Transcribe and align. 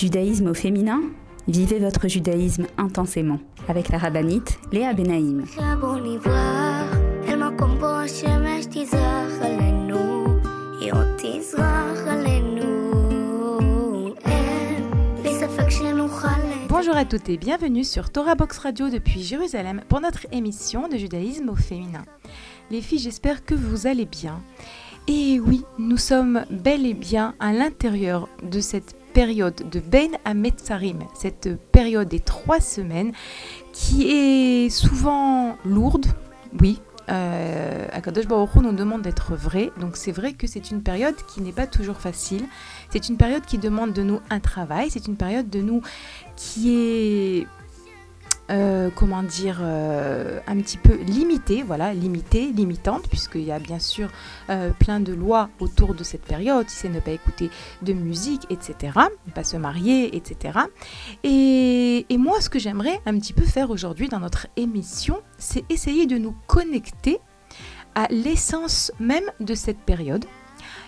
Judaïsme 0.00 0.46
au 0.46 0.54
féminin 0.54 1.02
Vivez 1.46 1.78
votre 1.78 2.08
judaïsme 2.08 2.66
intensément 2.78 3.38
avec 3.68 3.90
la 3.90 3.98
rabbinite 3.98 4.58
Léa 4.72 4.94
Benaïm. 4.94 5.44
Bonjour 16.70 16.96
à 16.96 17.04
toutes 17.04 17.28
et 17.28 17.36
bienvenue 17.36 17.84
sur 17.84 18.08
Torah 18.08 18.36
Box 18.36 18.56
Radio 18.56 18.88
depuis 18.88 19.22
Jérusalem 19.22 19.82
pour 19.90 20.00
notre 20.00 20.26
émission 20.32 20.88
de 20.88 20.96
judaïsme 20.96 21.50
au 21.50 21.56
féminin. 21.56 22.06
Les 22.70 22.80
filles, 22.80 23.00
j'espère 23.00 23.44
que 23.44 23.54
vous 23.54 23.86
allez 23.86 24.06
bien. 24.06 24.40
Et 25.08 25.40
oui, 25.40 25.62
nous 25.78 25.98
sommes 25.98 26.46
bel 26.50 26.86
et 26.86 26.94
bien 26.94 27.34
à 27.38 27.52
l'intérieur 27.52 28.30
de 28.42 28.60
cette 28.60 28.94
période 29.12 29.68
de 29.70 29.80
Ben 29.80 30.10
Ametzarim, 30.24 31.00
cette 31.14 31.56
période 31.72 32.08
des 32.08 32.20
trois 32.20 32.60
semaines 32.60 33.12
qui 33.72 34.10
est 34.10 34.70
souvent 34.70 35.56
lourde, 35.64 36.06
oui. 36.60 36.80
Euh, 37.08 37.88
Akadosh 37.92 38.28
Baruch 38.28 38.54
nous 38.56 38.72
demande 38.72 39.02
d'être 39.02 39.34
vrai, 39.34 39.72
donc 39.80 39.96
c'est 39.96 40.12
vrai 40.12 40.32
que 40.32 40.46
c'est 40.46 40.70
une 40.70 40.82
période 40.82 41.16
qui 41.26 41.40
n'est 41.40 41.52
pas 41.52 41.66
toujours 41.66 41.96
facile. 41.96 42.44
C'est 42.90 43.08
une 43.08 43.16
période 43.16 43.44
qui 43.44 43.58
demande 43.58 43.92
de 43.92 44.02
nous 44.02 44.20
un 44.30 44.38
travail, 44.38 44.90
c'est 44.90 45.08
une 45.08 45.16
période 45.16 45.50
de 45.50 45.60
nous 45.60 45.82
qui 46.36 46.70
est 46.70 47.46
euh, 48.50 48.90
comment 48.94 49.22
dire, 49.22 49.58
euh, 49.62 50.40
un 50.46 50.56
petit 50.56 50.76
peu 50.76 50.96
limitée, 50.96 51.62
voilà, 51.62 51.94
limitée, 51.94 52.52
limitante, 52.52 53.08
puisqu'il 53.08 53.42
y 53.42 53.52
a 53.52 53.58
bien 53.58 53.78
sûr 53.78 54.08
euh, 54.48 54.70
plein 54.78 54.98
de 54.98 55.12
lois 55.12 55.50
autour 55.60 55.94
de 55.94 56.02
cette 56.02 56.22
période, 56.22 56.66
c'est 56.68 56.88
ne 56.88 57.00
pas 57.00 57.12
écouter 57.12 57.50
de 57.82 57.92
musique, 57.92 58.46
etc., 58.50 58.98
ne 59.26 59.32
pas 59.32 59.44
se 59.44 59.56
marier, 59.56 60.16
etc. 60.16 60.58
Et, 61.22 62.06
et 62.08 62.18
moi, 62.18 62.40
ce 62.40 62.50
que 62.50 62.58
j'aimerais 62.58 63.00
un 63.06 63.18
petit 63.18 63.32
peu 63.32 63.44
faire 63.44 63.70
aujourd'hui 63.70 64.08
dans 64.08 64.20
notre 64.20 64.48
émission, 64.56 65.20
c'est 65.38 65.64
essayer 65.70 66.06
de 66.06 66.18
nous 66.18 66.34
connecter 66.46 67.18
à 67.94 68.08
l'essence 68.10 68.90
même 68.98 69.30
de 69.38 69.54
cette 69.54 69.78
période. 69.78 70.24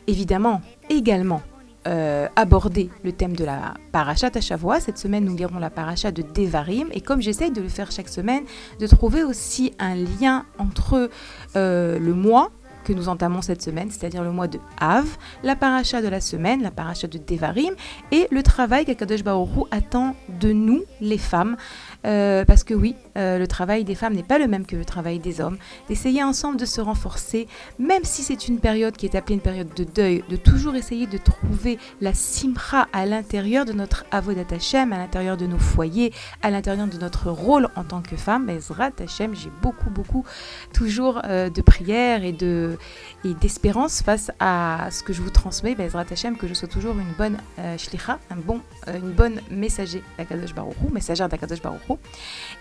Évidemment, 0.08 0.62
également, 0.90 1.42
euh, 1.86 2.28
aborder 2.36 2.90
le 3.02 3.12
thème 3.12 3.34
de 3.34 3.44
la 3.44 3.74
paracha 3.90 4.30
Tachavoi. 4.30 4.80
Cette 4.80 4.98
semaine, 4.98 5.24
nous 5.24 5.36
lirons 5.36 5.58
la 5.58 5.70
paracha 5.70 6.12
de 6.12 6.22
Devarim. 6.22 6.88
Et 6.92 7.00
comme 7.00 7.20
j'essaye 7.20 7.50
de 7.50 7.60
le 7.60 7.68
faire 7.68 7.90
chaque 7.90 8.08
semaine, 8.08 8.44
de 8.78 8.86
trouver 8.86 9.24
aussi 9.24 9.72
un 9.78 9.94
lien 9.94 10.46
entre 10.58 11.10
euh, 11.56 11.98
le 11.98 12.14
mois 12.14 12.50
que 12.84 12.92
nous 12.92 13.08
entamons 13.08 13.42
cette 13.42 13.62
semaine, 13.62 13.90
c'est-à-dire 13.90 14.22
le 14.22 14.32
mois 14.32 14.48
de 14.48 14.58
Av, 14.80 15.06
la 15.42 15.56
paracha 15.56 16.02
de 16.02 16.08
la 16.08 16.20
semaine, 16.20 16.62
la 16.62 16.70
paracha 16.70 17.06
de 17.06 17.18
Devarim, 17.18 17.74
et 18.10 18.26
le 18.30 18.42
travail 18.42 18.84
qu'Akadosh 18.84 19.22
Baoru 19.22 19.62
attend 19.70 20.16
de 20.40 20.52
nous, 20.52 20.82
les 21.00 21.18
femmes, 21.18 21.56
euh, 22.04 22.44
parce 22.44 22.64
que 22.64 22.74
oui, 22.74 22.96
euh, 23.16 23.38
le 23.38 23.46
travail 23.46 23.84
des 23.84 23.94
femmes 23.94 24.14
n'est 24.14 24.22
pas 24.22 24.38
le 24.38 24.48
même 24.48 24.66
que 24.66 24.76
le 24.76 24.84
travail 24.84 25.18
des 25.18 25.40
hommes, 25.40 25.56
d'essayer 25.88 26.22
ensemble 26.22 26.58
de 26.58 26.64
se 26.64 26.80
renforcer, 26.80 27.46
même 27.78 28.04
si 28.04 28.22
c'est 28.22 28.48
une 28.48 28.58
période 28.58 28.96
qui 28.96 29.06
est 29.06 29.14
appelée 29.14 29.36
une 29.36 29.40
période 29.40 29.72
de 29.74 29.84
deuil, 29.84 30.24
de 30.28 30.36
toujours 30.36 30.74
essayer 30.74 31.06
de 31.06 31.18
trouver 31.18 31.78
la 32.00 32.14
simra 32.14 32.88
à 32.92 33.06
l'intérieur 33.06 33.64
de 33.64 33.72
notre 33.72 34.04
avodat 34.10 34.42
Hashem, 34.50 34.92
à 34.92 34.98
l'intérieur 34.98 35.36
de 35.36 35.46
nos 35.46 35.58
foyers, 35.58 36.12
à 36.42 36.50
l'intérieur 36.50 36.86
de 36.86 36.98
notre 36.98 37.30
rôle 37.30 37.68
en 37.76 37.84
tant 37.84 38.02
que 38.02 38.16
femme. 38.16 38.48
Ezrat 38.50 38.90
Hashem, 39.00 39.34
j'ai 39.34 39.50
beaucoup, 39.62 39.90
beaucoup 39.90 40.24
toujours 40.72 41.20
euh, 41.24 41.50
de 41.50 41.62
prières 41.62 42.24
et 42.24 42.32
de 42.32 42.76
et 43.24 43.34
d'espérance 43.34 44.02
face 44.02 44.32
à 44.40 44.88
ce 44.90 45.02
que 45.02 45.12
je 45.12 45.22
vous 45.22 45.30
transmets, 45.30 45.74
Bezrat 45.74 46.06
Hashem, 46.10 46.36
que 46.36 46.48
je 46.48 46.54
sois 46.54 46.68
toujours 46.68 46.96
une 46.98 47.12
bonne 47.16 47.36
shlicha, 47.78 48.18
un 48.30 48.36
bon, 48.36 48.60
une 48.88 49.12
bonne 49.12 49.40
messager 49.50 50.02
d'Akadosh 50.18 50.54
Baruchou, 50.54 50.88
messagère 50.92 51.28
d'Akadosh 51.28 51.60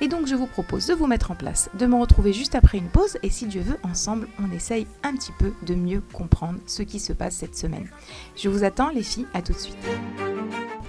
Et 0.02 0.08
donc 0.08 0.28
je 0.28 0.36
vous 0.36 0.48
propose 0.48 0.88
de 0.88 0.94
vous 0.94 1.08
mettre 1.08 1.32
en 1.32 1.36
place, 1.36 1.70
de 1.78 1.86
me 1.86 1.96
retrouver 1.96 2.34
juste 2.34 2.56
après 2.56 2.78
une 2.78 2.90
pause, 2.90 3.18
et 3.24 3.30
si 3.30 3.46
Dieu 3.46 3.62
veut, 3.62 3.78
ensemble, 3.84 4.28
on 4.40 4.52
essaye 4.52 4.88
un 5.04 5.14
petit 5.14 5.34
peu 5.38 5.54
de 5.66 5.76
mieux 5.76 6.02
comprendre 6.14 6.60
ce 6.66 6.84
qui 6.84 7.00
se 7.00 7.14
passe 7.14 7.36
cette 7.36 7.56
semaine. 7.56 7.88
Je 8.36 8.50
vous 8.50 8.64
attends 8.64 8.90
les 8.90 9.04
filles, 9.04 9.28
à 9.34 9.42
tout 9.42 9.54
de 9.54 9.58
suite. 9.58 9.78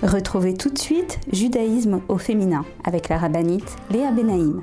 Retrouvez 0.03 0.55
tout 0.55 0.71
de 0.71 0.79
suite 0.79 1.21
Judaïsme 1.33 2.01
au 2.09 2.19
féminin 2.19 2.65
avec 2.85 3.09
la 3.09 3.19
rabbinite 3.19 3.77
Léa 3.91 4.11
Benaïm. 4.11 4.63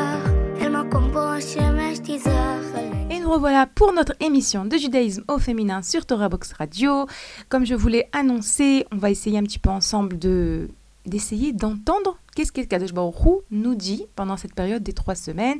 Revoilà 3.31 3.65
pour 3.65 3.93
notre 3.93 4.13
émission 4.19 4.65
de 4.65 4.75
judaïsme 4.75 5.23
au 5.29 5.39
féminin 5.39 5.81
sur 5.81 6.05
Torah 6.05 6.27
Box 6.27 6.51
Radio. 6.51 7.05
Comme 7.47 7.65
je 7.65 7.75
vous 7.75 7.87
l'ai 7.87 8.09
annoncé, 8.11 8.85
on 8.91 8.97
va 8.97 9.09
essayer 9.09 9.37
un 9.37 9.43
petit 9.43 9.59
peu 9.59 9.69
ensemble 9.69 10.19
de 10.19 10.67
d'essayer 11.05 11.53
d'entendre 11.53 12.17
qu'est-ce 12.35 12.51
que 12.51 12.61
Kadosh 12.61 12.93
Baruch 12.93 13.15
nous 13.49 13.73
dit 13.73 14.05
pendant 14.17 14.35
cette 14.35 14.53
période 14.53 14.83
des 14.83 14.91
trois 14.91 15.15
semaines. 15.15 15.59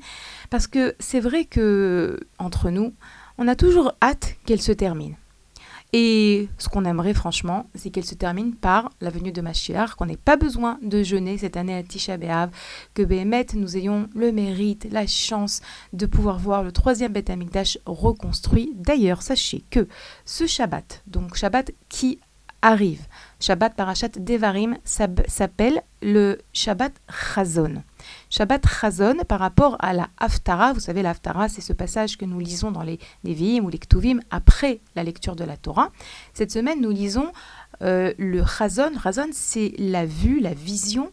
Parce 0.50 0.68
que 0.68 0.96
c'est 1.00 1.22
vrai 1.22 1.46
que 1.46 2.20
entre 2.40 2.72
nous, 2.72 2.94
on 3.38 3.48
a 3.48 3.56
toujours 3.56 3.94
hâte 4.02 4.36
qu'elle 4.46 4.62
se 4.62 4.74
termine. 4.74 5.16
Et 5.94 6.48
ce 6.58 6.70
qu'on 6.70 6.86
aimerait 6.86 7.14
franchement, 7.14 7.70
c'est 7.76 7.90
qu'elle 7.90 8.06
se 8.06 8.16
termine 8.16 8.56
par 8.56 8.90
la 9.02 9.10
venue 9.10 9.34
de 9.34 9.42
Mashiach, 9.42 9.96
qu'on 9.96 10.06
n'ait 10.06 10.16
pas 10.16 10.38
besoin 10.38 10.80
de 10.82 11.04
jeûner 11.04 11.38
cette 11.38 11.58
année 11.58 11.76
à 11.76 11.84
Tisha 11.84 12.16
B'Av, 12.16 12.50
que 12.94 13.02
Béhémet, 13.02 13.48
nous 13.56 13.76
ayons 13.76 14.08
le 14.16 14.32
mérite, 14.32 14.88
la 14.90 15.06
chance 15.06 15.60
de 15.92 16.06
pouvoir 16.06 16.40
voir 16.40 16.64
le 16.64 16.72
troisième 16.72 17.12
Beth 17.12 17.30
Amikdash 17.30 17.78
reconstruit. 17.86 18.72
D'ailleurs, 18.76 19.22
sachez 19.22 19.66
que 19.70 19.90
ce 20.24 20.48
Shabbat, 20.48 21.04
donc 21.08 21.36
Shabbat 21.36 21.72
qui 21.90 22.20
arrive, 22.62 23.06
Shabbat 23.42 23.76
Parashat 23.76 24.10
Devarim, 24.18 24.78
s'appelle 24.86 25.82
le 26.02 26.38
Shabbat 26.54 26.94
Chazon. 27.10 27.84
Shabbat 28.32 28.66
Chazon 28.66 29.18
par 29.28 29.42
rapport 29.42 29.76
à 29.80 29.92
la 29.92 30.08
Haftara. 30.18 30.72
Vous 30.72 30.80
savez, 30.80 31.02
la 31.02 31.10
Haftara, 31.10 31.50
c'est 31.50 31.60
ce 31.60 31.74
passage 31.74 32.18
que 32.18 32.24
nous 32.24 32.40
lisons 32.40 32.72
dans 32.72 32.82
les 32.82 32.98
Nevi'im 33.26 33.66
ou 33.66 33.70
les 33.70 33.78
Ktuvim 33.78 34.22
après 34.30 34.80
la 34.96 35.04
lecture 35.04 35.36
de 35.36 35.44
la 35.44 35.58
Torah. 35.58 35.92
Cette 36.34 36.50
semaine, 36.50 36.80
nous 36.80 36.92
lisons 36.92 37.34
euh, 37.82 38.14
le 38.18 38.42
Chazon. 38.46 38.94
Chazon, 39.04 39.28
c'est 39.34 39.74
la 39.78 40.06
vue, 40.06 40.40
la 40.40 40.54
vision 40.54 41.12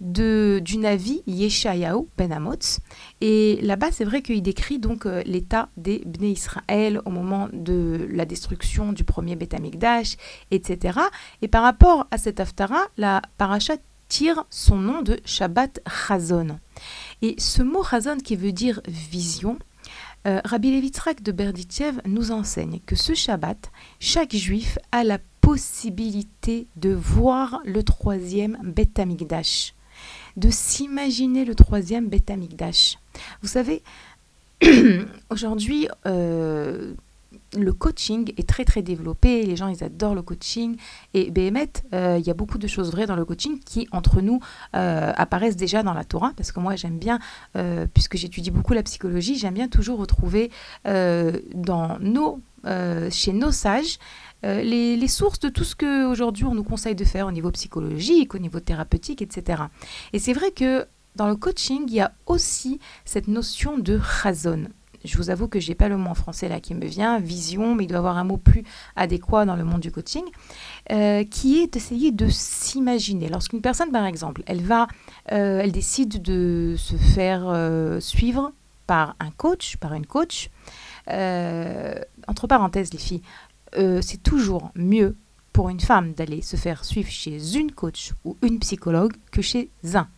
de, 0.00 0.60
du 0.62 0.78
Navi 0.78 1.22
Yeshayahu 1.26 2.06
Ben 2.16 2.32
Amotz. 2.32 2.78
Et 3.20 3.58
là-bas, 3.62 3.90
c'est 3.90 4.04
vrai 4.04 4.22
qu'il 4.22 4.40
décrit 4.40 4.78
donc 4.78 5.04
euh, 5.04 5.20
l'état 5.26 5.68
des 5.76 6.02
Bnei 6.06 6.30
Israël 6.30 7.00
au 7.04 7.10
moment 7.10 7.48
de 7.52 8.06
la 8.12 8.24
destruction 8.24 8.92
du 8.92 9.02
premier 9.02 9.34
Beth 9.34 9.54
Amikdash, 9.54 10.16
etc. 10.52 11.00
Et 11.42 11.48
par 11.48 11.64
rapport 11.64 12.06
à 12.12 12.18
cette 12.18 12.38
Haftara, 12.38 12.86
la 12.96 13.20
paracha 13.36 13.74
son 14.50 14.76
nom 14.76 15.02
de 15.02 15.18
Shabbat 15.24 15.80
Chazon. 15.86 16.58
Et 17.22 17.34
ce 17.38 17.62
mot 17.62 17.82
Chazon 17.82 18.18
qui 18.18 18.36
veut 18.36 18.52
dire 18.52 18.80
vision, 18.86 19.58
euh, 20.26 20.40
Rabbi 20.44 20.70
Levitzrak 20.70 21.22
de 21.22 21.32
Berditchev 21.32 22.00
nous 22.04 22.30
enseigne 22.30 22.80
que 22.84 22.94
ce 22.94 23.14
Shabbat, 23.14 23.70
chaque 24.00 24.36
juif 24.36 24.78
a 24.92 25.02
la 25.02 25.18
possibilité 25.40 26.66
de 26.76 26.90
voir 26.90 27.60
le 27.64 27.82
troisième 27.82 28.58
Beth 28.62 28.98
Amikdash, 28.98 29.74
de 30.36 30.50
s'imaginer 30.50 31.44
le 31.44 31.54
troisième 31.54 32.08
Beth 32.08 32.30
Amikdash. 32.30 32.98
Vous 33.40 33.48
savez, 33.48 33.82
aujourd'hui, 35.30 35.88
euh, 36.06 36.94
le 37.58 37.72
coaching 37.72 38.32
est 38.36 38.48
très 38.48 38.64
très 38.64 38.82
développé, 38.82 39.42
les 39.42 39.56
gens 39.56 39.68
ils 39.68 39.84
adorent 39.84 40.14
le 40.14 40.22
coaching 40.22 40.76
et 41.14 41.30
Béhémet, 41.30 41.70
euh, 41.92 42.16
il 42.18 42.26
y 42.26 42.30
a 42.30 42.34
beaucoup 42.34 42.58
de 42.58 42.66
choses 42.66 42.90
vraies 42.90 43.06
dans 43.06 43.16
le 43.16 43.24
coaching 43.24 43.58
qui 43.60 43.88
entre 43.92 44.20
nous 44.20 44.40
euh, 44.74 45.12
apparaissent 45.16 45.56
déjà 45.56 45.82
dans 45.82 45.92
la 45.92 46.04
Torah 46.04 46.32
parce 46.36 46.52
que 46.52 46.60
moi 46.60 46.76
j'aime 46.76 46.98
bien, 46.98 47.18
euh, 47.56 47.86
puisque 47.92 48.16
j'étudie 48.16 48.50
beaucoup 48.50 48.72
la 48.72 48.82
psychologie, 48.82 49.36
j'aime 49.36 49.54
bien 49.54 49.68
toujours 49.68 49.98
retrouver 49.98 50.50
dans 50.84 51.98
nos, 52.00 52.40
chez 53.10 53.32
nos 53.32 53.52
sages 53.52 53.98
les, 54.42 54.96
les, 54.96 55.08
sources 55.08 55.38
de 55.40 55.48
tout 55.48 55.64
ce 55.64 55.76
qu'aujourd'hui 55.76 56.44
on 56.44 56.54
nous 56.54 56.64
conseille 56.64 56.94
de 56.94 57.04
faire 57.04 57.26
au 57.26 57.32
niveau 57.32 57.50
psychologique, 57.50 58.34
au 58.34 58.38
niveau 58.38 58.60
thérapeutique, 58.60 59.22
etc. 59.22 59.64
Et 60.12 60.18
c'est 60.18 60.32
vrai 60.32 60.50
que 60.50 60.86
dans 61.14 61.28
le 61.28 61.36
coaching, 61.36 61.84
il 61.86 61.94
y 61.94 62.00
a 62.00 62.12
aussi 62.26 62.80
cette 63.04 63.28
notion 63.28 63.78
de 63.78 63.98
razon 64.00 64.68
je 65.04 65.16
vous 65.16 65.30
avoue 65.30 65.48
que 65.48 65.60
j'ai 65.60 65.74
pas 65.74 65.88
le 65.88 65.96
mot 65.96 66.10
en 66.10 66.14
français 66.14 66.48
là 66.48 66.60
qui 66.60 66.74
me 66.74 66.86
vient, 66.86 67.18
vision, 67.18 67.74
mais 67.74 67.84
il 67.84 67.86
doit 67.86 67.98
avoir 67.98 68.16
un 68.16 68.24
mot 68.24 68.36
plus 68.36 68.64
adéquat 68.96 69.44
dans 69.44 69.56
le 69.56 69.64
monde 69.64 69.80
du 69.80 69.90
coaching, 69.90 70.24
euh, 70.90 71.24
qui 71.24 71.60
est 71.60 71.72
d'essayer 71.72 72.12
de 72.12 72.28
s'imaginer. 72.28 73.28
Lorsqu'une 73.28 73.60
personne, 73.60 73.90
par 73.90 74.06
exemple, 74.06 74.42
elle 74.46 74.62
va, 74.62 74.86
euh, 75.32 75.60
elle 75.62 75.72
décide 75.72 76.22
de 76.22 76.74
se 76.78 76.96
faire 76.96 77.44
euh, 77.46 78.00
suivre 78.00 78.52
par 78.86 79.16
un 79.20 79.30
coach, 79.30 79.76
par 79.76 79.94
une 79.94 80.06
coach. 80.06 80.50
entre 81.08 82.46
parenthèses, 82.46 82.92
les 82.92 82.98
filles, 82.98 83.22
c'est 83.74 84.22
toujours 84.22 84.70
mieux 84.74 85.16
pour 85.52 85.68
une 85.68 85.80
femme 85.80 86.12
d'aller 86.14 86.42
se 86.42 86.56
faire 86.56 86.84
suivre 86.84 87.10
chez 87.10 87.56
une 87.56 87.72
coach 87.72 88.12
ou 88.24 88.36
une 88.42 88.58
psychologue 88.58 89.12
que 89.30 89.42
chez 89.42 89.70
un. 89.94 90.08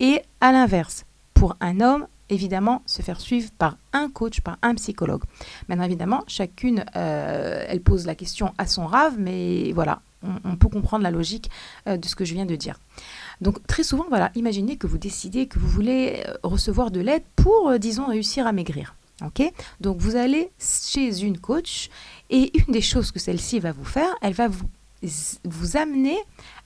Et 0.00 0.20
à 0.40 0.52
l'inverse, 0.52 1.04
pour 1.32 1.56
un 1.60 1.80
homme, 1.80 2.06
évidemment 2.34 2.82
se 2.86 3.02
faire 3.02 3.20
suivre 3.20 3.50
par 3.56 3.76
un 3.92 4.10
coach, 4.10 4.40
par 4.40 4.58
un 4.62 4.74
psychologue. 4.74 5.22
Maintenant, 5.68 5.84
évidemment, 5.84 6.22
chacune, 6.26 6.84
euh, 6.96 7.64
elle 7.68 7.80
pose 7.80 8.06
la 8.06 8.14
question 8.14 8.52
à 8.58 8.66
son 8.66 8.86
rave, 8.86 9.14
mais 9.18 9.72
voilà, 9.72 10.02
on, 10.44 10.56
peut 10.56 10.68
comprendre 10.68 11.02
la 11.02 11.10
logique 11.10 11.50
euh, 11.86 11.96
de 11.96 12.06
ce 12.06 12.16
que 12.16 12.24
je 12.24 12.34
viens 12.34 12.46
de 12.46 12.56
dire. 12.56 12.78
Donc, 13.40 13.64
très 13.66 13.82
souvent, 13.82 14.06
voilà, 14.08 14.30
imaginez 14.34 14.76
que 14.76 14.86
vous 14.86 14.98
décidez 14.98 15.46
que 15.46 15.58
vous 15.58 15.68
voulez 15.68 16.22
euh, 16.26 16.34
recevoir 16.42 16.90
de 16.90 17.00
l'aide 17.00 17.22
pour, 17.36 17.78
disons, 17.78 18.06
réussir 18.06 18.46
à 18.46 18.52
maigrir. 18.52 18.94
Ok? 19.24 19.42
Donc, 19.80 19.98
vous 19.98 20.16
allez 20.16 20.50
chez 20.58 21.20
une 21.20 21.38
coach 21.38 21.88
et 22.30 22.52
une 22.58 22.72
des 22.72 22.82
choses 22.82 23.12
que 23.12 23.18
celle-ci 23.18 23.60
va 23.60 23.72
vous 23.72 23.84
faire, 23.84 24.12
elle 24.22 24.32
va 24.32 24.48
vous, 24.48 24.68
vous 25.44 25.76
amener 25.76 26.18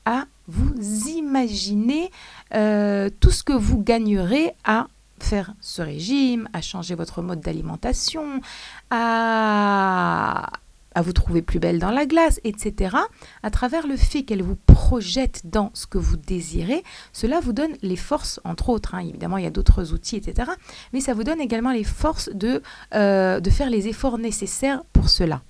à 0.05 0.25
vous 0.47 0.73
imaginer 1.09 2.11
tout 2.51 3.31
ce 3.31 3.43
que 3.43 3.53
vous 3.53 3.83
gagnerez 3.83 4.55
à 4.65 4.87
faire 5.23 5.55
ce 5.61 5.83
régime, 5.83 6.49
à 6.53 6.61
changer 6.61 6.95
votre 6.95 7.23
mode 7.23 7.41
d'alimentation, 7.41 8.41
à, 8.91 10.51
vous 10.97 11.13
trouver 11.13 11.43
plus 11.43 11.61
belle 11.61 11.79
dans 11.79 11.93
la 11.93 12.07
glace, 12.07 12.41
etc., 12.43 12.97
à 13.45 13.51
travers 13.51 13.87
le 13.87 13.97
fait 13.97 14.25
qu'elle 14.25 14.43
vous 14.43 14.57
projette 14.57 15.43
dans 15.45 15.71
ce 15.73 15.87
que 15.87 15.99
vous 15.99 16.17
désirez, 16.17 16.83
cela 17.13 17.39
vous 17.39 17.53
donne 17.53 17.73
les 17.83 17.95
forces, 17.95 18.41
entre 18.43 18.69
autres, 18.71 18.97
hein. 18.97 19.01
évidemment 19.01 19.37
il 19.37 19.45
y 19.45 19.47
a 19.47 19.51
d'autres 19.51 19.93
outils, 19.93 20.17
etc., 20.17 20.51
mais 20.93 21.01
ça 21.01 21.15
vous 21.15 21.23
donne 21.23 21.41
également 21.41 21.73
les 21.73 21.85
forces 21.85 22.31
de, 22.35 22.63
euh, 22.95 23.39
de 23.39 23.51
faire 23.51 23.71
les 23.71 23.87
efforts 23.87 24.19
nécessaires 24.19 24.83
pour 24.93 25.09
cela. 25.09 25.43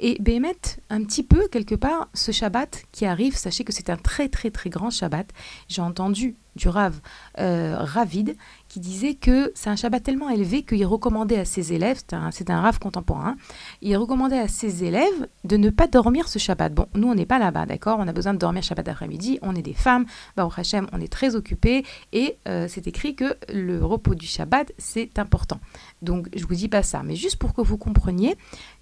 Et 0.00 0.16
Béhémet, 0.20 0.56
un 0.90 1.02
petit 1.02 1.22
peu, 1.22 1.48
quelque 1.48 1.74
part, 1.74 2.08
ce 2.14 2.32
Shabbat 2.32 2.84
qui 2.92 3.06
arrive, 3.06 3.36
sachez 3.36 3.64
que 3.64 3.72
c'est 3.72 3.90
un 3.90 3.96
très 3.96 4.28
très 4.28 4.50
très 4.50 4.70
grand 4.70 4.90
Shabbat. 4.90 5.28
J'ai 5.68 5.82
entendu 5.82 6.36
du 6.56 6.68
Rav 6.68 7.00
euh, 7.38 7.76
Ravid 7.78 8.36
qui 8.68 8.80
disait 8.80 9.14
que 9.14 9.52
c'est 9.54 9.70
un 9.70 9.76
Shabbat 9.76 10.02
tellement 10.02 10.28
élevé 10.30 10.62
qu'il 10.62 10.84
recommandait 10.86 11.38
à 11.38 11.44
ses 11.44 11.72
élèves, 11.72 12.00
c'est 12.08 12.50
un, 12.50 12.60
Rav 12.60 12.78
contemporain, 12.78 13.36
il 13.82 13.96
recommandait 13.96 14.38
à 14.38 14.48
ses 14.48 14.84
élèves 14.84 15.28
de 15.44 15.56
ne 15.56 15.70
pas 15.70 15.86
dormir 15.86 16.28
ce 16.28 16.38
Shabbat. 16.38 16.74
Bon, 16.74 16.86
nous 16.94 17.08
on 17.08 17.14
n'est 17.14 17.26
pas 17.26 17.38
là-bas, 17.38 17.66
d'accord? 17.66 17.98
On 18.00 18.08
a 18.08 18.12
besoin 18.12 18.34
de 18.34 18.38
dormir 18.38 18.62
Shabbat 18.62 18.88
après-midi, 18.88 19.38
on 19.42 19.54
est 19.54 19.62
des 19.62 19.74
femmes, 19.74 20.06
bah, 20.36 20.46
au 20.46 20.50
on 20.92 21.00
est 21.00 21.12
très 21.12 21.36
occupés 21.36 21.84
et 22.12 22.36
euh, 22.48 22.66
c'est 22.68 22.86
écrit 22.86 23.14
que 23.14 23.36
le 23.52 23.84
repos 23.84 24.14
du 24.14 24.26
Shabbat 24.26 24.72
c'est 24.78 25.18
important. 25.18 25.60
Donc 26.02 26.28
je 26.34 26.44
vous 26.46 26.54
dis 26.54 26.68
pas 26.68 26.82
ça, 26.82 27.02
mais 27.02 27.16
juste 27.16 27.36
pour 27.36 27.54
que 27.54 27.60
vous 27.60 27.78
compreniez 27.78 28.36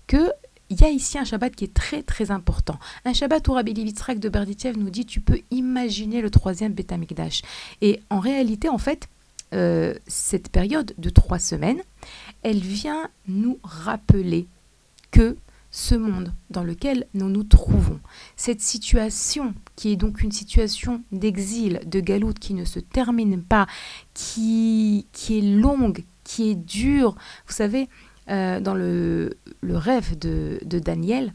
que 0.06 0.30
il 0.72 0.80
y 0.80 0.84
a 0.84 0.90
ici 0.90 1.18
un 1.18 1.24
Shabbat 1.24 1.54
qui 1.54 1.64
est 1.64 1.74
très 1.74 2.02
très 2.02 2.30
important. 2.30 2.78
Un 3.04 3.12
Shabbat 3.12 3.46
où 3.48 3.52
Rabbi 3.52 3.74
Levitzrak 3.74 4.18
de 4.18 4.30
Berditchev 4.30 4.78
nous 4.78 4.88
dit 4.88 5.04
tu 5.04 5.20
peux 5.20 5.40
imaginer 5.50 6.22
le 6.22 6.30
troisième 6.30 6.72
Beth 6.72 6.94
Et 7.82 8.00
en 8.08 8.20
réalité, 8.20 8.70
en 8.70 8.78
fait, 8.78 9.08
euh, 9.52 9.92
cette 10.06 10.48
période 10.48 10.94
de 10.96 11.10
trois 11.10 11.38
semaines, 11.38 11.82
elle 12.42 12.60
vient 12.60 13.10
nous 13.28 13.58
rappeler 13.62 14.46
que 15.10 15.36
ce 15.70 15.94
monde 15.94 16.32
dans 16.48 16.64
lequel 16.64 17.06
nous 17.12 17.28
nous 17.28 17.44
trouvons, 17.44 18.00
cette 18.36 18.62
situation 18.62 19.54
qui 19.76 19.92
est 19.92 19.96
donc 19.96 20.22
une 20.22 20.32
situation 20.32 21.02
d'exil, 21.12 21.80
de 21.84 22.00
galoute 22.00 22.38
qui 22.38 22.54
ne 22.54 22.64
se 22.64 22.78
termine 22.78 23.42
pas, 23.42 23.66
qui, 24.14 25.06
qui 25.12 25.38
est 25.38 25.42
longue, 25.42 26.04
qui 26.24 26.50
est 26.50 26.54
dure. 26.54 27.14
Vous 27.46 27.54
savez, 27.54 27.88
euh, 28.30 28.60
dans 28.60 28.74
le, 28.74 29.36
rêve 29.62 30.18
de, 30.18 30.60
Daniel, 30.64 31.34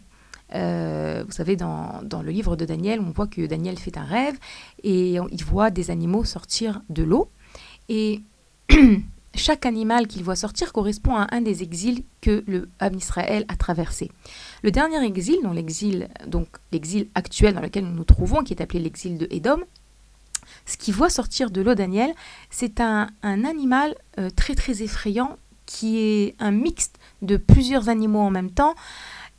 euh, 0.56 1.24
vous 1.26 1.32
savez, 1.32 1.56
dans, 1.56 2.02
le 2.24 2.32
livre 2.32 2.56
de 2.56 2.66
Daniel, 2.66 3.00
on 3.00 3.12
voit 3.12 3.28
que 3.28 3.46
Daniel 3.46 3.78
fait 3.78 3.98
un 3.98 4.04
rêve 4.04 4.38
et 4.84 5.18
il 5.32 5.44
voit 5.44 5.70
des 5.70 5.92
animaux 5.92 6.24
sortir 6.24 6.82
de 6.90 7.04
l'eau. 7.04 7.30
Et 7.90 8.22
chaque 9.36 9.66
animal 9.66 10.08
qu'il 10.08 10.24
voit 10.24 10.36
sortir 10.36 10.74
correspond 10.74 11.16
à 11.16 11.28
un 11.32 11.42
des 11.42 11.64
exils 11.64 12.04
que 12.22 12.44
le 12.48 12.70
Ham 12.80 12.96
Israël 12.96 13.46
a 13.48 13.56
traversé. 13.56 14.12
Le 14.64 14.72
dernier 14.72 15.04
exil, 15.06 15.38
donc 15.44 15.56
l'exil, 15.56 16.10
donc 16.26 16.48
l'exil 16.72 17.08
actuel 17.16 17.54
dans 17.54 17.62
lequel 17.62 17.86
nous 17.86 17.94
nous 17.94 18.04
trouvons, 18.04 18.44
qui 18.44 18.54
est 18.54 18.62
appelé 18.62 18.80
l'exil 18.80 19.18
de 19.18 19.28
Édom, 19.30 19.62
ce 20.66 20.78
qu'il 20.78 20.94
voit 20.94 21.10
sortir 21.10 21.52
de 21.52 21.62
l'eau 21.62 21.76
Daniel, 21.76 22.14
c'est 22.50 22.80
un, 22.82 23.10
animal 23.24 23.96
euh, 24.20 24.30
très 24.30 24.56
très 24.56 24.84
effrayant 24.84 25.38
qui 25.68 26.00
est 26.00 26.36
un 26.40 26.50
mixte 26.50 26.98
de 27.22 27.38
plusieurs 27.38 27.90
animaux 27.90 28.22
en 28.22 28.32
même 28.32 28.50
temps. 28.50 28.74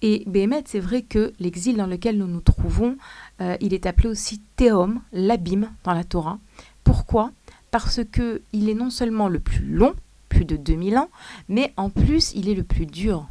Et 0.00 0.22
Béhémet, 0.28 0.62
c'est 0.66 0.78
vrai 0.78 1.02
que 1.02 1.32
l'exil 1.40 1.76
dans 1.76 1.88
lequel 1.88 2.16
nous 2.18 2.28
nous 2.28 2.40
trouvons, 2.40 2.96
euh, 3.40 3.56
il 3.60 3.74
est 3.74 3.86
appelé 3.86 4.08
aussi 4.08 4.40
Théom, 4.54 5.00
l'abîme 5.12 5.72
dans 5.82 5.94
la 5.94 6.04
Torah. 6.04 6.38
Pourquoi? 6.84 7.32
Parce 7.72 8.00
que 8.04 8.42
il 8.52 8.68
est 8.68 8.74
non 8.74 8.90
seulement 8.90 9.28
le 9.28 9.40
plus 9.40 9.64
long, 9.64 9.94
plus 10.28 10.44
de 10.44 10.56
2000 10.56 10.98
ans, 10.98 11.10
mais 11.48 11.72
en 11.76 11.90
plus 11.90 12.32
il 12.36 12.48
est 12.48 12.54
le 12.54 12.62
plus 12.62 12.86
dur 12.86 13.26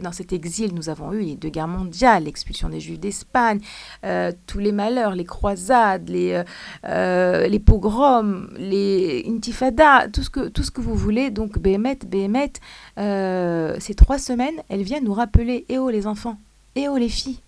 dans 0.00 0.12
cet 0.12 0.32
exil, 0.32 0.74
nous 0.74 0.88
avons 0.88 1.12
eu 1.12 1.20
les 1.20 1.34
deux 1.34 1.48
guerres 1.48 1.68
mondiales, 1.68 2.24
l'expulsion 2.24 2.68
des 2.68 2.80
Juifs 2.80 3.00
d'Espagne, 3.00 3.60
euh, 4.04 4.32
tous 4.46 4.58
les 4.58 4.72
malheurs, 4.72 5.14
les 5.14 5.24
croisades, 5.24 6.08
les, 6.08 6.32
euh, 6.32 6.44
euh, 6.84 7.58
pogroms, 7.58 8.48
les 8.58 9.24
intifadas, 9.28 10.08
tout 10.08 10.22
ce 10.22 10.30
que, 10.30 10.48
tout 10.48 10.62
ce 10.62 10.70
que 10.70 10.80
vous 10.80 10.94
voulez. 10.94 11.30
Donc, 11.30 11.58
Béhémet, 11.58 11.98
Béhémet, 12.06 12.52
ces 12.96 13.94
trois 13.94 14.18
semaines, 14.18 14.62
elles 14.68 14.82
viennent 14.82 15.04
nous 15.04 15.14
rappeler, 15.14 15.64
eh 15.68 15.78
oh 15.78 15.90
les 15.90 16.06
enfants, 16.06 16.38
eh 16.76 16.88
oh 16.88 16.96
les 16.96 17.08
filles, 17.08 17.40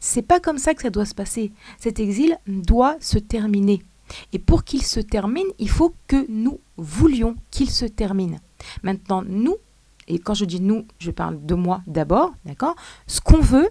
c'est 0.00 0.22
pas 0.22 0.40
comme 0.40 0.58
ça 0.58 0.74
que 0.74 0.82
ça 0.82 0.90
doit 0.90 1.06
se 1.06 1.14
passer. 1.14 1.52
Cet 1.78 2.00
exil 2.00 2.38
doit 2.46 2.96
se 3.00 3.18
terminer. 3.18 3.82
Et 4.32 4.38
pour 4.38 4.64
qu'il 4.64 4.82
se 4.82 5.00
termine, 5.00 5.46
il 5.58 5.68
faut 5.68 5.94
que 6.06 6.24
nous 6.30 6.60
voulions 6.78 7.36
qu'il 7.50 7.70
se 7.70 7.84
termine. 7.84 8.38
Maintenant, 8.82 9.22
nous, 9.26 9.56
et 10.08 10.18
quand 10.18 10.34
je 10.34 10.44
dis 10.44 10.60
nous, 10.60 10.86
je 10.98 11.10
parle 11.10 11.44
de 11.44 11.54
moi 11.54 11.82
d'abord, 11.86 12.32
d'accord? 12.44 12.74
Ce 13.06 13.20
qu'on 13.20 13.40
veut, 13.40 13.68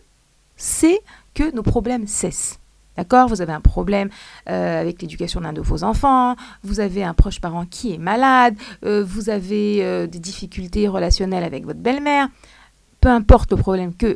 c'est 0.56 1.02
que 1.34 1.54
nos 1.54 1.64
problèmes 1.64 2.08
cessent. 2.08 2.60
D'accord? 2.96 3.28
Vous 3.28 3.42
avez 3.42 3.54
un 3.54 3.62
problème 3.62 4.10
euh, 4.50 4.82
avec 4.82 5.02
l'éducation 5.02 5.42
d'un 5.42 5.54
de 5.54 5.62
vos 5.62 5.84
enfants, 5.84 6.36
vous 6.64 6.80
avez 6.80 7.04
un 7.04 7.14
proche 7.14 7.42
parent 7.42 7.66
qui 7.66 7.94
est 7.94 8.00
malade, 8.00 8.56
euh, 8.86 9.04
vous 9.04 9.30
avez 9.30 9.84
euh, 9.84 10.08
des 10.08 10.20
difficultés 10.20 10.88
relationnelles 10.88 11.44
avec 11.44 11.66
votre 11.66 11.80
belle-mère. 11.80 12.30
Peu 13.02 13.10
importe 13.10 13.54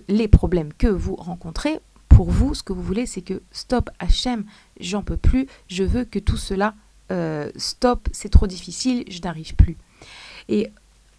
les 0.07 0.27
problèmes 0.27 0.73
que 0.73 0.87
vous 0.87 1.15
rencontrez, 1.15 1.79
pour 2.09 2.29
vous, 2.29 2.55
ce 2.55 2.63
que 2.63 2.73
vous 2.73 2.81
voulez, 2.81 3.05
c'est 3.05 3.21
que 3.21 3.41
stop, 3.51 3.89
HM, 3.99 4.43
j'en 4.79 5.01
peux 5.03 5.17
plus, 5.17 5.47
je 5.67 5.83
veux 5.83 6.03
que 6.03 6.19
tout 6.19 6.37
cela 6.37 6.73
stop, 7.57 8.07
c'est 8.13 8.29
trop 8.29 8.47
difficile, 8.47 9.03
je 9.09 9.19
n'arrive 9.19 9.53
plus. 9.55 9.77
Et 10.47 10.71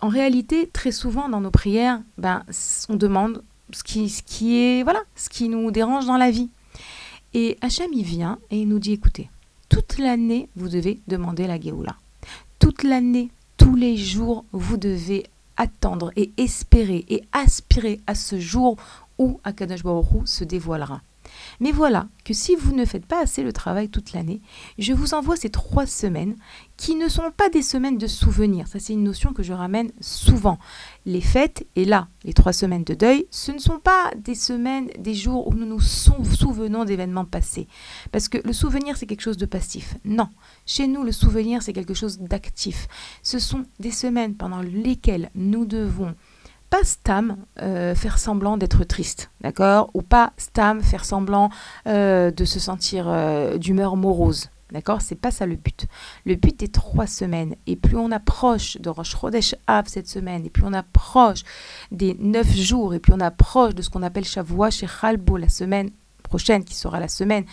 en 0.02 0.08
réalité, 0.08 0.66
très 0.66 0.90
souvent 0.90 1.28
dans 1.28 1.40
nos 1.40 1.52
prières, 1.52 2.02
ben, 2.18 2.44
on 2.88 2.96
demande 2.96 3.42
ce 3.72 3.84
qui, 3.84 4.08
ce 4.08 4.22
qui 4.22 4.56
est, 4.56 4.82
voilà, 4.82 5.00
ce 5.14 5.28
qui 5.28 5.48
nous 5.48 5.70
dérange 5.70 6.06
dans 6.06 6.16
la 6.16 6.30
vie. 6.30 6.50
Et 7.34 7.56
Hachem, 7.60 7.90
il 7.94 8.04
vient 8.04 8.38
et 8.50 8.60
il 8.60 8.68
nous 8.68 8.80
dit, 8.80 8.92
écoutez, 8.92 9.30
toute 9.68 9.98
l'année, 9.98 10.48
vous 10.56 10.68
devez 10.68 11.00
demander 11.06 11.46
la 11.46 11.58
Géoula. 11.58 11.96
Toute 12.58 12.82
l'année, 12.82 13.30
tous 13.56 13.76
les 13.76 13.96
jours, 13.96 14.44
vous 14.50 14.76
devez 14.76 15.24
attendre 15.56 16.10
et 16.16 16.32
espérer 16.36 17.04
et 17.08 17.22
aspirer 17.32 18.00
à 18.08 18.16
ce 18.16 18.40
jour 18.40 18.76
où 19.18 19.40
Akadash 19.44 19.84
Baruch 19.84 20.26
se 20.26 20.42
dévoilera. 20.42 21.00
Mais 21.62 21.70
voilà 21.70 22.08
que 22.24 22.34
si 22.34 22.56
vous 22.56 22.74
ne 22.74 22.84
faites 22.84 23.06
pas 23.06 23.22
assez 23.22 23.44
le 23.44 23.52
travail 23.52 23.88
toute 23.88 24.14
l'année, 24.14 24.40
je 24.78 24.92
vous 24.92 25.14
envoie 25.14 25.36
ces 25.36 25.48
trois 25.48 25.86
semaines 25.86 26.34
qui 26.76 26.96
ne 26.96 27.06
sont 27.06 27.30
pas 27.30 27.50
des 27.50 27.62
semaines 27.62 27.98
de 27.98 28.08
souvenirs. 28.08 28.66
Ça, 28.66 28.80
c'est 28.80 28.94
une 28.94 29.04
notion 29.04 29.32
que 29.32 29.44
je 29.44 29.52
ramène 29.52 29.92
souvent. 30.00 30.58
Les 31.06 31.20
fêtes, 31.20 31.64
et 31.76 31.84
là, 31.84 32.08
les 32.24 32.32
trois 32.32 32.52
semaines 32.52 32.82
de 32.82 32.94
deuil, 32.94 33.28
ce 33.30 33.52
ne 33.52 33.60
sont 33.60 33.78
pas 33.78 34.10
des 34.18 34.34
semaines, 34.34 34.88
des 34.98 35.14
jours 35.14 35.46
où 35.46 35.54
nous 35.54 35.64
nous 35.64 35.78
souvenons 35.78 36.84
d'événements 36.84 37.24
passés. 37.24 37.68
Parce 38.10 38.28
que 38.28 38.38
le 38.44 38.52
souvenir, 38.52 38.96
c'est 38.96 39.06
quelque 39.06 39.20
chose 39.20 39.36
de 39.36 39.46
passif. 39.46 39.94
Non. 40.04 40.30
Chez 40.66 40.88
nous, 40.88 41.04
le 41.04 41.12
souvenir, 41.12 41.62
c'est 41.62 41.72
quelque 41.72 41.94
chose 41.94 42.18
d'actif. 42.18 42.88
Ce 43.22 43.38
sont 43.38 43.66
des 43.78 43.92
semaines 43.92 44.34
pendant 44.34 44.62
lesquelles 44.62 45.30
nous 45.36 45.64
devons 45.64 46.16
pas 46.72 46.84
stam 46.84 47.36
euh, 47.60 47.94
faire 47.94 48.16
semblant 48.16 48.56
d'être 48.56 48.82
triste, 48.84 49.30
d'accord? 49.42 49.90
Ou 49.92 50.00
pas 50.00 50.32
stam 50.38 50.80
faire 50.80 51.04
semblant 51.04 51.50
euh, 51.86 52.30
de 52.30 52.46
se 52.46 52.58
sentir 52.58 53.08
euh, 53.08 53.58
d'humeur 53.58 53.94
morose, 53.94 54.48
d'accord? 54.70 55.02
C'est 55.02 55.20
pas 55.20 55.30
ça 55.30 55.44
le 55.44 55.56
but. 55.56 55.84
Le 56.24 56.34
but 56.34 56.62
est 56.62 56.72
trois 56.72 57.06
semaines. 57.06 57.56
Et 57.66 57.76
plus 57.76 57.98
on 57.98 58.10
approche 58.10 58.78
de 58.78 58.88
Rosh 58.88 59.14
Chodesh 59.14 59.54
cette 59.84 60.08
semaine, 60.08 60.46
et 60.46 60.48
plus 60.48 60.64
on 60.64 60.72
approche 60.72 61.42
des 61.90 62.16
neuf 62.18 62.50
jours, 62.56 62.94
et 62.94 63.00
plus 63.00 63.12
on 63.12 63.20
approche 63.20 63.74
de 63.74 63.82
ce 63.82 63.90
qu'on 63.90 64.02
appelle 64.02 64.24
Shavua 64.24 64.70
chez 64.70 64.86
Chalbo 64.86 65.36
la 65.36 65.50
semaine 65.50 65.90
prochaine, 66.22 66.64
qui 66.64 66.74
sera 66.74 66.98
la 67.00 67.08
semaine 67.08 67.44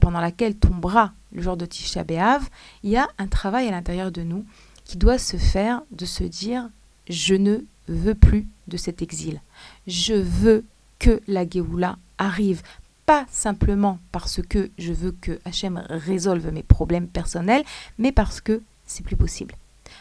pendant 0.00 0.20
laquelle 0.20 0.54
tombera 0.54 1.12
le 1.32 1.42
jour 1.42 1.56
de 1.56 1.66
Tisha 1.66 2.04
B'Av, 2.04 2.48
il 2.84 2.90
y 2.90 2.96
a 2.96 3.08
un 3.18 3.26
travail 3.26 3.66
à 3.66 3.72
l'intérieur 3.72 4.12
de 4.12 4.22
nous 4.22 4.44
qui 4.84 4.96
doit 4.96 5.18
se 5.18 5.38
faire 5.38 5.82
de 5.90 6.06
se 6.06 6.22
dire 6.22 6.70
je 7.08 7.34
ne 7.34 7.64
veux 7.88 8.14
plus 8.14 8.46
de 8.68 8.76
cet 8.76 9.02
exil. 9.02 9.40
Je 9.86 10.14
veux 10.14 10.64
que 10.98 11.20
la 11.26 11.48
Géoula 11.48 11.98
arrive, 12.18 12.62
pas 13.06 13.26
simplement 13.30 13.98
parce 14.12 14.40
que 14.42 14.70
je 14.78 14.92
veux 14.92 15.12
que 15.12 15.38
Hachem 15.44 15.84
résolve 15.88 16.50
mes 16.50 16.62
problèmes 16.62 17.08
personnels, 17.08 17.64
mais 17.98 18.12
parce 18.12 18.40
que 18.40 18.62
c'est 18.86 19.04
plus 19.04 19.16
possible. 19.16 19.54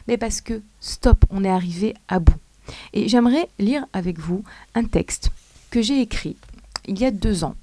Mais 0.07 0.17
parce 0.17 0.41
que, 0.41 0.61
stop, 0.79 1.25
on 1.29 1.43
est 1.43 1.49
arrivé 1.49 1.93
à 2.07 2.19
bout. 2.19 2.35
Et 2.93 3.09
j'aimerais 3.09 3.49
lire 3.59 3.85
avec 3.91 4.19
vous 4.19 4.43
un 4.75 4.85
texte 4.85 5.29
que 5.69 5.81
j'ai 5.81 5.99
écrit 5.99 6.37
il 6.87 6.99
y 6.99 7.05
a 7.05 7.11
deux 7.11 7.43
ans. 7.43 7.55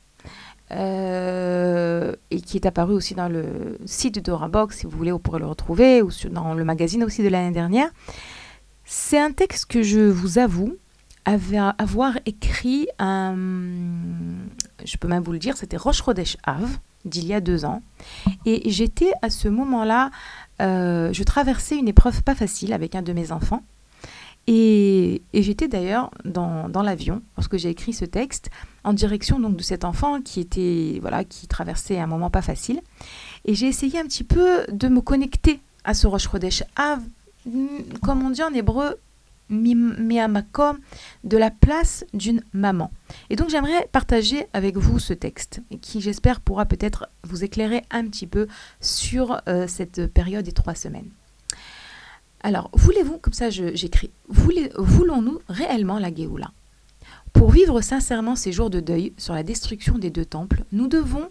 Euh, 0.72 2.14
et 2.30 2.40
qui 2.40 2.56
est 2.56 2.66
apparu 2.66 2.94
aussi 2.94 3.14
dans 3.14 3.28
le 3.28 3.76
site 3.86 4.14
de 4.14 4.20
Dorabox, 4.20 4.78
si 4.78 4.86
vous 4.86 4.96
voulez, 4.96 5.10
vous 5.10 5.18
pourrez 5.18 5.40
le 5.40 5.46
retrouver, 5.46 6.00
ou 6.00 6.10
dans 6.30 6.54
le 6.54 6.64
magazine 6.64 7.02
aussi 7.02 7.24
de 7.24 7.28
l'année 7.28 7.50
dernière. 7.50 7.90
C'est 8.92 9.20
un 9.20 9.30
texte 9.30 9.66
que 9.66 9.84
je 9.84 10.00
vous 10.00 10.38
avoue 10.38 10.76
avoir 11.24 12.18
écrit, 12.26 12.88
un, 12.98 13.36
je 14.84 14.96
peux 14.96 15.06
même 15.06 15.22
vous 15.22 15.30
le 15.30 15.38
dire, 15.38 15.56
c'était 15.56 15.76
Roche 15.76 16.00
Rodesh 16.00 16.36
Av, 16.42 16.68
d'il 17.04 17.24
y 17.24 17.32
a 17.32 17.40
deux 17.40 17.64
ans. 17.64 17.82
Et 18.46 18.68
j'étais 18.68 19.12
à 19.22 19.30
ce 19.30 19.46
moment-là, 19.46 20.10
euh, 20.60 21.12
je 21.12 21.22
traversais 21.22 21.76
une 21.76 21.86
épreuve 21.86 22.24
pas 22.24 22.34
facile 22.34 22.72
avec 22.72 22.96
un 22.96 23.02
de 23.02 23.12
mes 23.12 23.30
enfants. 23.30 23.62
Et, 24.48 25.22
j'étais 25.34 25.68
d'ailleurs 25.68 26.10
dans, 26.24 26.66
l'avion 26.82 27.22
lorsque 27.36 27.58
j'ai 27.58 27.68
écrit 27.68 27.92
ce 27.92 28.04
texte 28.04 28.50
en 28.82 28.92
direction 28.92 29.38
donc 29.38 29.56
de 29.56 29.62
cet 29.62 29.84
enfant 29.84 30.20
qui 30.20 30.40
était 30.40 30.98
voilà 31.00 31.22
qui 31.22 31.46
traversait 31.46 32.00
un 32.00 32.08
moment 32.08 32.30
pas 32.30 32.42
facile. 32.42 32.80
Et 33.44 33.54
j'ai 33.54 33.68
essayé 33.68 34.00
un 34.00 34.04
petit 34.04 34.24
peu 34.24 34.64
de 34.72 34.88
me 34.88 35.00
connecter 35.00 35.60
à 35.84 35.94
ce 35.94 36.08
Rosh 36.08 36.28
Chodesh 36.28 36.64
Av 36.74 36.98
comme 38.02 38.22
on 38.22 38.30
dit 38.30 38.42
en 38.42 38.52
hébreu, 38.52 38.98
miamakom, 39.50 40.78
de 41.24 41.36
la 41.36 41.50
place 41.50 42.04
d'une 42.14 42.42
maman. 42.52 42.90
Et 43.30 43.36
donc 43.36 43.50
j'aimerais 43.50 43.88
partager 43.92 44.46
avec 44.52 44.76
vous 44.76 44.98
ce 44.98 45.12
texte, 45.12 45.60
qui 45.80 46.00
j'espère 46.00 46.40
pourra 46.40 46.66
peut-être 46.66 47.08
vous 47.24 47.44
éclairer 47.44 47.82
un 47.90 48.06
petit 48.06 48.26
peu 48.26 48.46
sur 48.80 49.40
euh, 49.48 49.66
cette 49.66 50.06
période 50.06 50.44
des 50.44 50.52
trois 50.52 50.74
semaines. 50.74 51.10
Alors, 52.42 52.70
voulez-vous, 52.72 53.18
comme 53.18 53.34
ça 53.34 53.50
j'écris, 53.50 54.10
voulons-nous 54.28 55.40
réellement 55.48 55.98
la 55.98 56.14
Géoula? 56.14 56.52
Pour 57.32 57.50
vivre 57.50 57.80
sincèrement 57.80 58.34
ces 58.34 58.50
jours 58.50 58.70
de 58.70 58.80
deuil 58.80 59.12
sur 59.18 59.34
la 59.34 59.42
destruction 59.42 59.98
des 59.98 60.10
deux 60.10 60.24
temples, 60.24 60.64
nous 60.72 60.88
devons 60.88 61.28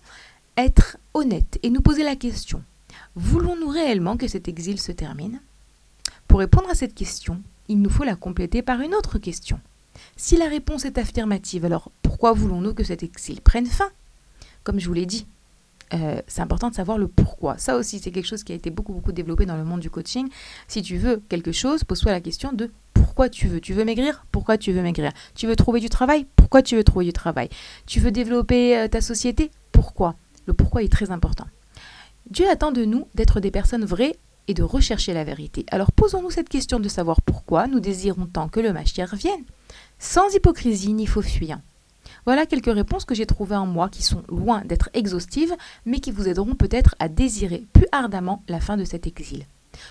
être 0.55 0.97
honnêtes 1.13 1.57
et 1.63 1.69
nous 1.69 1.81
poser 1.81 2.03
la 2.03 2.15
question, 2.15 2.63
voulons-nous 3.15 3.69
réellement 3.69 4.17
que 4.17 4.27
cet 4.27 4.47
exil 4.47 4.79
se 4.79 4.91
termine? 4.91 5.39
Pour 6.29 6.39
répondre 6.39 6.69
à 6.69 6.75
cette 6.75 6.93
question, 6.93 7.41
il 7.67 7.81
nous 7.81 7.89
faut 7.89 8.03
la 8.03 8.15
compléter 8.15 8.61
par 8.61 8.79
une 8.81 8.93
autre 8.93 9.17
question. 9.17 9.59
Si 10.15 10.37
la 10.37 10.47
réponse 10.47 10.85
est 10.85 10.99
affirmative, 10.99 11.65
alors 11.65 11.91
pourquoi 12.03 12.33
voulons-nous 12.33 12.75
que 12.75 12.83
cet 12.83 13.01
exil 13.01 13.41
prenne 13.41 13.65
fin? 13.65 13.89
Comme 14.63 14.79
je 14.79 14.87
vous 14.87 14.93
l'ai 14.93 15.07
dit, 15.07 15.25
euh, 15.95 16.21
c'est 16.27 16.41
important 16.41 16.69
de 16.69 16.75
savoir 16.75 16.99
le 16.99 17.07
pourquoi. 17.07 17.57
Ça 17.57 17.77
aussi, 17.77 17.97
c'est 17.97 18.11
quelque 18.11 18.27
chose 18.27 18.43
qui 18.43 18.51
a 18.51 18.55
été 18.55 18.69
beaucoup, 18.69 18.93
beaucoup 18.93 19.11
développé 19.11 19.47
dans 19.47 19.57
le 19.57 19.63
monde 19.63 19.79
du 19.79 19.89
coaching. 19.89 20.29
Si 20.67 20.83
tu 20.83 20.97
veux 20.97 21.21
quelque 21.29 21.51
chose, 21.51 21.83
pose-toi 21.83 22.11
la 22.11 22.21
question 22.21 22.53
de 22.53 22.69
pourquoi 22.93 23.27
tu 23.27 23.47
veux. 23.47 23.59
Tu 23.59 23.73
veux 23.73 23.83
maigrir? 23.83 24.23
Pourquoi 24.31 24.59
tu 24.59 24.71
veux 24.71 24.83
maigrir? 24.83 25.11
Tu 25.33 25.47
veux 25.47 25.55
trouver 25.55 25.79
du 25.79 25.89
travail? 25.89 26.27
Pourquoi 26.35 26.61
tu 26.61 26.75
veux 26.75 26.83
trouver 26.83 27.05
du 27.05 27.13
travail? 27.13 27.49
Tu 27.87 27.99
veux 27.99 28.11
développer 28.11 28.77
euh, 28.77 28.87
ta 28.87 29.01
société? 29.01 29.49
Pourquoi? 29.71 30.15
Le 30.45 30.53
pourquoi 30.53 30.83
est 30.83 30.91
très 30.91 31.09
important. 31.09 31.47
Dieu 32.29 32.47
attend 32.47 32.71
de 32.71 32.85
nous 32.85 33.07
d'être 33.15 33.39
des 33.39 33.49
personnes 33.49 33.85
vraies 33.85 34.15
et 34.49 34.55
de 34.55 34.63
rechercher 34.63 35.13
la 35.13 35.23
vérité. 35.23 35.63
Alors 35.69 35.91
posons-nous 35.91 36.31
cette 36.31 36.49
question 36.49 36.79
de 36.79 36.89
savoir 36.89 37.21
pourquoi 37.21 37.67
nous 37.67 37.79
désirons 37.79 38.25
tant 38.25 38.49
que 38.49 38.59
le 38.59 38.73
Mashiach 38.73 39.11
revienne, 39.11 39.43
sans 39.99 40.33
hypocrisie 40.33 40.93
ni 40.93 41.05
faux 41.05 41.21
fuyant. 41.21 41.61
Voilà 42.25 42.47
quelques 42.47 42.73
réponses 42.73 43.05
que 43.05 43.13
j'ai 43.13 43.27
trouvées 43.27 43.55
en 43.55 43.67
moi 43.67 43.89
qui 43.89 44.01
sont 44.01 44.23
loin 44.27 44.63
d'être 44.65 44.89
exhaustives, 44.95 45.55
mais 45.85 45.99
qui 45.99 46.09
vous 46.09 46.27
aideront 46.27 46.55
peut-être 46.55 46.95
à 46.97 47.09
désirer 47.09 47.67
plus 47.73 47.85
ardemment 47.91 48.41
la 48.47 48.59
fin 48.59 48.75
de 48.75 48.85
cet 48.85 49.05
exil. 49.05 49.45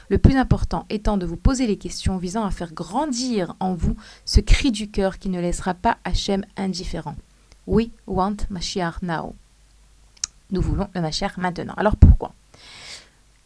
Le 0.08 0.18
plus 0.18 0.36
important 0.36 0.86
étant 0.90 1.18
de 1.18 1.24
vous 1.24 1.36
poser 1.36 1.68
les 1.68 1.78
questions 1.78 2.18
visant 2.18 2.44
à 2.44 2.50
faire 2.50 2.72
grandir 2.72 3.54
en 3.60 3.74
vous 3.74 3.94
ce 4.24 4.40
cri 4.40 4.72
du 4.72 4.90
cœur 4.90 5.18
qui 5.18 5.28
ne 5.28 5.40
laissera 5.40 5.74
pas 5.74 5.98
Hachem 6.02 6.44
indifférent. 6.56 7.14
We 7.68 7.90
want 8.08 8.38
Mashiach 8.50 9.02
now. 9.02 9.36
Nous 10.50 10.60
voulons 10.60 10.88
le 10.96 11.00
Mashiach 11.00 11.36
maintenant. 11.36 11.74
Alors 11.76 11.94
pourquoi? 11.94 12.34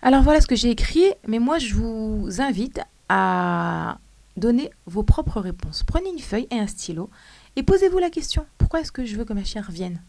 Alors 0.02 0.23
voilà 0.23 0.40
ce 0.40 0.49
que 0.49 0.56
j'ai 0.56 0.71
écrit, 0.71 1.12
mais 1.28 1.38
moi 1.38 1.59
je 1.59 1.75
vous 1.75 2.40
invite 2.40 2.80
à 3.09 3.99
donner 4.37 4.71
vos 4.87 5.04
propres 5.04 5.40
réponses. 5.40 5.85
Prenez 5.85 6.11
une 6.11 6.18
feuille 6.18 6.49
et 6.50 6.59
un 6.59 6.66
stylo 6.66 7.09
et 7.54 7.62
posez-vous 7.62 7.99
la 7.99 8.11
question 8.11 8.44
pourquoi 8.59 8.80
est-ce 8.80 8.90
que 8.90 9.04
je 9.04 9.16
veux 9.16 9.25
que 9.25 9.32
ma 9.32 9.44
chère 9.44 9.71
vienne? 9.71 10.00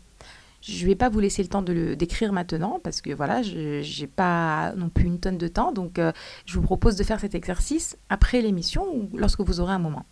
Je 0.62 0.82
ne 0.82 0.88
vais 0.88 0.96
pas 0.96 1.10
vous 1.10 1.20
laisser 1.20 1.44
le 1.44 1.50
temps 1.50 1.62
de 1.62 1.74
le 1.74 1.96
décrire 1.96 2.32
maintenant 2.32 2.80
parce 2.84 3.02
que 3.02 3.12
voilà, 3.12 3.44
je 3.44 4.02
n'ai 4.02 4.08
pas 4.08 4.74
non 4.78 4.90
plus 4.90 5.06
une 5.06 5.20
tonne 5.20 5.38
de 5.38 5.48
temps, 5.48 5.74
donc 5.74 6.00
euh, 6.00 6.12
je 6.46 6.56
vous 6.56 6.62
propose 6.62 6.96
de 6.96 7.04
faire 7.04 7.20
cet 7.20 7.36
exercice 7.36 7.98
après 8.10 8.42
l'émission 8.42 8.88
ou 8.96 9.10
lorsque 9.16 9.42
vous 9.42 9.60
aurez 9.60 9.74
un 9.74 9.80
moment. 9.80 10.06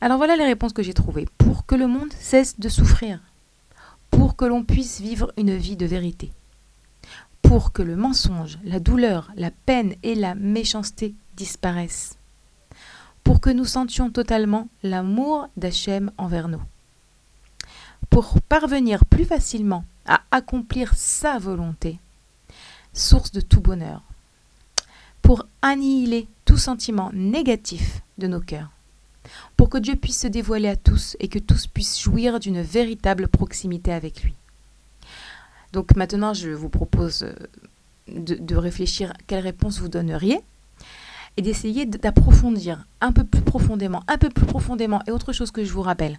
Alors 0.00 0.16
voilà 0.16 0.36
les 0.36 0.44
réponses 0.44 0.72
que 0.72 0.82
j'ai 0.82 0.94
trouvées. 0.94 1.26
Pour 1.36 1.66
que 1.66 1.74
le 1.74 1.88
monde 1.88 2.12
cesse 2.18 2.58
de 2.58 2.68
souffrir, 2.68 3.20
pour 4.10 4.36
que 4.36 4.44
l'on 4.44 4.62
puisse 4.62 5.00
vivre 5.00 5.32
une 5.36 5.56
vie 5.56 5.76
de 5.76 5.86
vérité, 5.86 6.30
pour 7.50 7.72
que 7.72 7.82
le 7.82 7.96
mensonge, 7.96 8.60
la 8.62 8.78
douleur, 8.78 9.32
la 9.34 9.50
peine 9.50 9.96
et 10.04 10.14
la 10.14 10.36
méchanceté 10.36 11.16
disparaissent, 11.36 12.16
pour 13.24 13.40
que 13.40 13.50
nous 13.50 13.64
sentions 13.64 14.08
totalement 14.08 14.68
l'amour 14.84 15.48
d'Hachem 15.56 16.12
envers 16.16 16.46
nous, 16.46 16.62
pour 18.08 18.40
parvenir 18.42 19.04
plus 19.04 19.24
facilement 19.24 19.84
à 20.06 20.20
accomplir 20.30 20.94
sa 20.94 21.40
volonté, 21.40 21.98
source 22.94 23.32
de 23.32 23.40
tout 23.40 23.60
bonheur, 23.60 24.04
pour 25.20 25.44
annihiler 25.60 26.28
tout 26.44 26.56
sentiment 26.56 27.10
négatif 27.12 28.00
de 28.18 28.28
nos 28.28 28.40
cœurs, 28.40 28.70
pour 29.56 29.68
que 29.70 29.78
Dieu 29.78 29.96
puisse 29.96 30.20
se 30.20 30.28
dévoiler 30.28 30.68
à 30.68 30.76
tous 30.76 31.16
et 31.18 31.26
que 31.26 31.40
tous 31.40 31.66
puissent 31.66 32.00
jouir 32.00 32.38
d'une 32.38 32.62
véritable 32.62 33.26
proximité 33.26 33.92
avec 33.92 34.22
lui. 34.22 34.36
Donc 35.72 35.96
maintenant, 35.96 36.34
je 36.34 36.50
vous 36.50 36.68
propose 36.68 37.22
euh, 37.22 37.34
de, 38.08 38.56
réfléchir 38.56 39.10
à 39.10 39.14
quelle 39.26 39.44
réponse 39.44 39.80
vous 39.80 39.88
donneriez 39.88 40.40
et 41.36 41.42
d'essayer 41.42 41.86
d'approfondir 41.86 42.84
un 43.00 43.12
peu 43.12 43.24
plus 43.24 43.42
profondément, 43.42 44.02
un 44.08 44.18
peu 44.18 44.28
plus 44.28 44.46
profondément. 44.46 45.02
Et 45.06 45.12
autre 45.12 45.32
chose 45.32 45.50
que 45.50 45.64
je 45.64 45.72
vous 45.72 45.82
rappelle, 45.82 46.18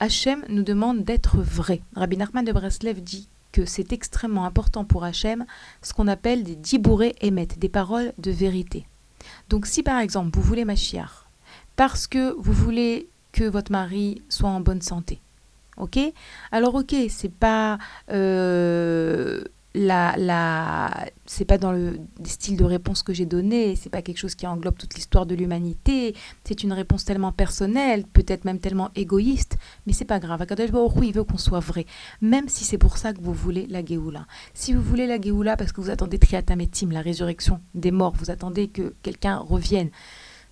Hachem 0.00 0.44
nous 0.48 0.64
demande 0.64 1.04
d'être 1.04 1.38
vrai. 1.38 1.80
Rabbi 1.94 2.16
Nachman 2.16 2.44
de 2.44 2.52
Breslev 2.52 3.00
dit 3.00 3.28
que 3.52 3.64
c'est 3.64 3.92
extrêmement 3.92 4.44
important 4.44 4.84
pour 4.84 5.04
Hachem 5.04 5.46
ce 5.82 5.94
qu'on 5.94 6.08
appelle 6.08 6.42
des 6.42 6.56
dibourés 6.56 7.14
émettent, 7.20 7.58
des 7.58 7.68
paroles 7.68 8.12
de 8.18 8.30
vérité. 8.30 8.86
Donc 9.48 9.66
si 9.66 9.82
par 9.82 9.98
exemple 10.00 10.36
vous 10.36 10.42
voulez 10.42 10.64
Machiar, 10.64 11.28
parce 11.76 12.06
que 12.06 12.34
vous 12.38 12.52
voulez 12.52 13.08
que 13.32 13.44
votre 13.44 13.72
mari 13.72 14.22
soit 14.28 14.50
en 14.50 14.60
bonne 14.60 14.82
santé, 14.82 15.20
ok? 15.76 15.98
Alors 16.52 16.74
ok, 16.74 16.94
c'est 17.08 17.32
pas 17.32 17.78
euh, 18.10 19.42
la, 19.76 20.14
la, 20.16 21.06
c'est 21.26 21.44
pas 21.44 21.58
dans 21.58 21.70
le 21.70 21.98
style 22.24 22.56
de 22.56 22.64
réponse 22.64 23.02
que 23.02 23.12
j'ai 23.12 23.26
donné, 23.26 23.76
c'est 23.76 23.90
pas 23.90 24.00
quelque 24.00 24.16
chose 24.16 24.34
qui 24.34 24.46
englobe 24.46 24.76
toute 24.76 24.94
l'histoire 24.94 25.26
de 25.26 25.34
l'humanité, 25.34 26.16
c'est 26.44 26.62
une 26.62 26.72
réponse 26.72 27.04
tellement 27.04 27.30
personnelle, 27.30 28.04
peut-être 28.04 28.46
même 28.46 28.58
tellement 28.58 28.90
égoïste, 28.94 29.58
mais 29.86 29.92
c'est 29.92 30.06
pas 30.06 30.18
grave. 30.18 30.40
Akadosh 30.40 30.70
Baruch 30.70 30.94
il 31.02 31.12
veut 31.12 31.24
qu'on 31.24 31.36
soit 31.36 31.60
vrai, 31.60 31.84
même 32.22 32.48
si 32.48 32.64
c'est 32.64 32.78
pour 32.78 32.96
ça 32.96 33.12
que 33.12 33.20
vous 33.20 33.34
voulez 33.34 33.66
la 33.66 33.84
Géoula. 33.84 34.26
Si 34.54 34.72
vous 34.72 34.80
voulez 34.80 35.06
la 35.06 35.20
Géoula 35.20 35.58
parce 35.58 35.72
que 35.72 35.82
vous 35.82 35.90
attendez 35.90 36.18
Triatametim, 36.18 36.90
la 36.90 37.02
résurrection 37.02 37.60
des 37.74 37.90
morts, 37.90 38.14
vous 38.18 38.30
attendez 38.30 38.68
que 38.68 38.94
quelqu'un 39.02 39.36
revienne, 39.36 39.90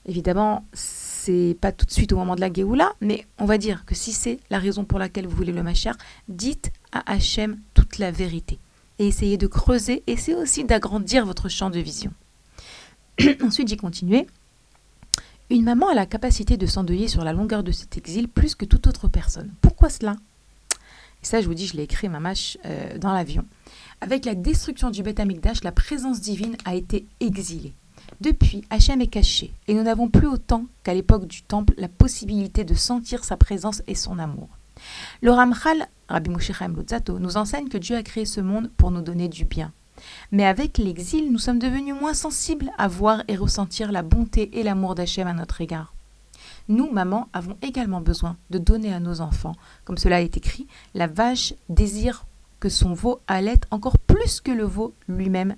évidemment, 0.04 0.66
c'est 0.74 1.13
pas 1.60 1.72
tout 1.72 1.86
de 1.86 1.90
suite 1.90 2.12
au 2.12 2.16
moment 2.16 2.36
de 2.36 2.40
la 2.40 2.52
Géoula, 2.52 2.92
mais 3.00 3.26
on 3.38 3.44
va 3.44 3.58
dire 3.58 3.84
que 3.84 3.94
si 3.94 4.12
c'est 4.12 4.38
la 4.50 4.58
raison 4.58 4.84
pour 4.84 4.98
laquelle 4.98 5.26
vous 5.26 5.36
voulez 5.36 5.52
le 5.52 5.62
Machar, 5.62 5.96
dites 6.28 6.72
à 6.92 7.12
Hachem 7.12 7.58
toute 7.74 7.98
la 7.98 8.10
vérité 8.10 8.58
et 8.98 9.08
essayez 9.08 9.36
de 9.36 9.46
creuser, 9.46 10.02
essayez 10.06 10.36
aussi 10.36 10.64
d'agrandir 10.64 11.26
votre 11.26 11.48
champ 11.48 11.70
de 11.70 11.80
vision. 11.80 12.12
Ensuite, 13.42 13.68
j'ai 13.68 13.76
continué. 13.76 14.26
Une 15.50 15.64
maman 15.64 15.88
a 15.88 15.94
la 15.94 16.06
capacité 16.06 16.56
de 16.56 16.66
s'endeuiller 16.66 17.08
sur 17.08 17.22
la 17.22 17.32
longueur 17.32 17.62
de 17.62 17.72
cet 17.72 17.96
exil 17.96 18.28
plus 18.28 18.54
que 18.54 18.64
toute 18.64 18.86
autre 18.86 19.08
personne. 19.08 19.52
Pourquoi 19.60 19.90
cela? 19.90 20.16
Et 21.22 21.26
ça, 21.26 21.40
je 21.40 21.46
vous 21.46 21.54
dis, 21.54 21.66
je 21.66 21.76
l'ai 21.76 21.82
écrit, 21.82 22.08
ma 22.08 22.20
mâche, 22.20 22.58
euh, 22.64 22.98
dans 22.98 23.12
l'avion. 23.12 23.44
Avec 24.00 24.24
la 24.24 24.34
destruction 24.34 24.90
du 24.90 25.02
Beth 25.02 25.20
Amikdash, 25.20 25.62
la 25.64 25.72
présence 25.72 26.20
divine 26.20 26.56
a 26.64 26.74
été 26.74 27.06
exilée. 27.20 27.74
Depuis, 28.20 28.64
Hachem 28.70 29.00
est 29.00 29.08
caché, 29.08 29.52
et 29.68 29.74
nous 29.74 29.82
n'avons 29.82 30.08
plus 30.08 30.26
autant 30.26 30.66
qu'à 30.82 30.94
l'époque 30.94 31.26
du 31.26 31.42
Temple 31.42 31.74
la 31.76 31.88
possibilité 31.88 32.64
de 32.64 32.74
sentir 32.74 33.24
sa 33.24 33.36
présence 33.36 33.82
et 33.86 33.94
son 33.94 34.18
amour. 34.18 34.48
Le 35.22 35.30
Ramchal, 35.30 35.88
Rabbi 36.08 36.30
Moshe 36.30 36.52
Chaim 36.52 36.74
nous 37.20 37.36
enseigne 37.36 37.68
que 37.68 37.78
Dieu 37.78 37.96
a 37.96 38.02
créé 38.02 38.24
ce 38.24 38.40
monde 38.40 38.70
pour 38.76 38.90
nous 38.90 39.02
donner 39.02 39.28
du 39.28 39.44
bien. 39.44 39.72
Mais 40.32 40.44
avec 40.44 40.78
l'exil, 40.78 41.32
nous 41.32 41.38
sommes 41.38 41.58
devenus 41.58 41.94
moins 41.94 42.14
sensibles 42.14 42.70
à 42.78 42.88
voir 42.88 43.22
et 43.28 43.36
ressentir 43.36 43.92
la 43.92 44.02
bonté 44.02 44.58
et 44.58 44.62
l'amour 44.62 44.94
d'Hachem 44.94 45.26
à 45.26 45.32
notre 45.32 45.60
égard. 45.60 45.94
Nous, 46.68 46.90
mamans, 46.90 47.28
avons 47.32 47.56
également 47.62 48.00
besoin 48.00 48.36
de 48.50 48.58
donner 48.58 48.92
à 48.92 49.00
nos 49.00 49.20
enfants, 49.20 49.54
comme 49.84 49.98
cela 49.98 50.22
est 50.22 50.36
écrit, 50.36 50.66
la 50.94 51.06
vache 51.06 51.54
désire 51.68 52.26
que 52.58 52.68
son 52.68 52.94
veau 52.94 53.20
allaite 53.26 53.66
encore 53.70 53.98
plus 53.98 54.40
que 54.40 54.50
le 54.50 54.64
veau 54.64 54.94
lui-même 55.08 55.56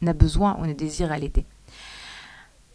n'a 0.00 0.14
besoin 0.14 0.56
ou 0.58 0.66
ne 0.66 0.72
désire 0.72 1.12
allaiter. 1.12 1.44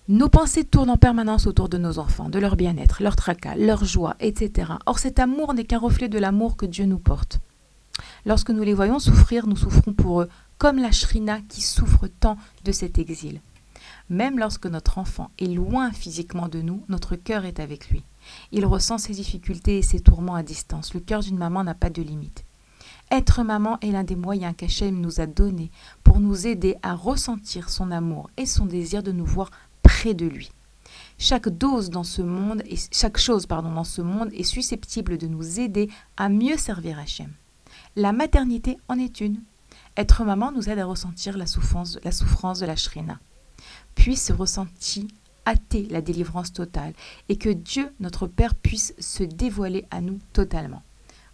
Nos 0.10 0.28
pensées 0.28 0.64
tournent 0.64 0.90
en 0.90 0.98
permanence 0.98 1.46
autour 1.46 1.70
de 1.70 1.78
nos 1.78 2.00
enfants, 2.00 2.30
de 2.30 2.40
leur 2.40 2.56
bien-être, 2.56 3.04
leur 3.04 3.16
tracas, 3.16 3.56
leur 3.56 3.86
joie, 3.86 4.16
etc. 4.20 4.72
Or 4.88 4.98
cet 4.98 5.20
amour 5.20 5.54
n'est 5.54 5.66
qu'un 5.66 5.78
reflet 5.78 6.10
de 6.10 6.18
l'amour 6.18 6.58
que 6.58 6.66
Dieu 6.66 6.86
nous 6.86 6.98
porte. 6.98 7.42
Lorsque 8.26 8.50
nous 8.50 8.64
les 8.64 8.74
voyons 8.74 8.98
souffrir, 8.98 9.46
nous 9.46 9.56
souffrons 9.56 9.94
pour 9.94 10.22
eux, 10.22 10.30
comme 10.58 10.80
la 10.80 10.92
Shrina 10.92 11.42
qui 11.42 11.62
souffre 11.62 12.08
tant 12.08 12.38
de 12.66 12.72
cet 12.72 12.98
exil. 12.98 13.40
Même 14.10 14.40
lorsque 14.40 14.66
notre 14.66 14.98
enfant 14.98 15.30
est 15.38 15.46
loin 15.46 15.92
physiquement 15.92 16.48
de 16.48 16.64
nous, 16.64 16.82
notre 16.90 17.16
cœur 17.16 17.46
est 17.46 17.60
avec 17.60 17.92
lui. 17.92 18.02
Il 18.52 18.66
ressent 18.66 18.98
ses 18.98 19.14
difficultés 19.14 19.78
et 19.78 19.84
ses 19.84 20.00
tourments 20.00 20.34
à 20.34 20.42
distance. 20.42 20.96
Le 20.96 21.02
cœur 21.02 21.20
d'une 21.20 21.38
maman 21.38 21.64
n'a 21.64 21.76
pas 21.76 21.92
de 21.92 22.02
limite. 22.02 22.46
Être 23.12 23.44
maman 23.44 23.80
est 23.82 23.92
l'un 23.92 24.04
des 24.04 24.16
moyens 24.16 24.56
qu'Hachem 24.56 25.00
nous 25.00 25.20
a 25.20 25.28
donnés 25.28 25.72
pour 26.04 26.20
nous 26.20 26.46
aider 26.46 26.78
à 26.84 26.96
ressentir 26.96 27.70
son 27.70 27.92
amour 27.92 28.30
et 28.38 28.46
son 28.46 28.66
désir 28.66 29.02
de 29.02 29.12
nous 29.12 29.26
voir 29.26 29.50
de 30.08 30.26
lui. 30.26 30.52
Chaque 31.18 31.50
dose 31.50 31.90
dans 31.90 32.04
ce 32.04 32.22
monde, 32.22 32.64
et 32.66 32.78
chaque 32.92 33.18
chose 33.18 33.46
pardon, 33.46 33.72
dans 33.72 33.84
ce 33.84 34.02
monde 34.02 34.30
est 34.34 34.44
susceptible 34.44 35.18
de 35.18 35.28
nous 35.28 35.60
aider 35.60 35.90
à 36.18 36.30
mieux 36.30 36.58
servir 36.58 36.98
Hachem. 36.98 37.32
La 37.96 38.14
maternité 38.14 38.78
en 38.88 38.98
est 38.98 39.20
une. 39.20 39.42
Être 39.98 40.24
maman 40.24 40.52
nous 40.52 40.70
aide 40.70 40.80
à 40.80 40.86
ressentir 40.86 41.38
la 41.38 41.46
souffrance, 41.46 42.00
la 42.04 42.12
souffrance 42.12 42.60
de 42.60 42.66
la 42.66 42.78
shrina. 42.78 43.20
Puis 43.96 44.16
ce 44.16 44.32
ressenti 44.32 45.08
hâter 45.46 45.88
la 45.90 46.02
délivrance 46.02 46.54
totale 46.54 46.94
et 47.28 47.38
que 47.38 47.50
Dieu, 47.50 47.92
notre 48.00 48.28
Père, 48.28 48.56
puisse 48.56 48.94
se 49.00 49.24
dévoiler 49.24 49.86
à 49.92 50.00
nous 50.00 50.20
totalement. 50.32 50.84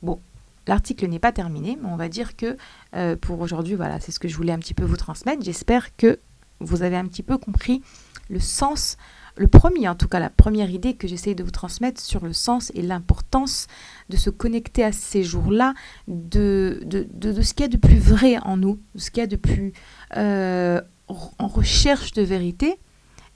Bon, 0.01 0.19
l'article 0.67 1.08
n'est 1.08 1.19
pas 1.19 1.32
terminé, 1.32 1.78
mais 1.80 1.89
on 1.89 1.97
va 1.97 2.10
dire 2.10 2.36
que 2.36 2.58
euh, 2.95 3.15
pour 3.15 3.39
aujourd'hui, 3.39 3.75
voilà, 3.75 3.99
c'est 3.99 4.12
ce 4.12 4.19
que 4.19 4.28
je 4.28 4.36
voulais 4.36 4.54
un 4.54 4.60
petit 4.60 4.73
peu 4.73 4.86
vous 4.86 4.97
transmettre. 4.97 5.43
J'espère 5.43 5.95
que 5.95 6.19
vous 6.60 6.82
avez 6.82 6.95
un 6.95 7.06
petit 7.06 7.23
peu 7.23 7.38
compris 7.38 7.82
le 8.29 8.39
sens, 8.39 8.97
le 9.38 9.47
premier 9.47 9.88
en 9.89 9.95
tout 9.95 10.07
cas, 10.07 10.19
la 10.19 10.29
première 10.29 10.69
idée 10.69 10.95
que 10.95 11.07
j'essaye 11.07 11.35
de 11.35 11.43
vous 11.43 11.51
transmettre 11.51 12.01
sur 12.01 12.23
le 12.23 12.33
sens 12.33 12.71
et 12.75 12.81
l'importance 12.81 13.67
de 14.09 14.17
se 14.17 14.29
connecter 14.29 14.83
à 14.83 14.91
ces 14.91 15.23
jours-là, 15.23 15.73
de, 16.07 16.81
de, 16.85 17.07
de, 17.13 17.41
ce 17.41 17.53
qu'il 17.53 17.65
y 17.65 17.69
a 17.69 17.71
de 17.71 17.77
plus 17.77 17.99
vrai 17.99 18.38
en 18.43 18.57
nous, 18.57 18.79
de 18.95 18.99
ce 18.99 19.11
qu'il 19.11 19.21
y 19.21 19.23
a 19.23 19.27
de 19.27 19.35
plus 19.35 19.73
euh, 20.17 20.81
en 21.07 21.47
recherche 21.47 22.13
de 22.13 22.21
vérité. 22.21 22.79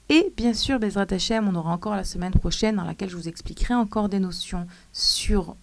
Et 0.08 0.32
bien 0.36 0.54
sûr, 0.54 0.80
Bezrat 0.80 1.06
Hashem, 1.10 1.46
on 1.46 1.54
aura 1.54 1.72
encore 1.72 1.94
la 1.94 2.02
semaine 2.02 2.32
prochaine 2.32 2.76
dans 2.76 2.84
laquelle 2.84 3.08
je 3.08 3.16
vous 3.16 3.28
expliquerai 3.28 3.74
encore 3.74 4.08
des 4.08 4.18
notions 4.18 4.66
sur 4.92 5.54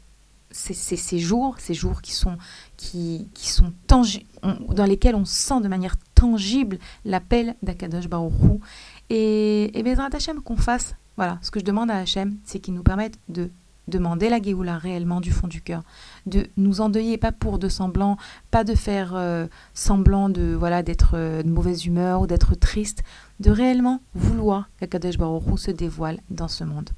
ces, 0.51 0.73
ces, 0.73 1.19
jours, 1.19 1.55
ces 1.59 1.73
jours 1.73 2.01
qui 2.01 2.13
sont, 2.13 2.37
qui, 2.77 3.27
qui 3.33 3.49
sont 3.49 3.73
dans 3.91 4.85
lesquels 4.85 5.15
on 5.15 5.25
sent 5.25 5.59
de 5.61 5.67
manière 5.67 5.95
tangible 6.15 6.79
l'appel 7.03 7.55
d'Akadosh 7.61 8.07
Baruchou 8.07 8.61
et, 9.09 9.77
et 9.77 9.83
Bezrat 9.83 10.09
Hachem 10.13 10.41
qu'on 10.41 10.57
fasse, 10.57 10.95
voilà, 11.15 11.39
ce 11.41 11.51
que 11.51 11.59
je 11.59 11.65
demande 11.65 11.91
à 11.91 11.97
Hachem, 11.97 12.35
c'est 12.43 12.59
qu'il 12.59 12.73
nous 12.73 12.83
permette 12.83 13.17
de 13.29 13.49
demander 13.87 14.29
la 14.29 14.41
Géoula 14.41 14.77
réellement 14.77 15.21
du 15.21 15.31
fond 15.31 15.47
du 15.47 15.61
cœur, 15.61 15.83
de 16.25 16.49
nous 16.57 16.81
endeuiller, 16.81 17.17
pas 17.17 17.31
pour 17.31 17.57
de 17.59 17.69
semblant, 17.69 18.17
pas 18.51 18.65
de 18.65 18.75
faire 18.75 19.15
euh, 19.15 19.47
semblant 19.73 20.29
de 20.29 20.55
voilà 20.57 20.83
d'être 20.83 21.11
euh, 21.13 21.41
de 21.41 21.49
mauvaise 21.49 21.85
humeur 21.85 22.21
ou 22.21 22.27
d'être 22.27 22.53
triste, 22.55 23.03
de 23.39 23.49
réellement 23.49 24.01
vouloir 24.13 24.69
qu'Akadosh 24.79 25.17
Baruch 25.17 25.57
se 25.57 25.71
dévoile 25.71 26.19
dans 26.29 26.49
ce 26.49 26.63
monde. 26.63 26.91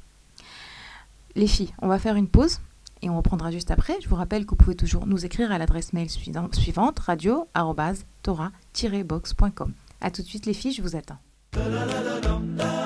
Les 1.35 1.47
filles, 1.47 1.73
on 1.81 1.87
va 1.87 1.99
faire 1.99 2.15
une 2.15 2.27
pause 2.27 2.59
et 3.01 3.09
on 3.09 3.15
reprendra 3.17 3.51
juste 3.51 3.71
après. 3.71 3.97
Je 4.01 4.09
vous 4.09 4.15
rappelle 4.15 4.45
que 4.45 4.51
vous 4.51 4.57
pouvez 4.57 4.75
toujours 4.75 5.07
nous 5.07 5.25
écrire 5.25 5.51
à 5.51 5.57
l'adresse 5.57 5.91
mail 5.93 6.09
suivante 6.09 6.99
radio-tora-box.com. 6.99 9.73
A 10.01 10.11
tout 10.11 10.21
de 10.21 10.27
suite 10.27 10.45
les 10.45 10.53
filles, 10.53 10.73
je 10.73 10.81
vous 10.81 10.95
attends. 10.95 11.17
La 11.55 11.67
la 11.67 11.85
la 11.85 11.99
la 12.01 12.19
dum, 12.19 12.55
da. 12.55 12.78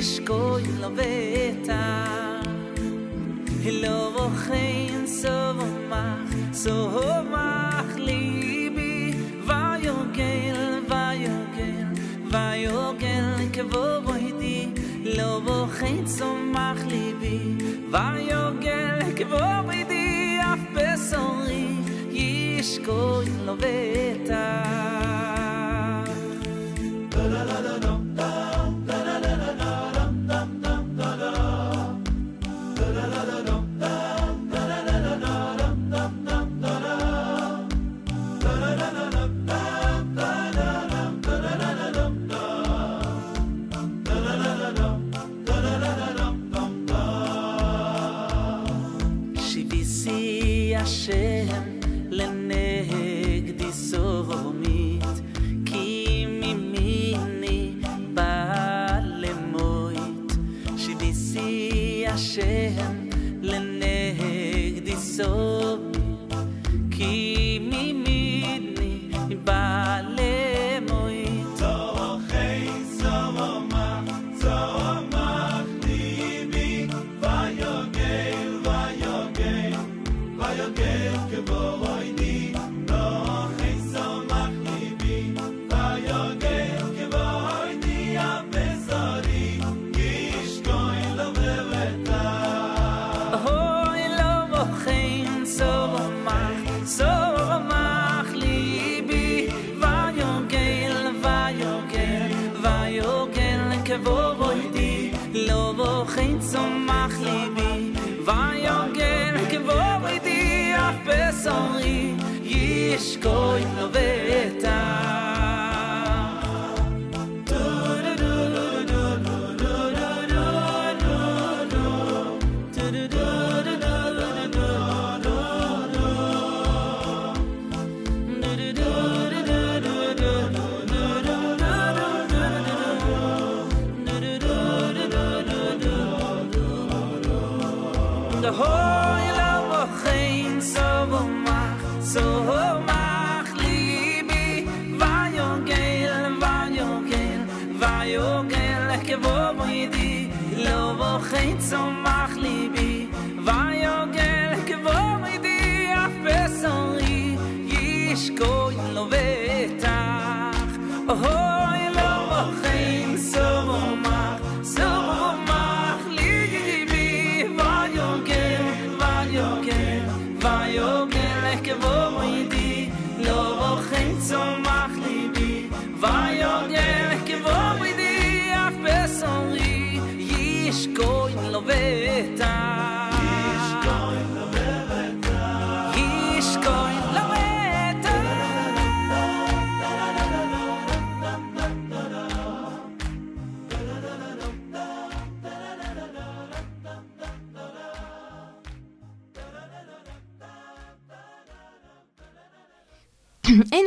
ish 0.00 0.20
koi 0.24 0.64
lo 0.80 0.90
veta 0.90 1.82
Hilo 3.64 3.98
vochein 4.14 5.06
so 5.06 5.54
vomach, 5.58 6.32
so 6.62 6.74
vomach 6.94 7.92
libi 8.08 9.14
Vayogel, 9.48 10.60
vayogel, 10.90 11.88
vayogel 12.32 13.28
kevo 13.54 13.84
vohidi 14.06 14.60
Lo 15.16 15.40
vochein 15.46 16.06
so 16.08 16.28
mach 16.54 16.82
libi, 16.92 17.38
vayogel 17.94 19.14
kevo 19.18 19.44
vohidi 19.66 20.38
Af 20.52 20.62
besori 20.74 21.66
ish 22.12 22.78
koi 22.86 23.26
lo 23.46 23.54
la 27.14 27.44
la 27.46 27.60
la 27.66 27.76
la 27.84 27.93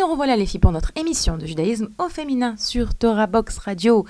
revoilà 0.07 0.35
les 0.35 0.45
filles 0.45 0.59
pour 0.59 0.71
notre 0.71 0.91
émission 0.95 1.37
de 1.37 1.45
judaïsme 1.45 1.89
au 1.97 2.09
féminin 2.09 2.55
sur 2.57 2.95
Torah 2.95 3.27
Box 3.27 3.57
Radio. 3.57 4.05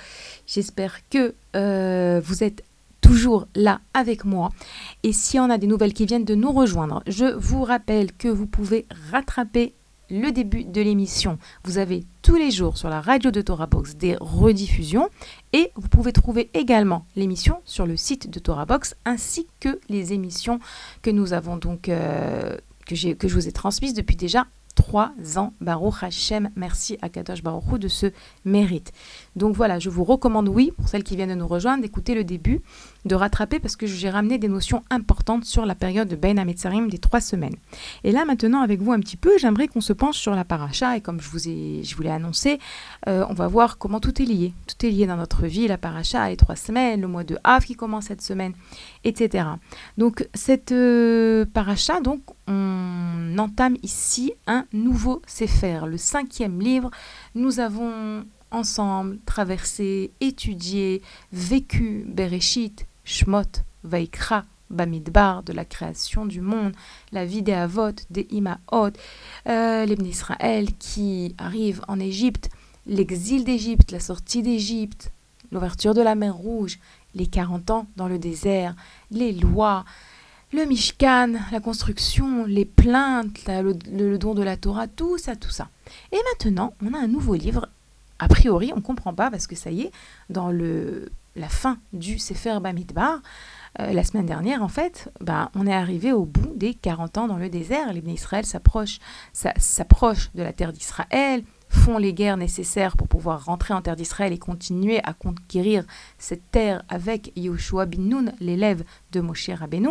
J'espère 0.46 1.08
que 1.08 1.34
euh, 1.56 2.20
vous 2.24 2.44
êtes 2.44 2.64
toujours 3.00 3.48
là 3.54 3.80
avec 3.94 4.24
moi. 4.24 4.50
Et 5.02 5.12
si 5.12 5.38
on 5.38 5.50
a 5.50 5.58
des 5.58 5.66
nouvelles 5.66 5.92
qui 5.92 6.06
viennent 6.06 6.24
de 6.24 6.34
nous 6.34 6.52
rejoindre, 6.52 7.02
je 7.06 7.24
vous 7.36 7.64
rappelle 7.64 8.12
que 8.12 8.28
vous 8.28 8.46
pouvez 8.46 8.86
rattraper 9.10 9.74
le 10.10 10.30
début 10.30 10.64
de 10.64 10.80
l'émission. 10.80 11.38
Vous 11.64 11.78
avez 11.78 12.04
tous 12.22 12.36
les 12.36 12.50
jours 12.50 12.78
sur 12.78 12.88
la 12.88 13.00
radio 13.00 13.30
de 13.30 13.40
Torah 13.40 13.66
Box 13.66 13.96
des 13.96 14.16
rediffusions 14.20 15.08
et 15.52 15.70
vous 15.74 15.88
pouvez 15.88 16.12
trouver 16.12 16.48
également 16.54 17.04
l'émission 17.16 17.60
sur 17.64 17.86
le 17.86 17.96
site 17.96 18.30
de 18.30 18.38
Torah 18.38 18.64
Box 18.66 18.94
ainsi 19.04 19.46
que 19.60 19.80
les 19.88 20.12
émissions 20.12 20.60
que 21.02 21.10
nous 21.10 21.32
avons 21.32 21.56
donc 21.56 21.88
euh, 21.88 22.56
que, 22.86 23.12
que 23.12 23.28
je 23.28 23.34
vous 23.34 23.48
ai 23.48 23.52
transmises 23.52 23.94
depuis 23.94 24.16
déjà 24.16 24.46
trois 24.78 25.10
ans. 25.36 25.54
Baruch 25.60 26.04
Hashem, 26.04 26.50
merci 26.54 26.98
à 27.02 27.08
Kadosh 27.08 27.42
Baruch 27.42 27.80
de 27.80 27.88
ce 27.88 28.12
mérite. 28.44 28.92
Donc 29.38 29.56
voilà, 29.56 29.78
je 29.78 29.88
vous 29.88 30.04
recommande, 30.04 30.48
oui, 30.48 30.72
pour 30.76 30.88
celles 30.88 31.04
qui 31.04 31.16
viennent 31.16 31.30
de 31.30 31.34
nous 31.34 31.46
rejoindre, 31.46 31.82
d'écouter 31.82 32.14
le 32.14 32.24
début, 32.24 32.60
de 33.04 33.14
rattraper 33.14 33.58
parce 33.58 33.76
que 33.76 33.86
j'ai 33.86 34.10
ramené 34.10 34.38
des 34.38 34.48
notions 34.48 34.82
importantes 34.90 35.44
sur 35.44 35.64
la 35.64 35.74
période 35.74 36.08
de 36.08 36.16
Ben 36.16 36.38
Ametzarim 36.38 36.88
des 36.88 36.98
trois 36.98 37.20
semaines. 37.20 37.56
Et 38.04 38.12
là, 38.12 38.24
maintenant, 38.24 38.60
avec 38.60 38.80
vous 38.80 38.92
un 38.92 39.00
petit 39.00 39.16
peu, 39.16 39.38
j'aimerais 39.38 39.68
qu'on 39.68 39.80
se 39.80 39.92
penche 39.92 40.18
sur 40.18 40.34
la 40.34 40.44
paracha 40.44 40.96
et 40.96 41.00
comme 41.00 41.20
je 41.20 41.30
vous, 41.30 41.48
ai, 41.48 41.82
je 41.84 41.96
vous 41.96 42.02
l'ai 42.02 42.10
annoncé, 42.10 42.58
euh, 43.08 43.24
on 43.30 43.34
va 43.34 43.46
voir 43.46 43.78
comment 43.78 44.00
tout 44.00 44.20
est 44.20 44.26
lié. 44.26 44.52
Tout 44.66 44.86
est 44.86 44.90
lié 44.90 45.06
dans 45.06 45.16
notre 45.16 45.46
vie, 45.46 45.68
la 45.68 45.78
paracha, 45.78 46.28
les 46.28 46.36
trois 46.36 46.56
semaines, 46.56 47.00
le 47.00 47.08
mois 47.08 47.24
de 47.24 47.38
Av 47.44 47.64
qui 47.64 47.74
commence 47.74 48.06
cette 48.06 48.22
semaine, 48.22 48.52
etc. 49.04 49.44
Donc 49.96 50.28
cette 50.34 50.72
euh, 50.72 51.46
paracha, 51.46 52.00
donc, 52.00 52.20
on 52.46 53.36
entame 53.38 53.76
ici 53.82 54.32
un 54.46 54.64
nouveau 54.72 55.22
Sefer, 55.26 55.80
le 55.86 55.96
cinquième 55.96 56.60
livre. 56.60 56.90
Nous 57.34 57.60
avons 57.60 58.24
ensemble 58.50 59.18
traversé, 59.26 60.10
étudié, 60.20 61.02
vécu 61.32 62.04
Bereshit, 62.06 62.86
Shmot, 63.04 63.62
Vaikra, 63.84 64.44
Bamidbar, 64.70 65.42
de 65.42 65.52
la 65.52 65.64
création 65.64 66.26
du 66.26 66.40
monde, 66.40 66.72
la 67.12 67.24
vie 67.24 67.42
des 67.42 67.52
Avot, 67.52 67.92
des 68.10 68.26
Imaot, 68.30 68.92
euh, 69.48 69.96
Israël 70.04 70.68
qui 70.78 71.34
arrivent 71.38 71.82
en 71.88 71.98
Égypte, 71.98 72.50
l'exil 72.86 73.44
d'Égypte, 73.44 73.92
la 73.92 74.00
sortie 74.00 74.42
d'Égypte, 74.42 75.12
l'ouverture 75.52 75.94
de 75.94 76.02
la 76.02 76.14
mer 76.14 76.34
Rouge, 76.34 76.78
les 77.14 77.26
40 77.26 77.70
ans 77.70 77.86
dans 77.96 78.08
le 78.08 78.18
désert, 78.18 78.74
les 79.10 79.32
lois, 79.32 79.84
le 80.52 80.64
Mishkan, 80.64 81.34
la 81.52 81.60
construction, 81.60 82.46
les 82.46 82.64
plaintes, 82.64 83.38
le, 83.46 84.16
don 84.16 84.34
de 84.34 84.42
la 84.42 84.56
Torah, 84.56 84.86
tout 84.86 85.18
ça, 85.18 85.36
tout 85.36 85.50
ça. 85.50 85.68
Et 86.12 86.18
maintenant, 86.32 86.74
on 86.84 86.94
a 86.94 86.98
un 86.98 87.08
nouveau 87.08 87.34
livre. 87.34 87.68
A 88.18 88.28
priori, 88.28 88.72
on 88.72 88.76
ne 88.76 88.82
comprend 88.82 89.14
pas 89.14 89.30
parce 89.30 89.46
que 89.46 89.54
ça 89.54 89.70
y 89.70 89.82
est, 89.82 89.92
dans 90.28 90.50
le, 90.50 91.10
la 91.36 91.48
fin 91.48 91.78
du 91.92 92.18
Sefer 92.18 92.58
Bamidbar, 92.60 93.20
euh, 93.80 93.92
la 93.92 94.02
semaine 94.02 94.26
dernière, 94.26 94.62
en 94.62 94.68
fait, 94.68 95.10
bah, 95.20 95.50
on 95.54 95.66
est 95.66 95.72
arrivé 95.72 96.12
au 96.12 96.24
bout 96.24 96.52
des 96.56 96.74
40 96.74 97.18
ans 97.18 97.28
dans 97.28 97.36
le 97.36 97.48
désert. 97.48 97.92
Les 97.92 98.00
Israël 98.12 98.44
s'approchent 98.44 99.00
de 100.34 100.42
la 100.42 100.52
terre 100.52 100.72
d'Israël, 100.72 101.44
font 101.68 101.98
les 101.98 102.12
guerres 102.14 102.38
nécessaires 102.38 102.96
pour 102.96 103.08
pouvoir 103.08 103.44
rentrer 103.44 103.74
en 103.74 103.82
terre 103.82 103.96
d'Israël 103.96 104.32
et 104.32 104.38
continuer 104.38 105.00
à 105.04 105.12
conquérir 105.12 105.84
cette 106.18 106.50
terre 106.50 106.82
avec 106.88 107.32
Yoshua 107.36 107.86
bin 107.86 108.02
Nun, 108.02 108.32
l'élève 108.40 108.84
de 109.12 109.20
Moshe 109.20 109.50
Rabbeinu. 109.50 109.90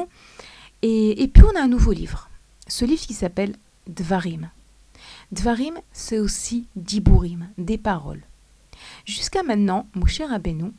Et, 0.82 1.24
et 1.24 1.28
puis 1.28 1.44
on 1.44 1.58
a 1.58 1.64
un 1.64 1.68
nouveau 1.68 1.92
livre, 1.92 2.30
ce 2.68 2.84
livre 2.84 3.02
qui 3.02 3.14
s'appelle 3.14 3.56
Dvarim. 3.88 4.50
Dvarim, 5.32 5.76
c'est 5.92 6.20
aussi 6.20 6.68
Diburim, 6.76 7.50
des 7.58 7.78
paroles. 7.78 8.22
Jusqu'à 9.06 9.44
maintenant, 9.44 9.88
Moshe 9.96 10.22
Rabbeinu 10.22 10.72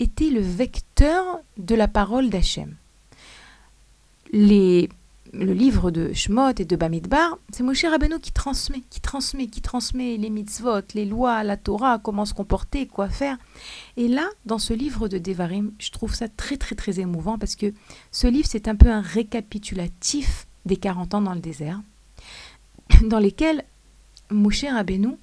était 0.00 0.30
le 0.30 0.40
vecteur 0.40 1.38
de 1.56 1.74
la 1.74 1.86
parole 1.86 2.30
d'Hachem. 2.30 2.74
Le 4.32 4.88
livre 5.32 5.90
de 5.92 6.12
Shmot 6.12 6.54
et 6.58 6.64
de 6.64 6.76
Bamidbar, 6.76 7.38
c'est 7.52 7.62
Moshe 7.62 7.84
Rabbeinu 7.84 8.18
qui 8.18 8.32
transmet, 8.32 8.82
qui 8.90 9.00
transmet, 9.00 9.46
qui 9.46 9.60
transmet 9.60 10.16
les 10.16 10.30
mitzvot, 10.30 10.80
les 10.94 11.04
lois, 11.04 11.44
la 11.44 11.56
Torah, 11.56 12.00
comment 12.00 12.24
se 12.24 12.34
comporter, 12.34 12.86
quoi 12.86 13.08
faire. 13.08 13.36
Et 13.96 14.08
là, 14.08 14.28
dans 14.44 14.58
ce 14.58 14.72
livre 14.72 15.06
de 15.06 15.18
Devarim, 15.18 15.72
je 15.78 15.90
trouve 15.90 16.14
ça 16.14 16.26
très 16.28 16.56
très 16.56 16.74
très 16.74 16.98
émouvant 16.98 17.38
parce 17.38 17.54
que 17.54 17.72
ce 18.10 18.26
livre, 18.26 18.48
c'est 18.50 18.66
un 18.66 18.74
peu 18.74 18.90
un 18.90 19.00
récapitulatif 19.00 20.46
des 20.66 20.76
40 20.76 21.14
ans 21.14 21.20
dans 21.20 21.34
le 21.34 21.40
désert, 21.40 21.80
dans 23.02 23.18
lesquels 23.20 23.64
Moshe 24.34 24.64
Rabbeinu 24.64 25.16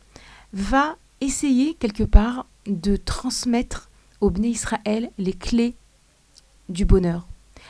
va 0.54 0.96
essayer 1.20 1.76
quelque 1.76 2.04
part 2.04 2.48
de 2.66 2.96
transmettre 2.96 3.90
au 4.22 4.30
Bnei 4.30 4.52
Israël 4.52 5.12
les 5.18 5.34
clés 5.34 5.76
du 6.70 6.86
bonheur, 6.86 7.28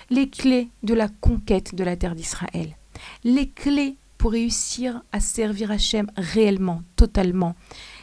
les 0.10 0.30
clés 0.30 0.70
de 0.84 0.94
la 0.94 1.08
conquête 1.08 1.76
de 1.76 1.84
la 1.84 1.96
terre 1.96 2.16
d'Israël, 2.16 2.78
les 3.24 3.50
clés 3.50 3.96
pour 4.18 4.32
réussir 4.34 5.02
à 5.12 5.20
servir 5.20 5.72
Hachem 5.72 6.12
réellement, 6.16 6.84
totalement, 6.96 7.56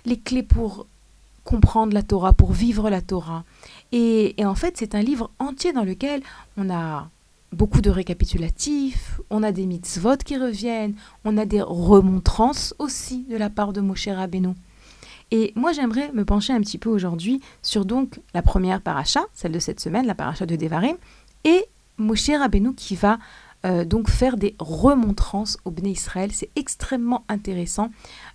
les 0.05 0.18
clés 0.18 0.42
pour 0.42 0.87
comprendre 1.44 1.94
la 1.94 2.03
Torah, 2.03 2.33
pour 2.33 2.53
vivre 2.53 2.90
la 2.90 3.01
Torah. 3.01 3.44
Et, 3.92 4.35
en 4.40 4.55
fait, 4.55 4.77
c'est 4.77 4.94
un 4.94 5.01
livre 5.01 5.31
entier 5.38 5.72
dans 5.72 5.85
lequel 5.85 6.22
on 6.57 6.70
a 6.70 7.09
beaucoup 7.52 7.80
de 7.80 7.90
récapitulatifs, 7.90 9.20
on 9.30 9.42
a 9.42 9.52
des 9.52 9.66
mitzvot 9.66 10.16
qui 10.16 10.37
reviennent, 10.37 10.94
on 11.24 11.37
a 11.37 11.44
des 11.44 11.62
remontrances 11.62 12.74
aussi 12.78 13.24
de 13.24 13.37
la 13.37 13.50
part 13.50 13.72
de 13.72 13.80
Moshe 13.80 14.08
Rabbeinu. 14.08 14.54
Et 15.30 15.52
moi, 15.56 15.72
j'aimerais 15.72 16.11
me 16.12 16.24
pencher 16.24 16.52
un 16.52 16.61
petit 16.61 16.78
peu 16.78 16.88
aujourd'hui 16.88 17.40
sur 17.62 17.84
donc 17.84 18.20
la 18.34 18.42
première 18.42 18.80
paracha, 18.80 19.20
celle 19.34 19.52
de 19.52 19.58
cette 19.58 19.80
semaine, 19.80 20.06
la 20.06 20.14
paracha 20.14 20.46
de 20.46 20.56
Devarim, 20.56 20.96
et 21.44 21.66
Moshe 21.98 22.30
Rabbeinu 22.30 22.74
qui 22.74 22.96
va 22.96 23.18
euh, 23.66 23.84
donc 23.84 24.08
faire 24.08 24.37
des 24.37 24.54
remontrances 24.58 25.58
au 25.64 25.70
Bnei 25.70 25.90
Israël. 25.90 26.30
C'est 26.32 26.50
extrêmement 26.56 27.24
intéressant 27.28 27.90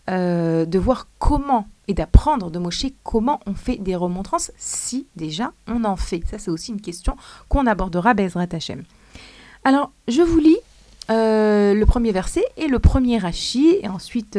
euh, 0.10 0.66
de 0.66 0.80
voir 0.80 1.08
comment 1.18 1.68
et 1.88 1.94
d'apprendre 1.94 2.52
de 2.52 2.60
Moshe 2.60 2.86
comment 3.04 3.40
on 3.46 3.54
fait 3.54 3.78
des 3.78 3.96
remontrances 3.96 4.52
si 4.58 5.08
déjà 5.16 5.54
on 5.68 5.84
en 5.86 5.96
fait. 5.96 6.24
Ça, 6.30 6.40
c'est 6.40 6.52
aussi 6.52 6.72
une 6.72 6.82
question 6.82 7.16
qu'on 7.48 7.68
abordera 7.68 8.14
Bezrat 8.14 8.48
Hashem. 8.52 8.84
Alors, 9.64 9.92
je 10.08 10.22
vous 10.22 10.40
lis 10.40 10.58
euh, 11.10 11.74
le 11.74 11.86
premier 11.86 12.12
verset 12.12 12.44
et 12.58 12.68
le 12.68 12.80
premier 12.80 13.18
Rashi, 13.18 13.78
et 13.82 13.88
ensuite 13.88 14.38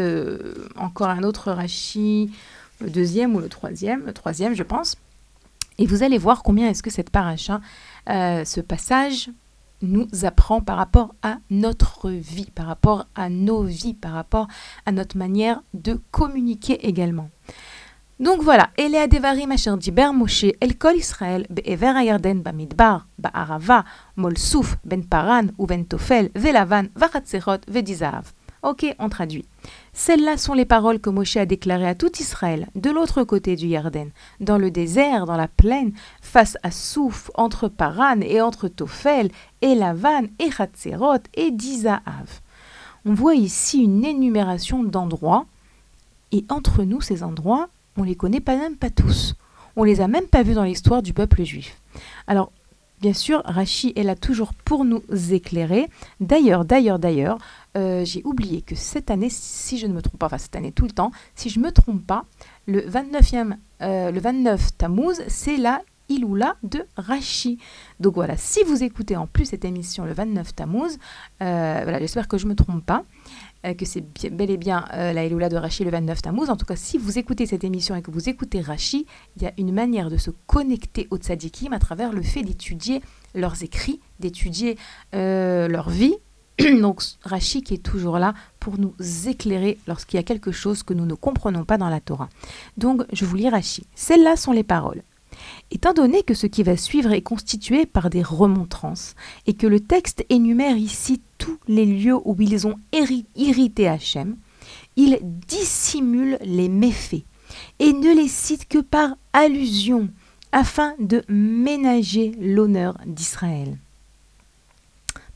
encore 0.76 1.08
un 1.08 1.22
autre 1.22 1.52
Rashi, 1.52 2.30
le 2.80 2.90
deuxième 2.90 3.34
ou 3.34 3.40
le 3.40 3.48
troisième, 3.48 4.04
le 4.06 4.12
troisième, 4.12 4.54
je 4.54 4.62
pense. 4.62 4.96
Et 5.78 5.86
vous 5.86 6.02
allez 6.02 6.18
voir 6.18 6.42
combien 6.42 6.68
est-ce 6.68 6.82
que 6.82 6.90
cette 6.90 7.10
paracha 7.10 7.60
euh, 8.08 8.44
ce 8.44 8.60
passage 8.60 9.30
nous 9.82 10.06
apprend 10.22 10.60
par 10.60 10.76
rapport 10.76 11.14
à 11.22 11.38
notre 11.50 12.10
vie, 12.10 12.50
par 12.54 12.66
rapport 12.66 13.06
à 13.14 13.28
nos 13.28 13.62
vies, 13.62 13.94
par 13.94 14.12
rapport 14.12 14.48
à 14.86 14.92
notre 14.92 15.16
manière 15.16 15.62
de 15.74 16.00
communiquer 16.10 16.86
également. 16.86 17.28
Donc 18.20 18.42
voilà, 18.42 18.70
Elea 18.76 19.08
Devarim 19.08 19.50
Asher 19.50 19.76
Diber 19.76 20.12
Moshe 20.12 20.46
El 20.60 20.78
Kol 20.78 20.94
Israël 20.94 21.48
Be'ever 21.50 21.96
Ayarden 21.96 22.36
Bamidbar 22.36 23.08
Ba'arava 23.18 23.84
Mol 24.14 24.38
Souf 24.38 24.76
Ben 24.84 25.02
Paran 25.04 25.46
ou 25.58 25.66
Ben 25.66 25.84
Tofel 25.84 26.30
Velavan 26.36 26.84
Vachatzerot 26.94 27.58
Vedizav. 27.66 28.32
Ok, 28.62 28.86
on 29.00 29.08
traduit. 29.08 29.44
Celles-là 29.92 30.36
sont 30.36 30.54
les 30.54 30.64
paroles 30.64 31.00
que 31.00 31.10
Moshe 31.10 31.36
a 31.36 31.44
déclarées 31.44 31.88
à 31.88 31.96
tout 31.96 32.12
Israël, 32.20 32.68
de 32.76 32.88
l'autre 32.88 33.24
côté 33.24 33.56
du 33.56 33.66
Yarden, 33.66 34.10
dans 34.38 34.58
le 34.58 34.70
désert, 34.70 35.26
dans 35.26 35.36
la 35.36 35.48
plaine, 35.48 35.92
face 36.22 36.56
à 36.62 36.70
Souf, 36.70 37.32
entre 37.34 37.68
Paran 37.68 38.20
et 38.22 38.40
entre 38.40 38.68
Tophel, 38.68 39.30
et 39.60 39.74
Lavan, 39.74 40.28
et 40.38 40.50
Hatzerot, 40.56 41.18
et 41.34 41.50
Dizaav. 41.50 42.40
On 43.04 43.12
voit 43.12 43.34
ici 43.34 43.82
une 43.82 44.04
énumération 44.04 44.82
d'endroits, 44.82 45.46
et 46.32 46.46
entre 46.48 46.84
nous, 46.84 47.02
ces 47.02 47.22
endroits, 47.22 47.68
on 47.96 48.02
les 48.02 48.14
connaît 48.14 48.40
pas 48.40 48.56
même 48.56 48.76
pas 48.76 48.90
tous. 48.90 49.34
On 49.76 49.84
les 49.84 50.00
a 50.00 50.08
même 50.08 50.26
pas 50.26 50.42
vus 50.42 50.54
dans 50.54 50.62
l'histoire 50.64 51.02
du 51.02 51.12
peuple 51.12 51.42
juif. 51.44 51.76
Alors, 52.26 52.52
Bien 53.04 53.12
sûr, 53.12 53.42
Rachi 53.44 53.92
est 53.96 54.02
là 54.02 54.16
toujours 54.16 54.54
pour 54.54 54.86
nous 54.86 55.02
éclairer. 55.30 55.90
D'ailleurs, 56.20 56.64
d'ailleurs, 56.64 56.98
d'ailleurs, 56.98 57.36
euh, 57.76 58.02
j'ai 58.02 58.22
oublié 58.24 58.62
que 58.62 58.74
cette 58.74 59.10
année, 59.10 59.28
si 59.28 59.76
je 59.76 59.86
ne 59.86 59.92
me 59.92 60.00
trompe 60.00 60.18
pas, 60.18 60.24
enfin 60.24 60.38
cette 60.38 60.56
année 60.56 60.72
tout 60.72 60.86
le 60.86 60.90
temps, 60.90 61.10
si 61.34 61.50
je 61.50 61.58
ne 61.58 61.66
me 61.66 61.70
trompe 61.70 62.02
pas, 62.06 62.24
le 62.66 62.80
29e, 62.80 63.56
euh, 63.82 64.10
le 64.10 64.20
29 64.20 64.78
Tammuz, 64.78 65.20
c'est 65.28 65.58
la 65.58 65.82
Iloula 66.08 66.56
de 66.62 66.86
Rachi. 66.96 67.58
Donc 68.00 68.14
voilà, 68.14 68.38
si 68.38 68.62
vous 68.64 68.82
écoutez 68.82 69.16
en 69.16 69.26
plus 69.26 69.46
cette 69.46 69.66
émission 69.66 70.06
le 70.06 70.14
29 70.14 70.54
Tammuz, 70.54 70.96
euh, 71.42 71.80
voilà, 71.82 71.98
j'espère 71.98 72.26
que 72.26 72.38
je 72.38 72.44
ne 72.44 72.50
me 72.50 72.54
trompe 72.54 72.86
pas. 72.86 73.04
Euh, 73.64 73.74
que 73.74 73.86
c'est 73.86 74.02
bel 74.30 74.50
et 74.50 74.56
bien 74.56 74.84
euh, 74.92 75.12
la 75.12 75.24
Eloula 75.24 75.48
de 75.48 75.56
Rachi 75.56 75.84
le 75.84 75.90
29 75.90 76.22
Tammuz. 76.22 76.50
En 76.50 76.56
tout 76.56 76.66
cas, 76.66 76.76
si 76.76 76.98
vous 76.98 77.18
écoutez 77.18 77.46
cette 77.46 77.64
émission 77.64 77.94
et 77.94 78.02
que 78.02 78.10
vous 78.10 78.28
écoutez 78.28 78.60
Rachi, 78.60 79.06
il 79.36 79.42
y 79.42 79.46
a 79.46 79.52
une 79.56 79.72
manière 79.72 80.10
de 80.10 80.18
se 80.18 80.30
connecter 80.46 81.08
aux 81.10 81.16
tzadikim 81.16 81.72
à 81.72 81.78
travers 81.78 82.12
le 82.12 82.20
fait 82.20 82.42
d'étudier 82.42 83.00
leurs 83.34 83.62
écrits, 83.62 84.00
d'étudier 84.20 84.76
euh, 85.14 85.66
leur 85.68 85.88
vie. 85.88 86.14
Donc 86.58 87.02
Rachi 87.22 87.62
qui 87.62 87.74
est 87.74 87.82
toujours 87.82 88.18
là 88.18 88.34
pour 88.60 88.78
nous 88.78 88.94
éclairer 89.26 89.78
lorsqu'il 89.86 90.18
y 90.18 90.20
a 90.20 90.24
quelque 90.24 90.52
chose 90.52 90.82
que 90.82 90.92
nous 90.92 91.06
ne 91.06 91.14
comprenons 91.14 91.64
pas 91.64 91.78
dans 91.78 91.88
la 91.88 92.00
Torah. 92.00 92.28
Donc 92.76 93.04
je 93.12 93.24
vous 93.24 93.36
lis 93.36 93.48
Rachi. 93.48 93.86
Celles-là 93.94 94.36
sont 94.36 94.52
les 94.52 94.64
paroles. 94.64 95.02
Étant 95.74 95.92
donné 95.92 96.22
que 96.22 96.34
ce 96.34 96.46
qui 96.46 96.62
va 96.62 96.76
suivre 96.76 97.12
est 97.12 97.20
constitué 97.20 97.84
par 97.84 98.08
des 98.08 98.22
remontrances 98.22 99.16
et 99.48 99.54
que 99.54 99.66
le 99.66 99.80
texte 99.80 100.24
énumère 100.28 100.76
ici 100.76 101.20
tous 101.36 101.58
les 101.66 101.84
lieux 101.84 102.16
où 102.24 102.36
ils 102.38 102.68
ont 102.68 102.76
irrité 103.34 103.88
Hachem, 103.88 104.36
il 104.94 105.18
dissimule 105.22 106.38
les 106.42 106.68
méfaits 106.68 107.24
et 107.80 107.92
ne 107.92 108.14
les 108.14 108.28
cite 108.28 108.68
que 108.68 108.78
par 108.78 109.16
allusion 109.32 110.08
afin 110.52 110.94
de 111.00 111.24
ménager 111.28 112.30
l'honneur 112.40 112.96
d'Israël. 113.04 113.76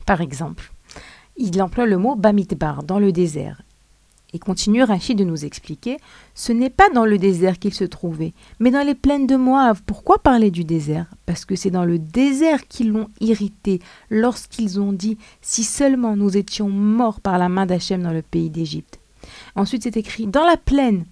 Par 0.05 0.21
exemple, 0.21 0.71
il 1.35 1.61
emploie 1.61 1.85
le 1.85 1.97
mot 1.97 2.15
Bamidbar 2.15 2.83
dans 2.83 2.99
le 2.99 3.11
désert 3.11 3.61
et 4.33 4.39
continue 4.39 4.83
Rachid 4.83 5.17
de 5.17 5.23
nous 5.23 5.45
expliquer, 5.45 5.97
ce 6.35 6.51
n'est 6.51 6.69
pas 6.69 6.89
dans 6.89 7.05
le 7.05 7.17
désert 7.17 7.59
qu'il 7.59 7.73
se 7.73 7.83
trouvait, 7.83 8.33
mais 8.59 8.71
dans 8.71 8.85
les 8.85 8.95
plaines 8.95 9.27
de 9.27 9.35
Moab. 9.35 9.77
Pourquoi 9.85 10.19
parler 10.19 10.51
du 10.51 10.63
désert? 10.63 11.07
Parce 11.25 11.45
que 11.45 11.55
c'est 11.55 11.71
dans 11.71 11.85
le 11.85 11.99
désert 11.99 12.67
qu'ils 12.67 12.91
l'ont 12.91 13.09
irrité 13.19 13.79
lorsqu'ils 14.09 14.79
ont 14.79 14.93
dit 14.93 15.17
Si 15.41 15.63
seulement 15.63 16.15
nous 16.15 16.37
étions 16.37 16.69
morts 16.69 17.21
par 17.21 17.37
la 17.37 17.49
main 17.49 17.65
d'Hachem 17.65 18.03
dans 18.03 18.13
le 18.13 18.21
pays 18.21 18.49
d'Égypte. 18.49 18.99
Ensuite, 19.55 19.83
c'est 19.83 19.97
écrit 19.97 20.27
Dans 20.27 20.45
la 20.45 20.57
plaine, 20.57 21.05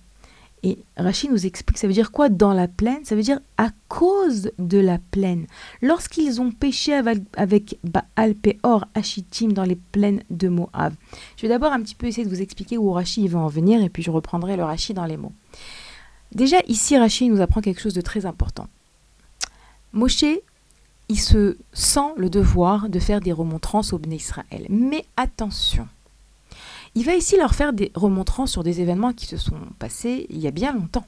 et 0.63 0.79
Rachid 0.97 1.31
nous 1.31 1.45
explique, 1.45 1.77
ça 1.77 1.87
veut 1.87 1.93
dire 1.93 2.11
quoi 2.11 2.29
dans 2.29 2.51
la 2.51 2.67
plaine? 2.67 3.05
Ça 3.05 3.15
veut 3.15 3.21
dire 3.21 3.39
à 3.57 3.69
cause 3.89 4.51
de 4.57 4.79
la 4.79 4.97
plaine. 4.97 5.45
Lorsqu'ils 5.81 6.41
ont 6.41 6.51
péché 6.51 6.93
avec, 6.93 7.77
Baal 7.83 8.33
Peor, 8.33 8.85
Achitim 8.95 9.49
dans 9.49 9.63
les 9.63 9.75
plaines 9.75 10.23
de 10.31 10.47
Moab. 10.49 10.93
Je 11.35 11.43
vais 11.43 11.49
d'abord 11.49 11.71
un 11.71 11.81
petit 11.81 11.95
peu 11.95 12.07
essayer 12.07 12.25
de 12.25 12.29
vous 12.29 12.41
expliquer 12.41 12.77
où 12.77 12.91
Rachid 12.91 13.29
va 13.29 13.39
en 13.39 13.47
venir 13.47 13.83
et 13.83 13.89
puis 13.89 14.01
je 14.01 14.09
reprendrai 14.09 14.57
le 14.57 14.63
Rachid 14.63 14.95
dans 14.95 15.05
les 15.05 15.17
mots. 15.17 15.33
Déjà 16.33 16.57
ici, 16.67 16.97
Rachid 16.97 17.31
nous 17.31 17.41
apprend 17.41 17.61
quelque 17.61 17.81
chose 17.81 17.93
de 17.93 18.01
très 18.01 18.25
important. 18.25 18.67
Moshe, 19.93 20.25
il 21.09 21.19
se 21.19 21.57
sent 21.71 22.13
le 22.17 22.29
devoir 22.29 22.89
de 22.89 22.99
faire 22.99 23.21
des 23.21 23.31
remontrances 23.31 23.93
au 23.93 23.99
Bnei 23.99 24.17
Israël. 24.17 24.65
Mais 24.69 25.05
attention, 25.15 25.87
il 26.97 27.05
va 27.05 27.13
ici 27.13 27.37
leur 27.37 27.53
faire 27.53 27.73
des 27.73 27.91
remontrances 27.93 28.51
sur 28.51 28.63
des 28.63 28.81
événements 28.81 29.13
qui 29.13 29.27
se 29.27 29.37
sont 29.37 29.59
passés 29.77 30.25
il 30.31 30.39
y 30.39 30.47
a 30.47 30.51
bien 30.51 30.73
longtemps, 30.73 31.05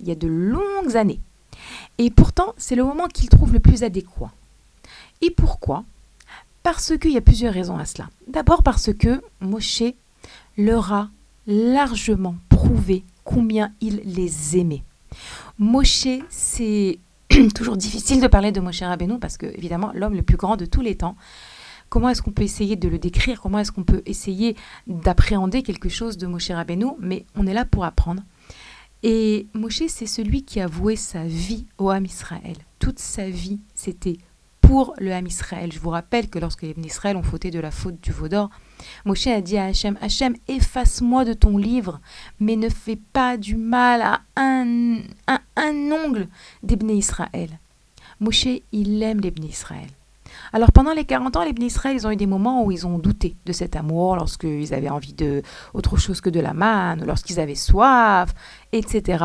il 0.00 0.08
y 0.08 0.10
a 0.10 0.16
de 0.16 0.26
longues 0.26 0.96
années. 0.96 1.20
Et 1.98 2.10
pourtant, 2.10 2.52
c'est 2.56 2.74
le 2.74 2.82
moment 2.82 3.06
qu'il 3.06 3.28
trouve 3.28 3.52
le 3.52 3.60
plus 3.60 3.84
adéquat. 3.84 4.32
Et 5.22 5.30
pourquoi? 5.30 5.84
Parce 6.64 6.98
qu'il 6.98 7.12
y 7.12 7.16
a 7.16 7.20
plusieurs 7.20 7.54
raisons 7.54 7.78
à 7.78 7.84
cela. 7.84 8.10
D'abord 8.26 8.64
parce 8.64 8.92
que 8.92 9.22
Moshe 9.40 9.84
leur 10.58 10.92
a 10.92 11.10
largement 11.46 12.34
prouvé 12.48 13.04
combien 13.22 13.72
il 13.80 14.02
les 14.04 14.58
aimait. 14.58 14.82
Moshe, 15.60 16.08
c'est 16.28 16.98
toujours 17.54 17.76
difficile 17.76 18.20
de 18.20 18.26
parler 18.26 18.50
de 18.50 18.58
Moshe 18.58 18.82
Rabbeinu 18.82 19.20
parce 19.20 19.36
que, 19.36 19.46
évidemment, 19.46 19.92
l'homme 19.94 20.16
le 20.16 20.22
plus 20.22 20.36
grand 20.36 20.56
de 20.56 20.64
tous 20.64 20.80
les 20.80 20.96
temps, 20.96 21.14
comment 21.90 22.08
est-ce 22.08 22.22
qu'on 22.22 22.30
peut 22.30 22.44
essayer 22.44 22.76
de 22.76 22.88
le 22.88 22.98
décrire, 22.98 23.40
comment 23.40 23.58
est-ce 23.58 23.72
qu'on 23.72 23.84
peut 23.84 24.02
essayer 24.06 24.56
d'appréhender 24.86 25.62
quelque 25.62 25.90
chose 25.90 26.16
de 26.16 26.26
Moshe 26.26 26.50
Rabbeinu, 26.50 26.86
mais 26.98 27.26
on 27.34 27.46
est 27.46 27.52
là 27.52 27.66
pour 27.66 27.84
apprendre. 27.84 28.22
Et 29.02 29.46
Moshe, 29.54 29.82
c'est 29.88 30.06
celui 30.06 30.42
qui 30.42 30.60
a 30.60 30.66
voué 30.66 30.96
sa 30.96 31.24
vie 31.24 31.66
au 31.78 31.90
âme 31.90 32.04
Israël. 32.04 32.56
Toute 32.78 32.98
sa 32.98 33.28
vie, 33.28 33.60
c'était 33.74 34.18
pour 34.60 34.94
le 34.98 35.12
Ham 35.12 35.26
Israël. 35.26 35.72
Je 35.72 35.80
vous 35.80 35.90
rappelle 35.90 36.28
que 36.28 36.38
lorsque 36.38 36.62
les 36.62 36.74
Israël 36.84 37.16
ont 37.16 37.24
fauté 37.24 37.50
de 37.50 37.58
la 37.58 37.72
faute 37.72 38.00
du 38.00 38.12
veau 38.12 38.28
d'or, 38.28 38.50
Moshe 39.04 39.26
a 39.26 39.40
dit 39.40 39.58
à 39.58 39.64
Hachem, 39.64 39.98
Hachem, 40.00 40.36
efface-moi 40.48 41.24
de 41.24 41.32
ton 41.32 41.56
livre, 41.56 42.00
mais 42.38 42.54
ne 42.56 42.68
fais 42.68 42.96
pas 42.96 43.36
du 43.36 43.56
mal 43.56 44.00
à 44.00 44.20
un, 44.36 44.98
un, 45.26 45.90
ongle 45.90 46.28
des 46.62 46.76
Israël. 46.94 47.58
Moshe, 48.20 48.46
il 48.70 49.02
aime 49.02 49.20
les 49.20 49.32
Israël. 49.44 49.88
Alors 50.52 50.72
pendant 50.72 50.92
les 50.92 51.04
40 51.04 51.36
ans, 51.36 51.44
les 51.44 51.54
Israël, 51.64 51.96
ils 51.96 52.06
ont 52.06 52.10
eu 52.10 52.16
des 52.16 52.26
moments 52.26 52.64
où 52.64 52.72
ils 52.72 52.86
ont 52.86 52.98
douté 52.98 53.36
de 53.46 53.52
cet 53.52 53.76
amour, 53.76 54.16
lorsqu'ils 54.16 54.74
avaient 54.74 54.88
envie 54.88 55.12
de 55.12 55.42
autre 55.74 55.96
chose 55.96 56.20
que 56.20 56.30
de 56.30 56.40
la 56.40 56.54
manne, 56.54 57.04
lorsqu'ils 57.06 57.38
avaient 57.38 57.54
soif, 57.54 58.34
etc. 58.72 59.24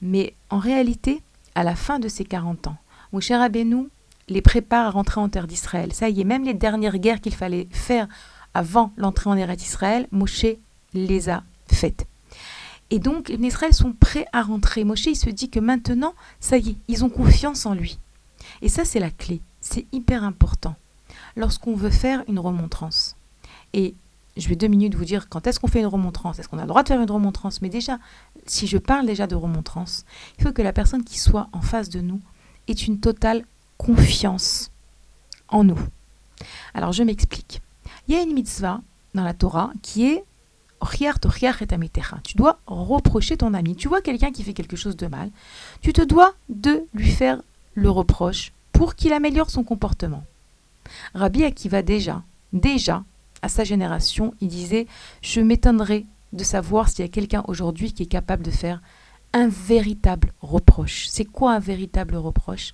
Mais 0.00 0.34
en 0.50 0.58
réalité, 0.58 1.22
à 1.54 1.64
la 1.64 1.74
fin 1.74 1.98
de 1.98 2.08
ces 2.08 2.24
40 2.24 2.68
ans, 2.68 2.76
Moshe 3.12 3.30
Rabbeinu 3.30 3.88
les 4.28 4.42
prépare 4.42 4.86
à 4.86 4.90
rentrer 4.90 5.20
en 5.20 5.28
terre 5.28 5.46
d'Israël. 5.46 5.92
Ça 5.92 6.08
y 6.08 6.20
est, 6.20 6.24
même 6.24 6.44
les 6.44 6.54
dernières 6.54 6.98
guerres 6.98 7.20
qu'il 7.20 7.34
fallait 7.34 7.68
faire 7.70 8.08
avant 8.54 8.92
l'entrée 8.96 9.30
en 9.30 9.36
terre 9.36 9.56
d'Israël, 9.56 10.06
Moshe 10.10 10.46
les 10.94 11.28
a 11.28 11.42
faites. 11.66 12.06
Et 12.90 12.98
donc, 12.98 13.28
les 13.28 13.48
Israël 13.48 13.74
sont 13.74 13.92
prêts 13.92 14.26
à 14.32 14.42
rentrer. 14.42 14.84
Moshe, 14.84 15.06
il 15.06 15.16
se 15.16 15.30
dit 15.30 15.50
que 15.50 15.60
maintenant, 15.60 16.14
ça 16.40 16.58
y 16.58 16.70
est, 16.70 16.76
ils 16.88 17.04
ont 17.04 17.08
confiance 17.08 17.66
en 17.66 17.74
lui. 17.74 17.98
Et 18.62 18.68
ça, 18.68 18.84
c'est 18.84 19.00
la 19.00 19.10
clé. 19.10 19.40
C'est 19.66 19.86
hyper 19.92 20.24
important 20.24 20.76
lorsqu'on 21.36 21.74
veut 21.74 21.90
faire 21.90 22.22
une 22.28 22.38
remontrance. 22.38 23.16
Et 23.72 23.94
je 24.36 24.48
vais 24.48 24.56
deux 24.56 24.66
minutes 24.66 24.94
vous 24.94 25.06
dire 25.06 25.30
quand 25.30 25.46
est-ce 25.46 25.58
qu'on 25.58 25.68
fait 25.68 25.80
une 25.80 25.86
remontrance. 25.86 26.38
Est-ce 26.38 26.48
qu'on 26.48 26.58
a 26.58 26.62
le 26.62 26.68
droit 26.68 26.82
de 26.82 26.88
faire 26.88 27.00
une 27.00 27.10
remontrance 27.10 27.62
Mais 27.62 27.70
déjà, 27.70 27.98
si 28.46 28.66
je 28.66 28.76
parle 28.76 29.06
déjà 29.06 29.26
de 29.26 29.34
remontrance, 29.34 30.04
il 30.38 30.44
faut 30.44 30.52
que 30.52 30.60
la 30.60 30.74
personne 30.74 31.02
qui 31.02 31.18
soit 31.18 31.48
en 31.52 31.62
face 31.62 31.88
de 31.88 32.00
nous 32.00 32.20
ait 32.68 32.72
une 32.72 33.00
totale 33.00 33.46
confiance 33.78 34.70
en 35.48 35.64
nous. 35.64 35.80
Alors 36.74 36.92
je 36.92 37.02
m'explique. 37.02 37.62
Il 38.06 38.14
y 38.14 38.18
a 38.18 38.22
une 38.22 38.34
mitzvah 38.34 38.82
dans 39.14 39.24
la 39.24 39.32
Torah 39.34 39.72
qui 39.82 40.06
est 40.06 40.24
tu 42.22 42.36
dois 42.36 42.58
reprocher 42.66 43.38
ton 43.38 43.54
ami. 43.54 43.74
Tu 43.74 43.88
vois 43.88 44.02
quelqu'un 44.02 44.30
qui 44.30 44.42
fait 44.42 44.52
quelque 44.52 44.76
chose 44.76 44.96
de 44.96 45.06
mal, 45.06 45.30
tu 45.80 45.94
te 45.94 46.02
dois 46.02 46.34
de 46.50 46.84
lui 46.92 47.10
faire 47.10 47.40
le 47.72 47.88
reproche 47.88 48.52
pour 48.74 48.94
qu'il 48.94 49.14
améliore 49.14 49.50
son 49.50 49.64
comportement. 49.64 50.24
Rabbi 51.14 51.44
Akiva 51.44 51.80
déjà, 51.80 52.22
déjà, 52.52 53.04
à 53.40 53.48
sa 53.48 53.64
génération, 53.64 54.34
il 54.42 54.48
disait 54.48 54.86
Je 55.22 55.40
m'étonnerais 55.40 56.04
de 56.34 56.44
savoir 56.44 56.88
s'il 56.88 57.04
y 57.04 57.08
a 57.08 57.10
quelqu'un 57.10 57.44
aujourd'hui 57.48 57.92
qui 57.92 58.02
est 58.02 58.06
capable 58.06 58.42
de 58.42 58.50
faire 58.50 58.82
un 59.32 59.48
véritable 59.48 60.32
reproche. 60.42 61.06
C'est 61.08 61.24
quoi 61.24 61.52
un 61.52 61.58
véritable 61.58 62.16
reproche? 62.16 62.72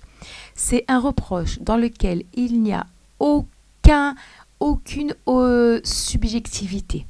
C'est 0.55 0.83
un 0.87 0.99
reproche 0.99 1.59
dans 1.59 1.77
lequel 1.77 2.23
il 2.33 2.61
n'y 2.61 2.73
a 2.73 2.85
aucun, 3.19 4.15
aucune 4.59 5.15
euh, 5.27 5.79
subjectivité. 5.83 7.05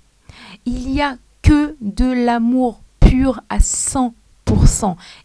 Il 0.65 0.91
n'y 0.91 1.01
a 1.01 1.17
que 1.41 1.75
de 1.81 2.05
l'amour 2.05 2.81
pur 2.99 3.41
à 3.49 3.57
100%. 3.59 4.13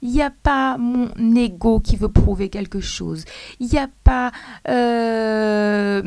Il 0.02 0.10
n'y 0.10 0.22
a 0.22 0.30
pas 0.30 0.76
mon 0.78 1.10
ego 1.34 1.80
qui 1.80 1.96
veut 1.96 2.08
prouver 2.08 2.48
quelque 2.48 2.80
chose. 2.80 3.24
Il 3.60 3.68
n'y 3.68 3.78
a 3.78 3.88
pas 4.04 4.32
euh, 4.68 6.02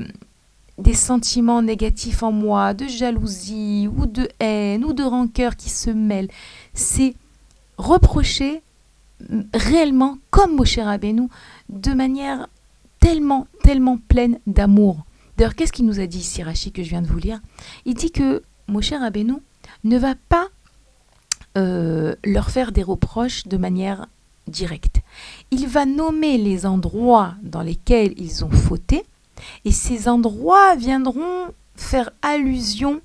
des 0.77 0.93
sentiments 0.93 1.61
négatifs 1.61 2.23
en 2.23 2.31
moi, 2.31 2.73
de 2.73 2.87
jalousie 2.87 3.89
ou 3.95 4.05
de 4.05 4.27
haine 4.39 4.85
ou 4.85 4.93
de 4.93 5.03
rancœur 5.03 5.55
qui 5.55 5.69
se 5.69 5.89
mêlent. 5.89 6.29
C'est 6.73 7.15
reprocher 7.77 8.61
réellement, 9.53 10.17
comme 10.29 10.55
Moshe 10.55 10.79
Rabbeinu, 10.79 11.27
de 11.69 11.91
manière 11.91 12.47
tellement, 12.99 13.47
tellement 13.63 13.97
pleine 13.97 14.39
d'amour. 14.47 15.05
D'ailleurs, 15.37 15.55
qu'est-ce 15.55 15.71
qu'il 15.71 15.85
nous 15.85 15.99
a 15.99 16.07
dit 16.07 16.19
ici, 16.19 16.43
Rachid, 16.43 16.73
que 16.73 16.83
je 16.83 16.89
viens 16.89 17.01
de 17.01 17.07
vous 17.07 17.17
lire? 17.17 17.39
Il 17.85 17.93
dit 17.93 18.11
que 18.11 18.43
Moshe 18.67 18.91
Rabbeinu 18.91 19.35
ne 19.83 19.97
va 19.97 20.15
pas 20.27 20.47
euh, 21.57 22.15
leur 22.23 22.49
faire 22.49 22.71
des 22.71 22.83
reproches 22.83 23.47
de 23.47 23.57
manière 23.57 24.07
directe. 24.47 25.01
Il 25.51 25.67
va 25.67 25.85
nommer 25.85 26.37
les 26.37 26.65
endroits 26.65 27.35
dans 27.43 27.61
lesquels 27.61 28.13
ils 28.17 28.43
ont 28.43 28.51
fauté, 28.51 29.03
et 29.65 29.71
ces 29.71 30.07
endroits 30.07 30.75
viendront 30.75 31.47
faire 31.75 32.11
allusion 32.21 33.01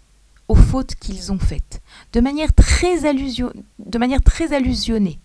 aux 0.48 0.54
fautes 0.54 0.94
qu'ils 0.96 1.32
ont 1.32 1.38
faites, 1.38 1.80
de 2.12 2.20
manière 2.20 2.52
très, 2.52 3.06
allusion, 3.06 3.52
de 3.78 3.98
manière 3.98 4.22
très 4.22 4.52
allusionnée. 4.52 5.18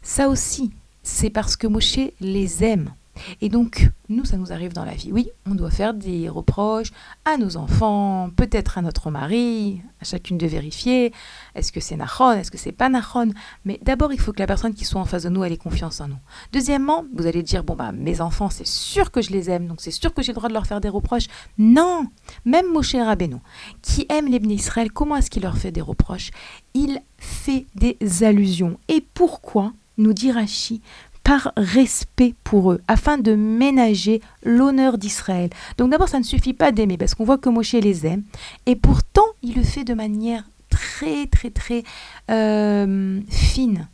Ça 0.00 0.28
aussi, 0.28 0.70
c'est 1.02 1.30
parce 1.30 1.56
que 1.56 1.66
Moshe 1.66 1.98
les 2.20 2.64
aime. 2.64 2.92
Et 3.40 3.48
donc, 3.48 3.90
nous, 4.08 4.24
ça 4.24 4.36
nous 4.36 4.52
arrive 4.52 4.72
dans 4.72 4.84
la 4.84 4.94
vie. 4.94 5.12
Oui, 5.12 5.28
on 5.46 5.54
doit 5.54 5.70
faire 5.70 5.94
des 5.94 6.28
reproches 6.28 6.90
à 7.24 7.36
nos 7.36 7.56
enfants, 7.56 8.30
peut-être 8.36 8.78
à 8.78 8.82
notre 8.82 9.10
mari, 9.10 9.80
à 10.00 10.04
chacune 10.04 10.38
de 10.38 10.46
vérifier. 10.46 11.12
Est-ce 11.54 11.72
que 11.72 11.80
c'est 11.80 11.96
Nahon 11.96 12.32
Est-ce 12.32 12.50
que 12.50 12.58
c'est 12.58 12.72
pas 12.72 12.88
Nahon 12.88 13.32
Mais 13.64 13.78
d'abord, 13.82 14.12
il 14.12 14.20
faut 14.20 14.32
que 14.32 14.38
la 14.38 14.46
personne 14.46 14.74
qui 14.74 14.84
soit 14.84 15.00
en 15.00 15.04
face 15.04 15.24
de 15.24 15.28
nous, 15.28 15.44
ait 15.44 15.56
confiance 15.56 16.00
en 16.00 16.08
nous. 16.08 16.18
Deuxièmement, 16.52 17.04
vous 17.14 17.26
allez 17.26 17.42
dire, 17.42 17.64
bon, 17.64 17.74
bah, 17.74 17.92
mes 17.92 18.20
enfants, 18.20 18.50
c'est 18.50 18.66
sûr 18.66 19.10
que 19.10 19.22
je 19.22 19.30
les 19.30 19.50
aime, 19.50 19.66
donc 19.66 19.80
c'est 19.80 19.90
sûr 19.90 20.14
que 20.14 20.22
j'ai 20.22 20.32
le 20.32 20.36
droit 20.36 20.48
de 20.48 20.54
leur 20.54 20.66
faire 20.66 20.80
des 20.80 20.88
reproches. 20.88 21.26
Non 21.58 22.06
Même 22.44 22.72
Moshe 22.72 22.94
Rabbeinu, 22.94 23.36
qui 23.82 24.06
aime 24.08 24.28
les 24.28 24.38
Israël, 24.54 24.92
comment 24.92 25.16
est-ce 25.16 25.30
qu'il 25.30 25.42
leur 25.42 25.56
fait 25.56 25.72
des 25.72 25.80
reproches? 25.80 26.30
Il 26.74 27.00
fait 27.18 27.66
des 27.74 28.24
allusions. 28.24 28.78
Et 28.88 29.04
pourquoi 29.14 29.72
nous 29.98 30.12
dit 30.12 30.32
Rachi 30.32 30.80
par 31.24 31.52
respect 31.56 32.34
pour 32.44 32.72
eux, 32.72 32.80
afin 32.88 33.18
de 33.18 33.34
ménager 33.34 34.20
l'honneur 34.44 34.98
d'Israël. 34.98 35.50
Donc 35.78 35.90
d'abord, 35.90 36.08
ça 36.08 36.18
ne 36.18 36.24
suffit 36.24 36.54
pas 36.54 36.72
d'aimer, 36.72 36.96
parce 36.96 37.14
qu'on 37.14 37.24
voit 37.24 37.38
que 37.38 37.48
Moshe 37.48 37.72
les 37.72 38.06
aime, 38.06 38.24
et 38.66 38.76
pourtant, 38.76 39.26
il 39.42 39.54
le 39.54 39.62
fait 39.62 39.84
de 39.84 39.94
manière 39.94 40.44
très, 40.70 41.26
très, 41.26 41.50
très 41.50 41.82
euh, 42.30 43.20
fine. 43.28 43.88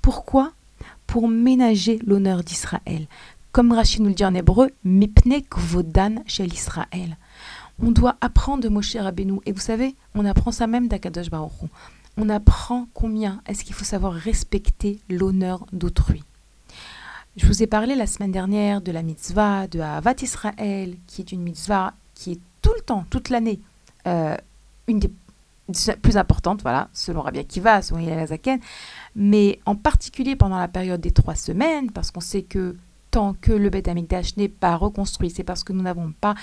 Pourquoi? 0.00 0.52
Pour 1.06 1.28
ménager 1.28 1.98
l'honneur 2.06 2.42
d'Israël. 2.42 3.06
Comme 3.52 3.72
Rachid 3.72 4.00
nous 4.00 4.08
le 4.08 4.14
dit 4.14 4.24
en 4.24 4.34
hébreu, 4.34 4.70
Mipne 4.82 5.42
Kvodan 5.42 6.22
chez 6.26 6.46
l'Israël. 6.46 7.18
On 7.82 7.90
doit 7.90 8.16
apprendre 8.20 8.62
de 8.62 8.68
Moshe 8.70 8.96
Rabbeinu. 8.96 9.40
Et 9.44 9.52
vous 9.52 9.60
savez, 9.60 9.94
on 10.14 10.24
apprend 10.24 10.52
ça 10.52 10.66
même 10.66 10.88
d'Akadosh 10.88 11.28
Baruch 11.28 11.52
On 12.16 12.30
apprend 12.30 12.86
combien 12.94 13.42
est-ce 13.46 13.64
qu'il 13.64 13.74
faut 13.74 13.84
savoir 13.84 14.14
respecter 14.14 15.00
l'honneur 15.10 15.66
d'autrui. 15.72 16.22
Je 17.36 17.46
vous 17.46 17.62
ai 17.62 17.66
parlé 17.66 17.94
la 17.94 18.06
semaine 18.06 18.30
dernière 18.30 18.82
de 18.82 18.92
la 18.92 19.02
mitzvah 19.02 19.66
de 19.66 19.80
Havat 19.80 20.16
Israël, 20.20 20.96
qui 21.06 21.22
est 21.22 21.32
une 21.32 21.40
mitzvah 21.40 21.94
qui 22.14 22.32
est 22.32 22.40
tout 22.60 22.72
le 22.76 22.82
temps, 22.82 23.06
toute 23.08 23.30
l'année, 23.30 23.58
euh, 24.06 24.36
une 24.86 24.98
des 24.98 25.10
plus 26.02 26.18
importantes, 26.18 26.60
voilà, 26.60 26.90
selon 26.92 27.22
Rabbi 27.22 27.38
Akiva, 27.38 27.80
selon 27.80 28.00
Yael 28.00 28.28
Zaken, 28.28 28.60
mais 29.16 29.60
en 29.64 29.76
particulier 29.76 30.36
pendant 30.36 30.58
la 30.58 30.68
période 30.68 31.00
des 31.00 31.12
trois 31.12 31.34
semaines, 31.34 31.90
parce 31.90 32.10
qu'on 32.10 32.20
sait 32.20 32.42
que 32.42 32.76
tant 33.10 33.32
que 33.32 33.52
le 33.52 33.70
Beth 33.70 33.88
Amikdash 33.88 34.36
n'est 34.36 34.50
pas 34.50 34.76
reconstruit, 34.76 35.30
c'est 35.30 35.42
parce 35.44 35.64
que 35.64 35.72
nous 35.72 35.82
n'avons 35.82 36.12
pas 36.20 36.34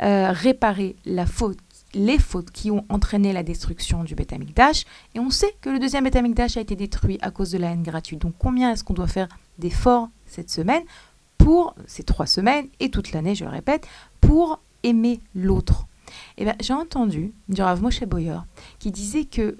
euh, 0.00 0.32
réparé 0.32 0.96
les 1.04 2.18
fautes 2.18 2.50
qui 2.52 2.70
ont 2.70 2.86
entraîné 2.88 3.34
la 3.34 3.42
destruction 3.42 4.02
du 4.02 4.14
Beth 4.14 4.32
Amikdash. 4.32 4.84
Et 5.14 5.20
on 5.20 5.28
sait 5.28 5.54
que 5.60 5.68
le 5.68 5.78
deuxième 5.78 6.04
Beth 6.04 6.16
Amikdash 6.16 6.56
a 6.56 6.62
été 6.62 6.74
détruit 6.74 7.18
à 7.20 7.30
cause 7.30 7.50
de 7.50 7.58
la 7.58 7.70
haine 7.70 7.82
gratuite. 7.82 8.22
Donc 8.22 8.32
combien 8.38 8.72
est-ce 8.72 8.82
qu'on 8.82 8.94
doit 8.94 9.06
faire 9.06 9.28
d'efforts 9.58 10.08
cette 10.28 10.50
semaine 10.50 10.82
pour, 11.38 11.74
ces 11.86 12.02
trois 12.02 12.26
semaines 12.26 12.66
et 12.80 12.90
toute 12.90 13.12
l'année, 13.12 13.34
je 13.34 13.44
le 13.44 13.50
répète, 13.50 13.86
pour 14.20 14.60
aimer 14.82 15.20
l'autre 15.34 15.86
Eh 16.36 16.44
bien, 16.44 16.54
j'ai 16.60 16.74
entendu 16.74 17.32
du 17.48 17.62
Rav 17.62 17.80
Moshe 17.80 18.02
Boyer 18.04 18.40
qui 18.78 18.90
disait 18.90 19.24
que 19.24 19.56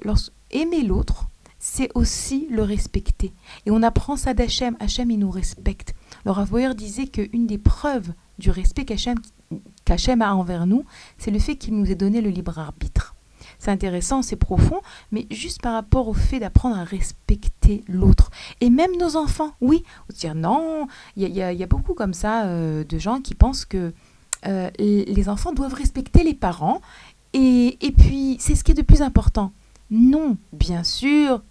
aimer 0.51 0.83
l'autre, 0.83 1.29
c'est 1.59 1.91
aussi 1.95 2.47
le 2.51 2.63
respecter. 2.63 3.33
Et 3.67 3.71
on 3.71 3.83
apprend 3.83 4.17
ça 4.17 4.35
d'Hachem. 4.35 4.77
Hachem, 4.81 5.11
il 5.11 5.19
nous 5.19 5.31
respecte. 5.31 5.95
Le 6.25 6.31
Rav 6.31 6.51
Boyer 6.51 6.75
disait 6.75 7.07
qu'une 7.07 7.47
des 7.47 7.59
preuves 7.59 8.13
du 8.39 8.51
respect 8.51 8.85
qu'Hachem 8.85 10.23
a 10.23 10.35
envers 10.35 10.67
nous, 10.67 10.85
c'est 11.17 11.31
le 11.31 11.39
fait 11.39 11.57
qu'il 11.57 11.75
nous 11.75 11.91
ait 11.91 11.97
donné 11.97 12.21
le 12.21 12.31
libre 12.31 12.59
arbitre. 12.59 13.15
C'est 13.59 13.71
intéressant, 13.71 14.23
c'est 14.23 14.37
profond, 14.37 14.81
mais 15.11 15.27
juste 15.31 15.61
par 15.61 15.75
rapport 15.75 16.09
au 16.09 16.15
fait 16.15 16.39
d'apprendre 16.39 16.79
à 16.79 16.85
respecter 16.85 17.83
l'autre. 17.89 18.31
Et 18.61 18.71
même 18.71 18.97
nos 18.99 19.17
enfants, 19.17 19.53
oui, 19.61 19.83
dire 20.15 20.35
non, 20.35 20.87
il 21.17 21.29
y, 21.29 21.43
a, 21.43 21.67
beaucoup 21.67 21.95
comme 21.95 22.15
ça 22.15 22.45
euh, 22.45 22.85
de 22.85 22.99
gens 22.99 23.21
qui 23.21 23.35
pensent 23.35 23.65
que 23.65 23.93
euh, 24.47 24.71
les 24.79 25.29
enfants 25.29 25.53
doivent 25.53 25.75
respecter 25.75 26.23
les 26.23 26.35
parents, 26.35 26.81
et, 27.33 27.77
et 27.85 27.93
puis 27.93 28.37
c'est 28.39 28.55
ce 28.55 28.63
qui 28.63 28.71
est 28.73 28.77
de 28.77 28.83
plus 28.83 29.03
important. 29.03 29.53
Non, 29.91 30.37
bien 30.53 30.85
sûr, 30.85 31.43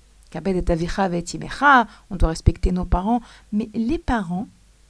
on 2.09 2.15
doit 2.15 2.29
respecter 2.29 2.71
nos 2.71 2.85
parents, 2.85 3.21
mais 3.51 3.69
les 3.73 3.97
parents 3.97 4.47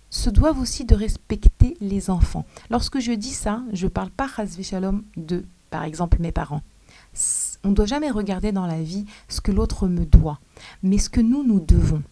se 0.10 0.30
doivent 0.30 0.60
aussi 0.60 0.86
de 0.86 0.96
respecter 0.96 1.78
les 1.82 2.10
enfants. 2.10 2.46
Lorsque 2.70 3.00
je 3.00 3.12
dis 3.12 3.34
ça, 3.34 3.62
je 3.74 3.86
ne 3.86 3.90
parle 3.90 4.10
pas 4.10 4.28
de, 5.18 5.46
par 5.70 5.84
exemple, 5.84 6.18
mes 6.20 6.32
parents. 6.32 6.62
On 7.64 7.70
ne 7.70 7.76
doit 7.76 7.86
jamais 7.86 8.12
regarder 8.12 8.52
dans 8.52 8.66
la 8.66 8.82
vie 8.82 9.06
ce 9.28 9.42
que 9.42 9.52
l'autre 9.52 9.88
me 9.88 10.06
doit, 10.06 10.40
mais 10.84 10.98
ce 10.98 11.10
que 11.10 11.22
nous, 11.22 11.44
nous 11.44 11.60
devons. 11.60 12.04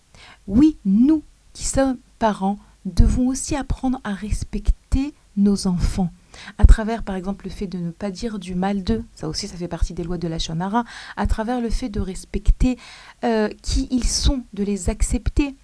Oui, 0.48 0.78
nous 0.86 1.24
qui 1.54 1.64
sommes 1.64 1.98
parents, 2.20 2.58
devons 2.86 3.28
aussi 3.28 3.56
apprendre 3.56 4.00
à 4.04 4.14
respecter 4.14 5.14
nos 5.38 5.68
enfants 5.68 6.10
à 6.58 6.66
travers 6.66 7.04
par 7.04 7.16
exemple 7.16 7.46
le 7.46 7.52
fait 7.52 7.68
de 7.68 7.78
ne 7.78 7.92
pas 7.92 8.12
dire 8.12 8.40
du 8.40 8.56
mal 8.56 8.84
d'eux, 8.84 9.04
ça 9.16 9.28
aussi 9.28 9.48
ça 9.48 9.58
fait 9.58 9.68
partie 9.68 9.94
des 9.94 10.04
lois 10.04 10.18
de 10.18 10.28
la 10.28 10.40
Shonara, 10.40 10.84
à 11.18 11.28
travers 11.28 11.62
le 11.62 11.70
fait 11.70 11.90
de 11.90 12.00
respecter 12.00 12.78
euh, 13.24 13.50
qui 13.62 13.88
ils 13.92 14.08
sont, 14.08 14.44
de 14.54 14.64
les 14.64 14.90
accepter. 14.90 15.56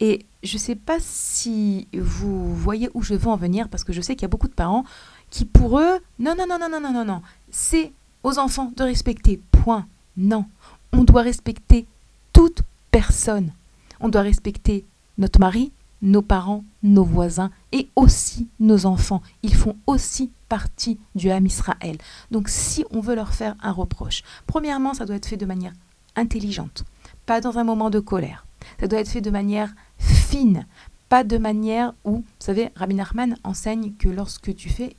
Et 0.00 0.26
je 0.42 0.54
ne 0.54 0.60
sais 0.60 0.74
pas 0.74 0.98
si 1.00 1.86
vous 1.92 2.54
voyez 2.54 2.90
où 2.94 3.02
je 3.02 3.14
veux 3.14 3.28
en 3.28 3.36
venir, 3.36 3.68
parce 3.68 3.84
que 3.84 3.92
je 3.92 4.00
sais 4.00 4.16
qu'il 4.16 4.22
y 4.22 4.26
a 4.26 4.28
beaucoup 4.28 4.48
de 4.48 4.54
parents 4.54 4.84
qui 5.30 5.44
pour 5.44 5.78
eux, 5.78 6.00
non, 6.18 6.34
non, 6.36 6.46
non, 6.48 6.58
non, 6.58 6.68
non, 6.68 6.80
non, 6.80 6.92
non, 6.92 7.04
non, 7.04 7.22
c'est 7.50 7.92
aux 8.24 8.38
enfants 8.38 8.72
de 8.76 8.82
respecter, 8.82 9.40
point. 9.52 9.86
Non, 10.16 10.46
on 10.92 11.04
doit 11.04 11.22
respecter 11.22 11.86
toute 12.32 12.62
personne. 12.90 13.52
On 14.00 14.08
doit 14.08 14.22
respecter 14.22 14.84
notre 15.18 15.38
mari, 15.38 15.70
nos 16.02 16.22
parents, 16.22 16.64
nos 16.82 17.04
voisins 17.04 17.50
et 17.70 17.88
aussi 17.94 18.48
nos 18.58 18.86
enfants. 18.86 19.22
Ils 19.42 19.54
font 19.54 19.76
aussi 19.86 20.30
partie 20.48 20.98
du 21.14 21.30
Ham 21.30 21.46
Israël. 21.46 21.98
Donc 22.30 22.48
si 22.48 22.84
on 22.90 23.00
veut 23.00 23.14
leur 23.14 23.34
faire 23.34 23.54
un 23.62 23.72
reproche, 23.72 24.22
premièrement, 24.46 24.94
ça 24.94 25.06
doit 25.06 25.16
être 25.16 25.28
fait 25.28 25.36
de 25.36 25.46
manière 25.46 25.72
intelligente, 26.16 26.84
pas 27.26 27.40
dans 27.40 27.58
un 27.58 27.64
moment 27.64 27.90
de 27.90 28.00
colère. 28.00 28.46
Ça 28.80 28.86
doit 28.86 29.00
être 29.00 29.08
fait 29.08 29.20
de 29.20 29.30
manière 29.30 29.74
fine, 29.98 30.66
pas 31.08 31.24
de 31.24 31.36
manière 31.38 31.92
où, 32.04 32.16
vous 32.16 32.24
savez, 32.38 32.70
Rabbi 32.76 32.94
Nachman 32.94 33.36
enseigne 33.44 33.92
que 33.98 34.08
lorsque 34.08 34.54
tu 34.54 34.68
fais 34.68 34.96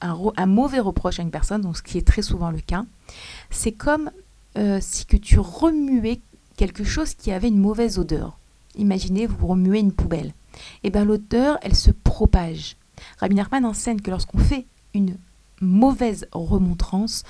un, 0.00 0.46
mauvais 0.46 0.80
reproche 0.80 1.18
à 1.18 1.22
une 1.22 1.30
personne, 1.30 1.62
donc 1.62 1.76
ce 1.76 1.82
qui 1.82 1.98
est 1.98 2.06
très 2.06 2.22
souvent 2.22 2.50
le 2.50 2.60
cas, 2.60 2.84
c'est 3.50 3.72
comme 3.72 4.10
euh, 4.56 4.78
si 4.80 5.06
que 5.06 5.16
tu 5.16 5.38
remuais 5.38 6.20
quelque 6.56 6.84
chose 6.84 7.14
qui 7.14 7.32
avait 7.32 7.48
une 7.48 7.58
mauvaise 7.58 7.98
odeur. 7.98 8.38
Imaginez, 8.76 9.26
vous 9.26 9.46
remuez 9.46 9.80
une 9.80 9.92
poubelle 9.92 10.32
et 10.82 10.88
eh 10.88 10.90
bien 10.90 11.04
l'odeur, 11.04 11.58
elle 11.62 11.74
se 11.74 11.90
propage. 11.90 12.76
Rabbi 13.18 13.34
Nachman 13.34 13.64
enseigne 13.64 14.00
que 14.00 14.10
lorsqu'on 14.10 14.38
fait 14.38 14.66
une 14.94 15.16
mauvaise 15.60 16.26
remontrance, 16.32 17.22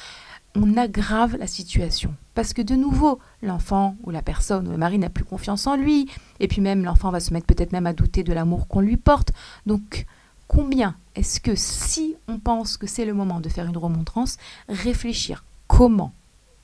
on 0.54 0.76
aggrave 0.76 1.36
la 1.36 1.46
situation. 1.46 2.14
Parce 2.34 2.52
que 2.52 2.62
de 2.62 2.74
nouveau, 2.74 3.18
l'enfant 3.42 3.96
ou 4.04 4.10
la 4.10 4.22
personne 4.22 4.66
ou 4.68 4.70
le 4.70 4.78
mari 4.78 4.98
n'a 4.98 5.10
plus 5.10 5.24
confiance 5.24 5.66
en 5.66 5.76
lui, 5.76 6.08
et 6.40 6.48
puis 6.48 6.60
même 6.60 6.84
l'enfant 6.84 7.10
va 7.10 7.20
se 7.20 7.32
mettre 7.32 7.46
peut-être 7.46 7.72
même 7.72 7.86
à 7.86 7.92
douter 7.92 8.22
de 8.22 8.32
l'amour 8.32 8.66
qu'on 8.66 8.80
lui 8.80 8.96
porte. 8.96 9.32
Donc, 9.66 10.06
combien 10.48 10.96
est-ce 11.14 11.40
que 11.40 11.54
si 11.54 12.16
on 12.26 12.38
pense 12.38 12.76
que 12.76 12.86
c'est 12.86 13.04
le 13.04 13.14
moment 13.14 13.40
de 13.40 13.48
faire 13.48 13.66
une 13.66 13.76
remontrance, 13.76 14.36
réfléchir 14.68 15.44
comment, 15.66 16.12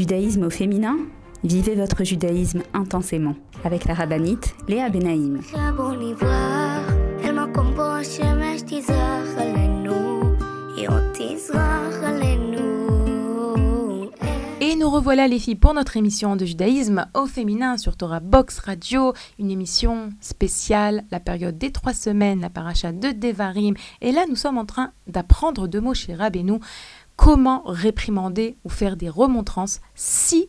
Judaïsme 0.00 0.44
au 0.44 0.50
féminin 0.50 0.96
Vivez 1.44 1.74
votre 1.74 2.04
judaïsme 2.04 2.62
intensément 2.72 3.34
avec 3.64 3.84
la 3.84 3.92
rabbinite 3.92 4.54
Léa 4.66 4.88
Benaïm. 4.88 5.42
Et 14.62 14.76
nous 14.76 14.88
revoilà 14.88 15.28
les 15.28 15.38
filles 15.38 15.54
pour 15.54 15.74
notre 15.74 15.98
émission 15.98 16.36
de 16.36 16.46
judaïsme 16.46 17.06
au 17.12 17.26
féminin 17.26 17.76
sur 17.76 17.96
Torah 17.96 18.20
Box 18.20 18.58
Radio, 18.58 19.12
une 19.38 19.50
émission 19.50 20.10
spéciale, 20.20 21.04
la 21.10 21.20
période 21.20 21.58
des 21.58 21.72
trois 21.72 21.92
semaines, 21.92 22.40
la 22.40 22.50
paracha 22.50 22.92
de 22.92 23.10
Devarim. 23.10 23.74
Et 24.00 24.12
là, 24.12 24.24
nous 24.28 24.36
sommes 24.36 24.56
en 24.56 24.64
train 24.64 24.92
d'apprendre 25.06 25.66
deux 25.66 25.80
mots 25.80 25.92
chez 25.92 26.14
Rabbeinu 26.14 26.60
comment 27.20 27.62
réprimander 27.66 28.56
ou 28.64 28.70
faire 28.70 28.96
des 28.96 29.10
remontrances 29.10 29.80
si 29.94 30.48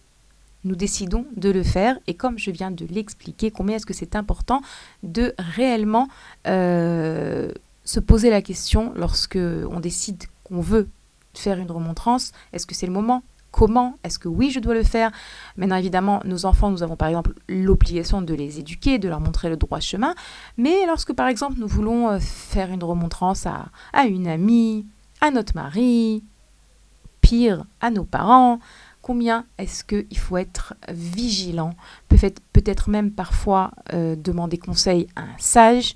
nous 0.63 0.75
décidons 0.77 1.25
de 1.35 1.49
le 1.49 1.63
faire. 1.63 1.99
Et 2.07 2.13
comme 2.13 2.39
je 2.39 2.49
viens 2.49 2.71
de 2.71 2.85
l'expliquer, 2.85 3.51
combien 3.51 3.75
est-ce 3.75 3.85
que 3.85 3.93
c'est 3.93 4.15
important 4.15 4.61
de 5.03 5.33
réellement 5.37 6.07
euh, 6.47 7.51
se 7.83 7.99
poser 7.99 8.29
la 8.29 8.41
question 8.41 8.93
lorsque 8.95 9.37
on 9.37 9.81
décide 9.81 10.23
qu'on 10.45 10.61
veut 10.61 10.87
faire 11.33 11.59
une 11.59 11.69
remontrance. 11.69 12.31
Est-ce 12.53 12.65
que 12.65 12.73
c'est 12.73 12.85
le 12.85 12.93
moment? 12.93 13.21
Comment? 13.51 13.97
Est-ce 14.05 14.17
que 14.17 14.29
oui, 14.29 14.49
je 14.49 14.61
dois 14.61 14.73
le 14.73 14.83
faire? 14.83 15.11
Maintenant, 15.57 15.75
évidemment, 15.75 16.21
nos 16.23 16.45
enfants, 16.45 16.71
nous 16.71 16.83
avons 16.83 16.95
par 16.95 17.09
exemple 17.09 17.33
l'obligation 17.49 18.21
de 18.21 18.33
les 18.33 18.59
éduquer, 18.59 18.97
de 18.97 19.09
leur 19.09 19.19
montrer 19.19 19.49
le 19.49 19.57
droit 19.57 19.81
chemin. 19.81 20.15
Mais 20.55 20.85
lorsque, 20.87 21.11
par 21.11 21.27
exemple, 21.27 21.55
nous 21.59 21.67
voulons 21.67 22.11
euh, 22.11 22.19
faire 22.19 22.71
une 22.71 22.83
remontrance 22.83 23.45
à, 23.45 23.65
à 23.91 24.05
une 24.05 24.27
amie, 24.29 24.85
à 25.19 25.31
notre 25.31 25.53
mari, 25.53 26.23
à 27.79 27.91
nos 27.91 28.03
parents, 28.03 28.59
combien 29.01 29.45
est-ce 29.57 29.83
qu'il 29.83 30.17
faut 30.17 30.37
être 30.37 30.73
vigilant, 30.89 31.73
peut-être, 32.07 32.41
peut-être 32.53 32.89
même 32.89 33.11
parfois 33.11 33.71
euh, 33.93 34.15
demander 34.15 34.57
conseil 34.57 35.07
à 35.15 35.21
un 35.21 35.37
sage, 35.37 35.95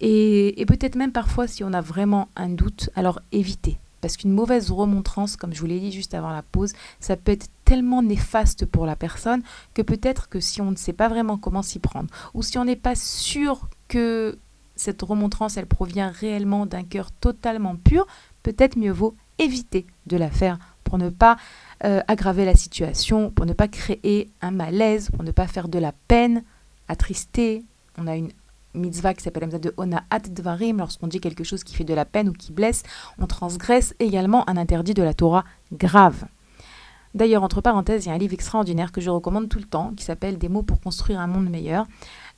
et, 0.00 0.64
peut-être 0.68 0.94
même 0.94 1.10
parfois 1.10 1.48
si 1.48 1.64
on 1.64 1.72
a 1.72 1.80
vraiment 1.80 2.28
un 2.36 2.50
doute, 2.50 2.90
alors 2.94 3.20
éviter. 3.32 3.78
Parce 4.00 4.16
qu'une 4.16 4.32
mauvaise 4.32 4.70
remontrance, 4.70 5.36
comme 5.36 5.52
je 5.52 5.58
vous 5.58 5.66
l'ai 5.66 5.80
dit 5.80 5.90
juste 5.90 6.14
avant 6.14 6.30
la 6.30 6.42
pause, 6.42 6.72
ça 7.00 7.16
peut 7.16 7.32
être 7.32 7.48
tellement 7.64 8.00
néfaste 8.00 8.64
pour 8.64 8.86
la 8.86 8.94
personne 8.94 9.42
que 9.74 9.82
peut-être 9.82 10.28
que 10.28 10.38
si 10.38 10.60
on 10.60 10.70
ne 10.70 10.76
sait 10.76 10.92
pas 10.92 11.08
vraiment 11.08 11.36
comment 11.36 11.62
s'y 11.62 11.80
prendre, 11.80 12.08
ou 12.34 12.42
si 12.42 12.58
on 12.58 12.64
n'est 12.64 12.76
pas 12.76 12.94
sûr 12.94 13.68
que 13.88 14.38
cette 14.76 15.02
remontrance, 15.02 15.56
elle 15.56 15.66
provient 15.66 16.12
réellement 16.14 16.64
d'un 16.64 16.84
cœur 16.84 17.10
totalement 17.10 17.74
pur, 17.74 18.06
peut-être 18.44 18.78
mieux 18.78 18.92
vaut 18.92 19.16
éviter 19.38 19.86
de 20.06 20.16
la 20.16 20.30
faire 20.30 20.58
pour 20.84 20.98
ne 20.98 21.10
pas 21.10 21.36
euh, 21.84 22.00
aggraver 22.08 22.44
la 22.44 22.54
situation, 22.54 23.30
pour 23.30 23.46
ne 23.46 23.52
pas 23.52 23.68
créer 23.68 24.30
un 24.40 24.50
malaise, 24.50 25.10
pour 25.10 25.22
ne 25.22 25.30
pas 25.30 25.46
faire 25.46 25.68
de 25.68 25.78
la 25.78 25.92
peine, 26.08 26.42
attrister. 26.88 27.64
On 27.98 28.06
a 28.06 28.16
une 28.16 28.30
mitzvah 28.74 29.14
qui 29.14 29.22
s'appelle 29.22 29.48
la 29.50 29.58
de 29.58 29.74
Ona 29.76 30.04
Dvarim, 30.30 30.78
lorsqu'on 30.78 31.06
dit 31.06 31.20
quelque 31.20 31.44
chose 31.44 31.64
qui 31.64 31.74
fait 31.74 31.84
de 31.84 31.94
la 31.94 32.04
peine 32.04 32.28
ou 32.28 32.32
qui 32.32 32.52
blesse, 32.52 32.82
on 33.18 33.26
transgresse 33.26 33.94
également 33.98 34.48
un 34.48 34.56
interdit 34.56 34.94
de 34.94 35.02
la 35.02 35.14
Torah 35.14 35.44
grave. 35.72 36.24
D'ailleurs, 37.14 37.42
entre 37.42 37.60
parenthèses, 37.60 38.04
il 38.04 38.08
y 38.08 38.12
a 38.12 38.14
un 38.14 38.18
livre 38.18 38.34
extraordinaire 38.34 38.92
que 38.92 39.00
je 39.00 39.10
recommande 39.10 39.48
tout 39.48 39.58
le 39.58 39.64
temps 39.64 39.92
qui 39.96 40.04
s'appelle 40.04 40.38
Des 40.38 40.48
mots 40.48 40.62
pour 40.62 40.80
construire 40.80 41.20
un 41.20 41.26
monde 41.26 41.48
meilleur. 41.48 41.86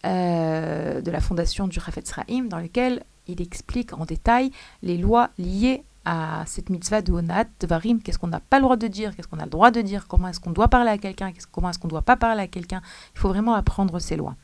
euh, 0.06 1.00
de 1.00 1.10
la 1.10 1.20
fondation 1.20 1.68
du 1.68 1.78
Rafetz 1.78 2.10
Rahim, 2.12 2.48
dans 2.48 2.58
lequel 2.58 3.02
il 3.26 3.40
explique 3.40 3.92
en 3.92 4.04
détail 4.04 4.50
les 4.82 4.96
lois 4.96 5.30
liées 5.38 5.82
à 6.04 6.44
cette 6.46 6.70
mitzvah 6.70 7.02
de 7.02 7.12
Onat, 7.12 7.44
de 7.60 7.66
Varim, 7.66 8.00
qu'est-ce 8.00 8.18
qu'on 8.18 8.28
n'a 8.28 8.40
pas 8.40 8.58
le 8.58 8.62
droit 8.62 8.76
de 8.76 8.86
dire, 8.86 9.14
qu'est-ce 9.14 9.28
qu'on 9.28 9.38
a 9.38 9.44
le 9.44 9.50
droit 9.50 9.70
de 9.70 9.80
dire, 9.82 10.06
comment 10.08 10.28
est-ce 10.28 10.40
qu'on 10.40 10.50
doit 10.50 10.68
parler 10.68 10.90
à 10.90 10.98
quelqu'un, 10.98 11.32
comment 11.52 11.70
est-ce 11.70 11.78
qu'on 11.78 11.88
ne 11.88 11.90
doit 11.90 12.02
pas 12.02 12.16
parler 12.16 12.42
à 12.42 12.46
quelqu'un. 12.46 12.80
Il 13.14 13.18
faut 13.18 13.28
vraiment 13.28 13.54
apprendre 13.54 13.98
ces 13.98 14.16
lois. 14.16 14.34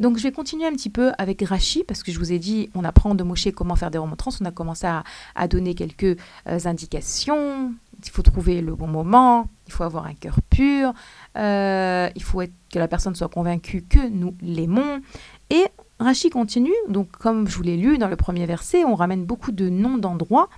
Donc 0.00 0.18
je 0.18 0.22
vais 0.22 0.32
continuer 0.32 0.66
un 0.66 0.72
petit 0.72 0.90
peu 0.90 1.12
avec 1.16 1.42
Rashi, 1.42 1.82
parce 1.84 2.02
que 2.02 2.12
je 2.12 2.18
vous 2.18 2.32
ai 2.32 2.38
dit, 2.38 2.68
on 2.74 2.84
apprend 2.84 3.14
de 3.14 3.22
Moshe 3.22 3.48
comment 3.54 3.76
faire 3.76 3.90
des 3.90 3.98
remontrances, 3.98 4.40
on 4.40 4.44
a 4.44 4.50
commencé 4.50 4.86
à, 4.86 5.48
donner 5.48 5.74
quelques 5.74 6.18
euh, 6.46 6.58
indications, 6.66 7.72
il 8.04 8.10
faut 8.10 8.22
trouver 8.22 8.60
le 8.60 8.74
bon 8.74 8.86
moment, 8.86 9.46
il 9.66 9.72
faut 9.72 9.84
avoir 9.84 10.06
un 10.06 10.14
cœur 10.14 10.40
pur, 10.50 10.92
euh, 11.36 12.08
il 12.14 12.22
faut 12.22 12.42
être, 12.42 12.52
que 12.72 12.78
la 12.78 12.88
personne 12.88 13.14
soit 13.14 13.28
convaincue 13.28 13.82
que 13.82 14.08
nous 14.08 14.36
l'aimons. 14.42 15.00
Et 15.48 15.66
Rashi 15.98 16.30
continue, 16.30 16.74
donc 16.88 17.10
comme 17.10 17.48
je 17.48 17.56
vous 17.56 17.62
l'ai 17.62 17.76
lu 17.76 17.98
dans 17.98 18.08
le 18.08 18.16
premier 18.16 18.46
verset, 18.46 18.84
on 18.84 18.94
ramène 18.94 19.24
beaucoup 19.24 19.52
de 19.52 19.68
noms 19.68 19.98
d'endroits. 19.98 20.48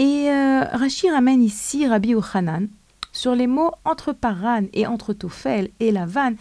Et 0.00 0.30
euh, 0.30 0.64
Rashi 0.64 1.10
ramène 1.10 1.42
ici 1.42 1.86
Rabbi 1.86 2.12
Yochanan 2.12 2.68
sur 3.12 3.34
les 3.34 3.46
mots 3.46 3.72
entre 3.84 4.14
Paran 4.14 4.62
et 4.72 4.86
entre 4.86 5.12
Tophel 5.12 5.68
et 5.78 5.92
Lavan. 5.92 6.36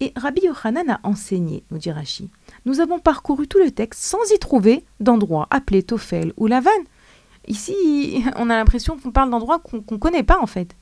Et 0.00 0.12
Rabbi 0.16 0.40
Yochanan 0.42 0.90
a 0.90 0.98
enseigné, 1.04 1.62
nous 1.70 1.78
dit 1.78 1.92
Rashi. 1.92 2.28
Nous 2.66 2.80
avons 2.80 2.98
parcouru 2.98 3.46
tout 3.46 3.58
le 3.58 3.70
texte 3.70 4.02
sans 4.02 4.18
y 4.34 4.38
trouver 4.40 4.84
d'endroit 4.98 5.46
appelé 5.50 5.84
Tophel 5.84 6.32
ou 6.36 6.48
Lavan. 6.48 6.72
Ici, 7.46 8.24
on 8.36 8.50
a 8.50 8.56
l'impression 8.56 8.98
qu'on 8.98 9.12
parle 9.12 9.30
d'endroits 9.30 9.60
qu'on 9.60 9.76
ne 9.76 9.96
connaît 9.96 10.24
pas 10.24 10.40
en 10.40 10.48
fait. 10.48 10.74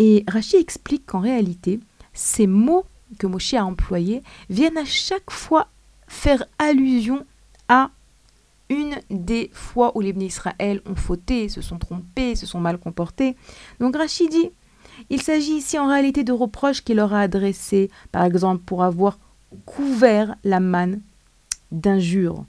Et 0.00 0.24
Rashi 0.26 0.56
explique 0.56 1.06
qu'en 1.06 1.20
réalité, 1.20 1.78
ces 2.12 2.48
mots 2.48 2.86
que 3.20 3.28
Moshe 3.28 3.54
a 3.54 3.64
employés 3.64 4.24
viennent 4.48 4.78
à 4.78 4.84
chaque 4.84 5.30
fois 5.30 5.68
faire 6.08 6.42
allusion 6.58 7.24
à 7.68 7.92
une 8.70 8.96
des 9.10 9.50
fois 9.52 9.92
où 9.96 10.00
les 10.00 10.12
bénis 10.12 10.26
Israël 10.26 10.80
ont 10.86 10.94
fauté, 10.94 11.48
se 11.48 11.60
sont 11.60 11.78
trompés, 11.78 12.36
se 12.36 12.46
sont 12.46 12.60
mal 12.60 12.78
comportés. 12.78 13.36
Donc 13.80 13.96
Rachid 13.96 14.30
dit, 14.30 14.50
il 15.10 15.20
s'agit 15.20 15.54
ici 15.54 15.78
en 15.78 15.88
réalité 15.88 16.24
de 16.24 16.32
reproches 16.32 16.82
qu'il 16.82 16.96
leur 16.96 17.12
a 17.12 17.20
adressés, 17.20 17.90
par 18.12 18.24
exemple 18.24 18.62
pour 18.64 18.84
avoir 18.84 19.18
couvert 19.66 20.36
la 20.44 20.60
manne 20.60 21.00
d'injures, 21.72 22.44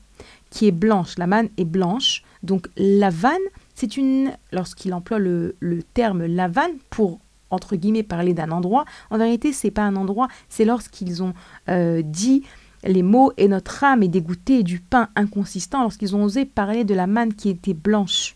qui 0.51 0.67
est 0.67 0.71
blanche. 0.71 1.17
La 1.17 1.27
manne 1.27 1.49
est 1.57 1.65
blanche, 1.65 2.23
donc 2.43 2.67
la 2.77 3.09
vanne, 3.09 3.37
c'est 3.73 3.97
une, 3.97 4.31
lorsqu'il 4.51 4.93
emploie 4.93 5.19
le, 5.19 5.55
terme 5.93 6.25
la 6.25 6.47
vanne 6.47 6.77
pour 6.89 7.19
entre 7.49 7.75
guillemets 7.75 8.03
parler 8.03 8.33
d'un 8.33 8.51
endroit, 8.51 8.85
en 9.09 9.17
vérité 9.17 9.51
c'est 9.51 9.71
pas 9.71 9.81
un 9.81 9.97
endroit, 9.97 10.29
c'est 10.47 10.63
lorsqu'ils 10.63 11.21
ont 11.21 11.33
euh, 11.67 12.01
dit 12.01 12.43
les 12.83 13.03
mots 13.03 13.31
et 13.37 13.47
notre 13.47 13.83
âme 13.83 14.03
est 14.03 14.07
dégoûtée 14.07 14.63
du 14.63 14.79
pain 14.79 15.09
inconsistant 15.15 15.81
lorsqu'ils 15.81 16.15
ont 16.15 16.23
osé 16.23 16.45
parler 16.45 16.83
de 16.83 16.93
la 16.93 17.07
manne 17.07 17.33
qui 17.33 17.49
était 17.49 17.73
blanche. 17.73 18.35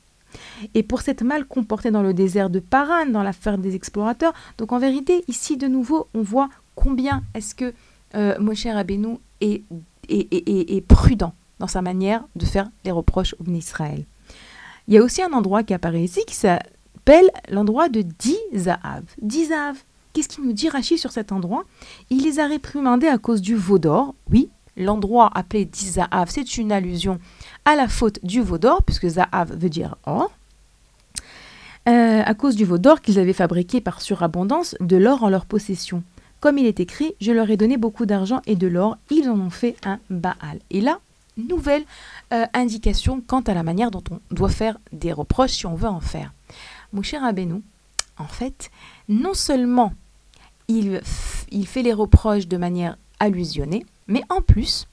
Et 0.74 0.84
pour 0.84 1.02
cette 1.02 1.22
mal 1.22 1.46
comportée 1.46 1.92
dans 1.92 2.04
le 2.04 2.14
désert 2.14 2.50
de 2.50 2.60
Paran, 2.60 3.06
dans 3.08 3.24
l'affaire 3.24 3.58
des 3.58 3.76
explorateurs, 3.76 4.34
donc 4.58 4.72
en 4.72 4.80
vérité, 4.80 5.24
ici 5.28 5.58
de 5.58 5.68
nouveau, 5.68 6.08
on 6.14 6.22
voit 6.22 6.50
combien 6.76 7.24
est-ce 7.34 7.56
que 7.56 7.74
euh, 8.16 8.38
Moshe 8.40 8.66
Rabbeinu 8.66 9.18
est, 9.42 9.64
prudent 10.88 11.34
dans 11.60 11.68
sa 11.68 11.82
manière 11.82 12.26
de 12.36 12.46
faire 12.46 12.70
les 12.84 12.92
reproches 12.92 13.36
au 13.40 13.50
Israël. 13.52 14.06
Il 14.88 14.94
y 14.94 14.98
a 14.98 15.04
aussi 15.04 15.22
un 15.22 15.32
endroit 15.34 15.64
qui 15.64 15.74
apparaît 15.74 16.04
ici 16.04 16.22
qui 16.28 16.36
s'appelle 16.36 17.30
l'endroit 17.50 17.90
de 17.90 18.02
Dizahav. 18.02 19.04
Dizahav, 19.22 19.78
Qu'est-ce 20.16 20.30
qu'il 20.30 20.46
nous 20.46 20.54
dit 20.54 20.70
Rachid 20.70 20.98
sur 20.98 21.12
cet 21.12 21.34
endroit? 21.34 21.66
Il 22.10 22.24
les 22.24 22.40
a 22.40 22.48
réprimandés 22.48 23.10
à 23.10 23.18
cause 23.18 23.42
du 23.42 23.54
veau 23.54 23.80
d'or. 23.80 24.16
Oui, 24.32 24.48
l'endroit 24.78 25.30
appelé 25.36 25.66
Dizahav, 25.66 26.30
c'est 26.30 26.56
une 26.56 26.72
allusion 26.72 27.20
à 27.66 27.76
la 27.76 27.90
faute 27.90 28.24
du 28.24 28.42
veau 28.42 28.58
d'or, 28.58 28.82
puisque 28.84 29.10
Zahav 29.10 29.54
veut 29.54 29.68
dire 29.68 29.98
or. 30.06 30.32
Euh, 31.90 32.22
à 32.26 32.34
cause 32.34 32.56
du 32.56 32.64
veau 32.64 32.78
d'or 32.78 33.02
qu'ils 33.02 33.20
avaient 33.20 33.34
fabriqué 33.34 33.82
par 33.82 34.02
surabondance 34.02 34.78
de 34.80 34.96
l'or 34.96 35.22
en 35.22 35.28
leur 35.28 35.46
possession. 35.46 36.02
Comme 36.40 36.60
il 36.60 36.66
est 36.66 36.80
écrit, 36.80 37.14
je 37.20 37.34
leur 37.34 37.50
ai 37.50 37.58
donné 37.58 37.76
beaucoup 37.76 38.06
d'argent 38.06 38.42
et 38.46 38.56
de 38.56 38.68
l'or, 38.68 38.96
ils 39.12 39.28
en 39.30 39.38
ont 39.38 39.50
fait 39.50 39.76
un 39.84 40.00
Baal. 40.10 40.60
Et 40.70 40.80
là, 40.80 41.02
nouvelle 41.36 41.84
euh, 42.32 42.46
indication 42.54 43.22
quant 43.28 43.42
à 43.42 43.54
la 43.54 43.64
manière 43.64 43.92
dont 43.92 44.04
on 44.10 44.22
doit 44.34 44.48
faire 44.48 44.78
des 44.94 45.12
reproches 45.12 45.52
si 45.52 45.66
on 45.66 45.76
veut 45.76 45.90
en 45.90 46.00
faire. 46.00 46.32
Mon 46.94 47.02
cher 47.02 47.22
Abénou, 47.22 47.62
en 48.18 48.28
fait, 48.28 48.72
non 49.10 49.34
seulement 49.34 49.92
il, 50.68 51.02
fait 51.66 51.82
les 51.82 51.94
reproches 51.94 52.48
de 52.48 52.58
manière 52.58 52.98
allusionnée, 53.20 53.86
mais 54.08 54.24
en 54.30 54.42
plus, 54.42 54.88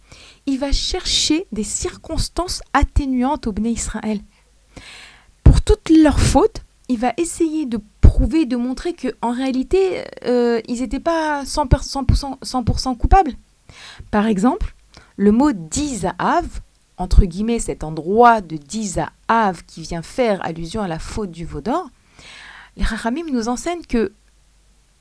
il 0.46 0.58
va 0.58 0.72
chercher 0.72 1.46
des 1.52 1.64
circonstances 1.64 2.62
atténuantes 2.72 3.46
au 3.46 3.52
Bné 3.52 3.70
Israël. 3.70 4.20
Pour 5.44 5.60
toutes 5.60 5.90
leurs 5.90 6.20
fautes, 6.20 6.62
il 6.88 6.98
va 6.98 7.12
essayer 7.16 7.66
de 7.66 7.80
prouver, 8.00 8.44
de 8.44 8.56
montrer 8.56 8.94
qu'en 8.94 9.32
réalité, 9.32 10.04
euh, 10.24 10.60
ils 10.68 10.80
n'étaient 10.80 11.00
pas 11.00 11.44
100%, 11.44 12.96
coupables. 12.96 13.32
Par 14.10 14.26
exemple, 14.26 14.74
le 15.16 15.32
mot 15.32 15.52
Dizahav, 15.52 16.60
entre 16.98 17.24
guillemets 17.24 17.58
cet 17.58 17.84
endroit 17.84 18.40
de 18.40 18.56
Dizahav 18.56 19.64
qui 19.66 19.82
vient 19.82 20.02
faire 20.02 20.44
allusion 20.44 20.82
à 20.82 20.88
la 20.88 20.98
faute 20.98 21.30
du 21.30 21.44
Vaudor, 21.44 21.88
les 22.76 22.84
Rachamim 22.84 23.30
nous 23.30 23.48
enseignent 23.48 23.84
que 23.86 24.12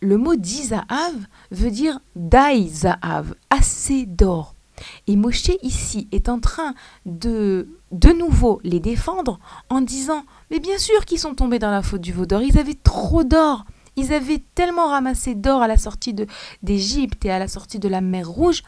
le 0.02 0.18
mot 0.18 0.36
Dizahav 0.36 1.16
veut 1.52 1.72
dire 1.72 2.00
Dai 2.16 2.68
assez 3.50 4.06
d'or. 4.06 4.56
Et 5.08 5.16
Moshe 5.16 5.52
ici 5.62 6.08
est 6.12 6.28
en 6.28 6.40
train 6.40 6.74
de 7.06 7.70
de 7.92 8.10
nouveau 8.10 8.60
les 8.64 8.80
défendre 8.80 9.40
en 9.70 9.82
disant 9.82 10.24
Mais 10.50 10.60
bien 10.60 10.80
sûr 10.80 11.06
qu'ils 11.06 11.20
sont 11.20 11.36
tombés 11.36 11.60
dans 11.60 11.70
la 11.70 11.84
faute 11.84 12.02
du 12.02 12.14
veau 12.14 12.26
d'or, 12.26 12.42
ils 12.42 12.58
avaient 12.58 12.78
trop 12.84 13.24
d'or. 13.24 13.66
Ils 13.96 14.14
avaient 14.14 14.42
tellement 14.56 14.88
ramassé 14.88 15.36
d'or 15.36 15.62
à 15.62 15.68
la 15.68 15.78
sortie 15.78 16.16
d'Égypte 16.64 17.26
et 17.26 17.32
à 17.32 17.40
la 17.40 17.48
sortie 17.48 17.78
de 17.78 17.90
la 17.90 18.02
mer 18.02 18.28
Rouge 18.28 18.64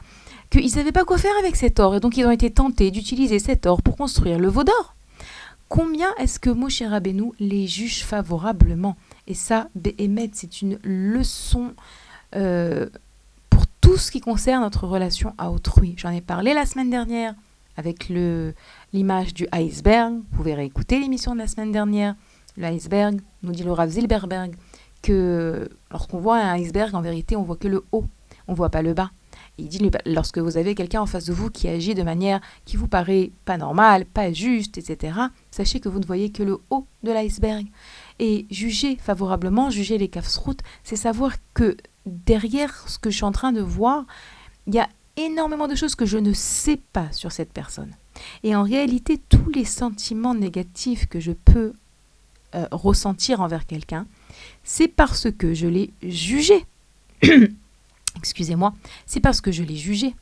qu'ils 0.52 0.66
ne 0.66 0.70
savaient 0.70 0.92
pas 0.92 1.06
quoi 1.06 1.18
faire 1.18 1.36
avec 1.40 1.56
cet 1.56 1.80
or. 1.80 1.96
Et 1.96 2.00
donc 2.00 2.16
ils 2.18 2.26
ont 2.26 2.32
été 2.32 2.52
tentés 2.52 2.92
d'utiliser 2.92 3.40
cet 3.40 3.66
or 3.66 3.82
pour 3.82 3.98
construire 3.98 4.38
le 4.38 4.50
veau 4.50 4.64
d'or. 4.64 4.96
Combien 5.70 6.14
est-ce 6.20 6.40
que 6.40 6.52
Moshe 6.52 6.84
Rabbeinu 6.84 7.32
les 7.40 7.66
juge 7.66 8.04
favorablement? 8.04 8.96
Et 9.28 9.34
ça, 9.34 9.70
Béhémet, 9.76 10.32
c'est 10.34 10.62
une 10.62 10.78
leçon 10.84 11.74
euh, 12.36 12.90
pour 13.50 13.68
tout 13.82 13.98
ce 13.98 14.12
qui 14.12 14.22
concerne 14.22 14.64
notre 14.64 14.88
relation 14.88 15.34
à 15.38 15.52
autrui. 15.52 15.96
J'en 15.98 16.10
ai 16.10 16.22
parlé 16.22 16.54
la 16.54 16.66
semaine 16.66 16.90
dernière 16.90 17.34
avec 17.78 18.10
l'image 18.94 19.34
du 19.34 19.48
iceberg. 19.52 20.16
Vous 20.16 20.38
pouvez 20.38 20.54
réécouter 20.54 21.00
l'émission 21.00 21.34
de 21.34 21.40
la 21.40 21.48
semaine 21.48 21.72
dernière. 21.72 22.16
Le 22.58 22.66
iceberg, 22.66 23.20
nous 23.42 23.52
dit 23.52 23.64
le 23.64 23.74
Zilberberg, 23.88 24.56
que 25.02 25.70
lorsqu'on 25.92 26.20
voit 26.20 26.38
un 26.38 26.54
iceberg, 26.54 26.94
en 26.94 27.02
vérité, 27.02 27.36
on 27.36 27.44
voit 27.44 27.56
que 27.56 27.68
le 27.68 27.84
haut, 27.92 28.06
on 28.48 28.54
voit 28.54 28.70
pas 28.70 28.82
le 28.82 28.94
bas. 28.94 29.12
il 29.58 29.70
dit, 29.70 29.90
lorsque 30.06 30.38
vous 30.38 30.58
avez 30.58 30.76
quelqu'un 30.76 31.02
en 31.02 31.06
face 31.06 31.26
de 31.26 31.34
vous 31.34 31.50
qui 31.50 31.68
agit 31.68 31.96
de 31.96 32.04
manière 32.04 32.42
qui 32.66 32.78
vous 32.78 32.88
paraît 32.88 33.32
pas 33.46 33.58
normale, 33.58 34.06
pas 34.06 34.32
juste, 34.32 34.78
etc., 34.78 35.18
sachez 35.50 35.80
que 35.80 35.90
vous 35.90 36.00
ne 36.00 36.06
voyez 36.06 36.32
que 36.32 36.44
le 36.44 36.60
haut 36.70 36.86
de 37.04 37.12
l'iceberg. 37.12 37.66
Et 38.20 38.46
juger 38.50 38.96
favorablement, 38.98 39.70
juger 39.70 39.98
les 39.98 40.10
routes, 40.38 40.62
c'est 40.84 40.96
savoir 40.96 41.34
que 41.54 41.78
derrière 42.06 42.88
ce 42.88 43.00
que 43.00 43.10
je 43.10 43.16
suis 43.16 43.26
en 43.26 43.32
train 43.32 43.52
de 43.52 43.62
voir, 43.62 44.06
il 44.68 44.76
y 44.76 44.80
a 44.80 44.90
énormément 45.18 45.68
de 45.68 45.76
choses 45.76 45.96
que 45.96 46.06
je 46.06 46.18
ne 46.18 46.34
sais 46.34 46.80
pas 46.94 47.12
sur 47.12 47.32
cette 47.32 47.52
personne. 47.52 47.92
Et 48.44 48.56
en 48.56 48.64
réalité, 48.64 49.20
tous 49.30 49.50
les 49.50 49.66
sentiments 49.66 50.36
négatifs 50.36 51.08
que 51.08 51.20
je 51.20 51.32
peux 51.32 51.74
euh, 52.56 52.68
ressentir 52.72 53.42
envers 53.42 53.66
quelqu'un, 53.66 54.06
c'est 54.64 54.88
parce 54.88 55.32
que 55.32 55.54
je 55.54 55.68
l'ai 55.68 55.92
jugé. 56.04 56.66
Excusez-moi, 58.18 58.74
c'est 59.06 59.20
parce 59.20 59.42
que 59.42 59.52
je 59.52 59.64
l'ai 59.64 59.76
jugé. 59.76 60.16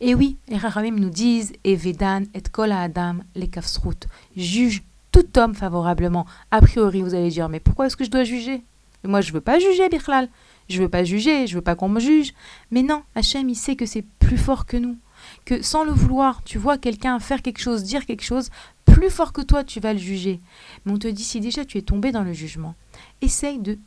Et 0.00 0.14
oui, 0.14 0.36
les 0.48 0.56
Rahamim 0.56 0.96
nous 0.96 1.10
disent 1.10 1.52
Evedan 1.64 2.22
et 2.32 2.42
Kola 2.42 2.82
Adam 2.82 3.16
les 3.34 3.48
kafsrout. 3.48 4.06
Juge 4.36 4.82
tout 5.14 5.38
homme 5.38 5.54
favorablement. 5.54 6.26
A 6.50 6.60
priori, 6.60 7.00
vous 7.00 7.14
allez 7.14 7.30
dire, 7.30 7.48
mais 7.48 7.60
pourquoi 7.60 7.86
est-ce 7.86 7.96
que 7.96 8.04
je 8.04 8.10
dois 8.10 8.24
juger? 8.24 8.64
Moi, 9.04 9.20
je 9.20 9.32
veux 9.32 9.40
pas 9.40 9.60
juger, 9.60 9.88
Bichlal. 9.88 10.28
Je 10.68 10.82
veux 10.82 10.88
pas 10.88 11.04
juger, 11.04 11.46
je 11.46 11.54
veux 11.54 11.62
pas 11.62 11.76
qu'on 11.76 11.88
me 11.88 12.00
juge. 12.00 12.34
Mais 12.72 12.82
non, 12.82 13.02
Hachem, 13.14 13.48
il 13.48 13.54
sait 13.54 13.76
que 13.76 13.86
c'est 13.86 14.04
plus 14.18 14.38
fort 14.38 14.66
que 14.66 14.76
nous. 14.76 14.96
Que 15.44 15.62
sans 15.62 15.84
le 15.84 15.92
vouloir, 15.92 16.42
tu 16.42 16.58
vois 16.58 16.78
quelqu'un 16.78 17.20
faire 17.20 17.42
quelque 17.42 17.60
chose, 17.60 17.84
dire 17.84 18.06
quelque 18.06 18.24
chose, 18.24 18.50
plus 18.86 19.08
fort 19.08 19.32
que 19.32 19.40
toi, 19.40 19.62
tu 19.62 19.78
vas 19.78 19.92
le 19.92 20.00
juger. 20.00 20.40
Mais 20.84 20.92
on 20.92 20.98
te 20.98 21.06
dit, 21.06 21.22
si 21.22 21.38
déjà 21.38 21.64
tu 21.64 21.78
es 21.78 21.82
tombé 21.82 22.10
dans 22.10 22.24
le 22.24 22.32
jugement, 22.32 22.74
essaye 23.20 23.60
de 23.60 23.78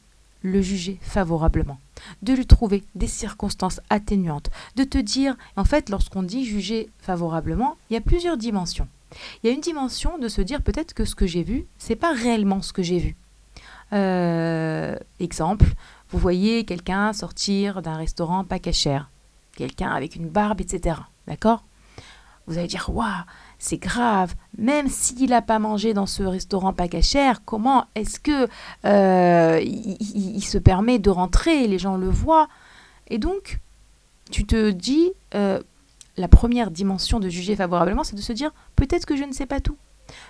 le 0.43 0.61
juger 0.61 0.97
favorablement, 1.01 1.79
de 2.21 2.33
lui 2.33 2.45
trouver 2.45 2.83
des 2.95 3.07
circonstances 3.07 3.81
atténuantes, 3.89 4.49
de 4.77 4.85
te 4.85 4.97
dire, 4.97 5.35
en 5.57 5.65
fait, 5.65 5.89
lorsqu'on 5.89 6.23
dit 6.23 6.45
juger 6.45 6.89
favorablement, 6.99 7.75
il 7.89 7.95
y 7.95 7.97
a 7.97 8.01
plusieurs 8.01 8.37
dimensions. 8.37 8.87
Il 9.43 9.47
y 9.47 9.49
a 9.49 9.53
une 9.53 9.61
dimension 9.61 10.17
de 10.17 10.27
se 10.27 10.41
dire 10.41 10.61
peut-être 10.61 10.93
que 10.93 11.05
ce 11.05 11.15
que 11.15 11.27
j'ai 11.27 11.43
vu, 11.43 11.65
c'est 11.77 11.95
pas 11.95 12.13
réellement 12.13 12.61
ce 12.61 12.73
que 12.73 12.83
j'ai 12.83 12.99
vu. 12.99 13.15
Euh, 13.93 14.97
exemple, 15.19 15.65
vous 16.09 16.19
voyez 16.19 16.65
quelqu'un 16.65 17.13
sortir 17.13 17.81
d'un 17.81 17.95
restaurant 17.95 18.43
pas 18.43 18.59
cachère. 18.59 19.09
quelqu'un 19.55 19.89
avec 19.89 20.15
une 20.15 20.29
barbe, 20.29 20.61
etc. 20.61 20.97
D'accord? 21.25 21.63
Vous 22.45 22.57
allez 22.57 22.67
dire, 22.67 22.89
waouh, 22.93 23.07
c'est 23.59 23.77
grave, 23.77 24.35
même 24.57 24.87
s'il 24.87 25.31
n'a 25.31 25.41
pas 25.41 25.59
mangé 25.59 25.93
dans 25.93 26.05
ce 26.05 26.23
restaurant 26.23 26.73
pas 26.73 26.87
cachère, 26.87 27.43
comment 27.43 27.85
est-ce 27.95 28.19
que 28.19 28.47
euh, 28.85 29.59
il, 29.61 30.41
se 30.41 30.57
permet 30.57 30.99
de 30.99 31.09
rentrer, 31.09 31.67
les 31.67 31.79
gens 31.79 31.97
le 31.97 32.07
voient 32.07 32.47
Et 33.09 33.17
donc, 33.17 33.59
tu 34.31 34.45
te 34.45 34.69
dis, 34.69 35.11
euh, 35.35 35.61
la 36.17 36.27
première 36.27 36.71
dimension 36.71 37.19
de 37.19 37.29
juger 37.29 37.55
favorablement, 37.55 38.03
c'est 38.03 38.15
de 38.15 38.21
se 38.21 38.33
dire, 38.33 38.51
peut-être 38.75 39.05
que 39.05 39.15
je 39.15 39.23
ne 39.23 39.31
sais 39.31 39.45
pas 39.45 39.59
tout. 39.59 39.77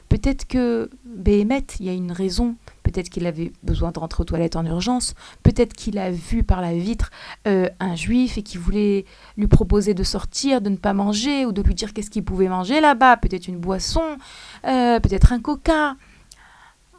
Peut-être 0.09 0.47
que 0.47 0.89
Béhémet, 1.05 1.65
il 1.79 1.85
y 1.85 1.89
a 1.89 1.93
une 1.93 2.11
raison. 2.11 2.55
Peut-être 2.83 3.09
qu'il 3.09 3.27
avait 3.27 3.51
besoin 3.63 3.91
de 3.91 3.99
rentrer 3.99 4.21
aux 4.21 4.25
toilettes 4.25 4.55
en 4.55 4.65
urgence. 4.65 5.13
Peut-être 5.43 5.73
qu'il 5.73 5.97
a 5.99 6.09
vu 6.09 6.43
par 6.43 6.61
la 6.61 6.73
vitre 6.73 7.11
euh, 7.47 7.69
un 7.79 7.95
juif 7.95 8.37
et 8.37 8.43
qu'il 8.43 8.59
voulait 8.59 9.05
lui 9.37 9.47
proposer 9.47 9.93
de 9.93 10.03
sortir, 10.03 10.61
de 10.61 10.69
ne 10.69 10.77
pas 10.77 10.93
manger 10.93 11.45
ou 11.45 11.51
de 11.51 11.61
lui 11.61 11.75
dire 11.75 11.93
qu'est-ce 11.93 12.09
qu'il 12.09 12.23
pouvait 12.23 12.47
manger 12.47 12.81
là-bas. 12.81 13.17
Peut-être 13.17 13.47
une 13.47 13.59
boisson, 13.59 14.17
euh, 14.65 14.99
peut-être 14.99 15.31
un 15.31 15.39
coca. 15.39 15.95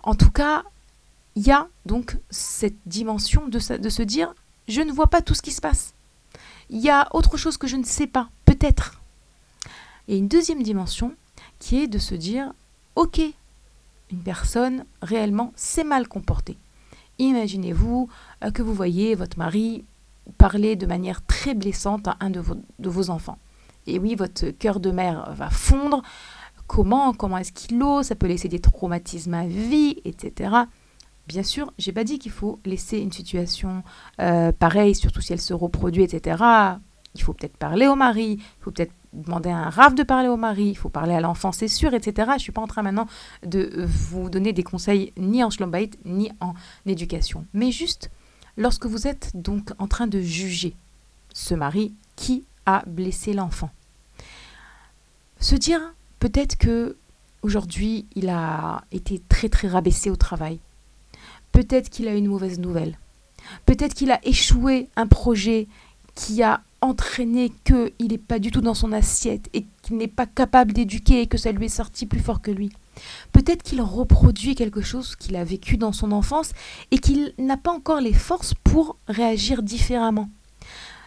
En 0.04 0.14
tout 0.14 0.30
cas, 0.30 0.62
il 1.34 1.42
y 1.42 1.50
a 1.50 1.66
donc 1.84 2.16
cette 2.30 2.78
dimension 2.86 3.48
de 3.48 3.58
se 3.58 4.02
dire 4.02 4.34
je 4.68 4.82
ne 4.82 4.92
vois 4.92 5.08
pas 5.08 5.22
tout 5.22 5.34
ce 5.34 5.42
qui 5.42 5.50
se 5.50 5.60
passe. 5.60 5.94
Il 6.70 6.80
y 6.80 6.90
a 6.90 7.08
autre 7.12 7.38
chose 7.38 7.56
que 7.56 7.66
je 7.66 7.76
ne 7.76 7.84
sais 7.84 8.06
pas, 8.06 8.28
peut-être. 8.58 9.00
Et 10.08 10.18
une 10.18 10.28
deuxième 10.28 10.62
dimension 10.62 11.14
qui 11.58 11.82
est 11.82 11.88
de 11.88 11.98
se 11.98 12.14
dire 12.14 12.52
ok, 12.96 13.20
une 14.10 14.22
personne 14.22 14.84
réellement 15.02 15.52
s'est 15.54 15.84
mal 15.84 16.08
comportée. 16.08 16.56
Imaginez-vous 17.18 18.08
euh, 18.44 18.50
que 18.50 18.62
vous 18.62 18.74
voyez 18.74 19.14
votre 19.14 19.38
mari 19.38 19.84
parler 20.36 20.76
de 20.76 20.86
manière 20.86 21.24
très 21.24 21.54
blessante 21.54 22.08
à 22.08 22.16
un 22.20 22.30
de 22.30 22.40
vos, 22.40 23.10
enfants. 23.10 23.38
Et 23.86 23.98
oui, 23.98 24.14
votre 24.14 24.50
cœur 24.50 24.78
de 24.78 24.90
mère 24.90 25.32
va 25.32 25.48
fondre. 25.48 26.02
Comment 26.66 27.14
Comment 27.14 27.38
est-ce 27.38 27.52
qu'il 27.52 27.82
ose? 27.82 28.06
Ça 28.06 28.14
peut 28.14 28.26
laisser 28.26 28.48
des 28.48 28.58
traumatismes 28.58 29.34
à 29.34 29.46
vie, 29.46 29.96
etc. 30.04 30.50
Bien 31.26 31.42
sûr, 31.42 31.72
j'ai 31.78 31.92
pas 31.92 32.04
dit 32.04 32.18
qu'il 32.18 32.32
faut 32.32 32.60
laisser 32.66 32.98
une 32.98 33.12
situation 33.12 33.82
euh, 34.20 34.52
pareille, 34.52 34.94
surtout 34.94 35.22
si 35.22 35.32
elle 35.32 35.40
se 35.40 35.54
reproduit, 35.54 36.02
etc. 36.02 36.42
Il 37.14 37.22
faut 37.22 37.32
peut-être 37.32 37.56
parler 37.56 37.86
au 37.86 37.94
mari, 37.94 38.38
il 38.38 38.62
faut 38.62 38.70
peut-être 38.70 38.92
demander 39.12 39.48
à 39.48 39.56
un 39.56 39.70
rave 39.70 39.94
de 39.94 40.02
parler 40.02 40.28
au 40.28 40.36
mari, 40.36 40.68
il 40.68 40.76
faut 40.76 40.88
parler 40.88 41.14
à 41.14 41.20
l'enfant, 41.20 41.52
c'est 41.52 41.68
sûr, 41.68 41.94
etc. 41.94 42.28
Je 42.30 42.34
ne 42.34 42.38
suis 42.38 42.52
pas 42.52 42.62
en 42.62 42.66
train 42.66 42.82
maintenant 42.82 43.06
de 43.44 43.86
vous 43.86 44.30
donner 44.30 44.52
des 44.52 44.62
conseils 44.62 45.12
ni 45.16 45.42
en 45.42 45.50
schlombait 45.50 45.90
ni 46.04 46.30
en 46.40 46.54
éducation. 46.86 47.46
Mais 47.54 47.72
juste, 47.72 48.10
lorsque 48.56 48.86
vous 48.86 49.06
êtes 49.06 49.30
donc 49.34 49.70
en 49.78 49.86
train 49.86 50.06
de 50.06 50.20
juger 50.20 50.74
ce 51.32 51.54
mari 51.54 51.94
qui 52.16 52.44
a 52.66 52.82
blessé 52.86 53.32
l'enfant, 53.32 53.70
se 55.40 55.54
dire 55.54 55.80
peut-être 56.18 56.56
que 56.56 56.96
aujourd'hui 57.42 58.06
il 58.14 58.28
a 58.28 58.82
été 58.92 59.22
très 59.28 59.48
très 59.48 59.68
rabaissé 59.68 60.10
au 60.10 60.16
travail. 60.16 60.58
Peut-être 61.52 61.88
qu'il 61.88 62.08
a 62.08 62.14
une 62.14 62.26
mauvaise 62.26 62.58
nouvelle. 62.58 62.98
Peut-être 63.66 63.94
qu'il 63.94 64.10
a 64.10 64.24
échoué 64.26 64.88
un 64.96 65.06
projet 65.06 65.68
qui 66.18 66.42
a 66.42 66.62
entraîné 66.80 67.52
qu'il 67.64 68.08
n'est 68.10 68.18
pas 68.18 68.40
du 68.40 68.50
tout 68.50 68.60
dans 68.60 68.74
son 68.74 68.92
assiette 68.92 69.48
et 69.54 69.66
qu'il 69.82 69.96
n'est 69.96 70.08
pas 70.08 70.26
capable 70.26 70.72
d'éduquer 70.72 71.22
et 71.22 71.26
que 71.28 71.38
ça 71.38 71.52
lui 71.52 71.66
est 71.66 71.68
sorti 71.68 72.06
plus 72.06 72.18
fort 72.18 72.42
que 72.42 72.50
lui. 72.50 72.70
Peut-être 73.32 73.62
qu'il 73.62 73.80
reproduit 73.80 74.56
quelque 74.56 74.80
chose 74.80 75.14
qu'il 75.14 75.36
a 75.36 75.44
vécu 75.44 75.76
dans 75.76 75.92
son 75.92 76.10
enfance 76.10 76.50
et 76.90 76.98
qu'il 76.98 77.34
n'a 77.38 77.56
pas 77.56 77.70
encore 77.70 78.00
les 78.00 78.12
forces 78.12 78.54
pour 78.64 78.96
réagir 79.06 79.62
différemment. 79.62 80.28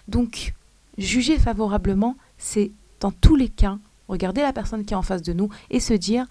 Donc, 0.07 0.53
juger 0.97 1.37
favorablement, 1.37 2.15
c'est 2.37 2.71
dans 3.01 3.11
tous 3.11 3.35
les 3.35 3.49
cas 3.49 3.77
regarder 4.07 4.41
la 4.41 4.53
personne 4.53 4.85
qui 4.85 4.93
est 4.93 4.97
en 4.97 5.01
face 5.01 5.23
de 5.23 5.33
nous 5.33 5.49
et 5.69 5.81
se 5.81 5.93
dire 5.93 6.25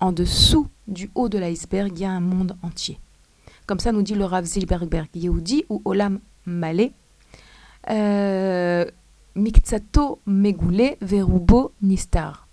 en 0.00 0.12
dessous 0.12 0.68
du 0.88 1.10
haut 1.14 1.28
de 1.28 1.38
l'iceberg, 1.38 1.92
il 1.94 2.00
y 2.00 2.04
a 2.06 2.10
un 2.10 2.20
monde 2.20 2.56
entier. 2.62 2.98
Comme 3.66 3.80
ça 3.80 3.92
nous 3.92 4.02
dit 4.02 4.14
le 4.14 4.24
Rav 4.24 4.46
Zilberberg 4.46 5.08
Yehudi 5.14 5.64
ou 5.68 5.82
Olam 5.84 6.20
Malé, 6.46 6.92
euh, 7.90 8.84
Mikzato 9.34 10.20
Megoulé 10.26 10.96
Verubo 11.00 11.72
Nistar. 11.82 12.48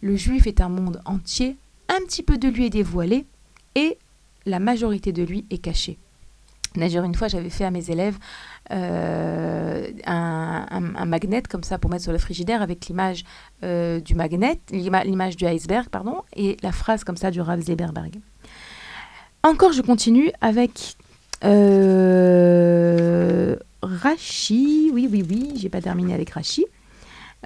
Le 0.00 0.16
juif 0.16 0.46
est 0.46 0.60
un 0.60 0.68
monde 0.68 1.00
entier, 1.04 1.56
un 1.88 1.98
petit 2.06 2.22
peu 2.22 2.38
de 2.38 2.48
lui 2.48 2.66
est 2.66 2.70
dévoilé 2.70 3.26
et 3.74 3.98
la 4.46 4.58
majorité 4.58 5.12
de 5.12 5.22
lui 5.22 5.44
est 5.50 5.58
caché. 5.58 5.98
D'ailleurs, 6.76 7.04
une 7.04 7.14
fois, 7.14 7.28
j'avais 7.28 7.50
fait 7.50 7.64
à 7.64 7.70
mes 7.70 7.90
élèves 7.90 8.18
euh, 8.70 9.90
un, 10.06 11.04
magnet 11.06 11.42
comme 11.42 11.62
ça 11.62 11.78
pour 11.78 11.90
mettre 11.90 12.04
sur 12.04 12.12
le 12.12 12.18
frigidaire 12.18 12.62
avec 12.62 12.86
l'image 12.86 13.24
euh, 13.64 14.00
du 14.00 14.14
magnet, 14.14 14.60
l'image 14.70 15.36
du 15.36 15.46
iceberg, 15.46 15.88
pardon, 15.88 16.22
et 16.36 16.56
la 16.62 16.72
phrase 16.72 17.04
comme 17.04 17.16
ça 17.16 17.30
du 17.30 17.40
Rav 17.40 17.60
Zeberberg. 17.60 18.20
Encore, 19.42 19.72
je 19.72 19.82
continue 19.82 20.30
avec 20.40 20.96
Rachi, 23.82 24.90
oui, 24.92 25.08
oui, 25.10 25.24
oui, 25.28 25.52
j'ai 25.56 25.68
pas 25.68 25.80
terminé 25.80 26.14
avec 26.14 26.30
Rachi. 26.30 26.66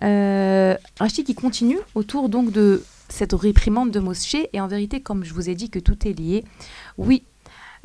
Euh, 0.02 0.74
Rachi 0.98 1.24
qui 1.24 1.34
continue 1.34 1.78
autour 1.94 2.28
donc 2.28 2.50
de 2.50 2.82
cette 3.08 3.34
réprimande 3.34 3.90
de 3.90 4.00
Moshe, 4.00 4.36
et 4.52 4.60
en 4.60 4.66
vérité, 4.66 5.00
comme 5.00 5.24
je 5.24 5.34
vous 5.34 5.50
ai 5.50 5.54
dit 5.54 5.68
que 5.68 5.78
tout 5.78 6.08
est 6.08 6.18
lié, 6.18 6.44
oui, 6.96 7.24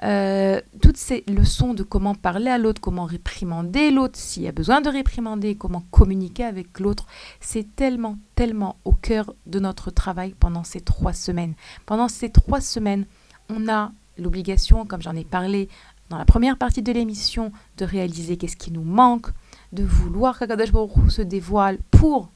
euh, 0.04 0.62
toutes 0.82 0.98
ces 0.98 1.24
leçons 1.28 1.74
de 1.74 1.84
comment 1.84 2.14
parler 2.16 2.50
à 2.50 2.58
l'autre, 2.58 2.80
comment 2.80 3.06
réprimander 3.06 3.92
l'autre, 3.92 4.18
s'il 4.18 4.44
y 4.44 4.48
a 4.48 4.52
besoin 4.52 4.80
de 4.80 4.90
réprimander, 4.90 5.56
comment 5.56 5.84
communiquer 5.92 6.46
avec 6.46 6.80
l'autre, 6.80 7.08
c'est 7.42 7.76
tellement, 7.76 8.18
tellement 8.36 8.78
au 8.86 8.94
cœur 8.94 9.34
de 9.48 9.60
notre 9.60 9.92
travail 9.92 10.36
pendant 10.40 10.64
ces 10.64 10.82
trois 10.82 11.14
semaines. 11.14 11.56
Pendant 11.86 12.08
ces 12.08 12.30
trois 12.30 12.62
semaines, 12.62 13.06
on 13.50 13.68
a 13.68 13.92
l'obligation, 14.18 14.86
comme 14.86 15.02
j'en 15.02 15.16
ai 15.16 15.26
parlé, 15.26 15.68
dans 16.10 16.18
la 16.18 16.26
première 16.26 16.58
partie 16.58 16.82
de 16.82 16.92
l'émission, 16.92 17.52
de 17.78 17.86
réaliser 17.86 18.38
qu'est-ce 18.38 18.56
qui 18.56 18.72
nous 18.72 18.84
manque, 18.84 19.28
de 19.74 19.84
vouloir 19.84 20.40
qu'Akadash 20.40 20.72
Baruch 20.72 21.10
se 21.10 21.22
dévoile 21.22 21.80
pour 21.92 22.30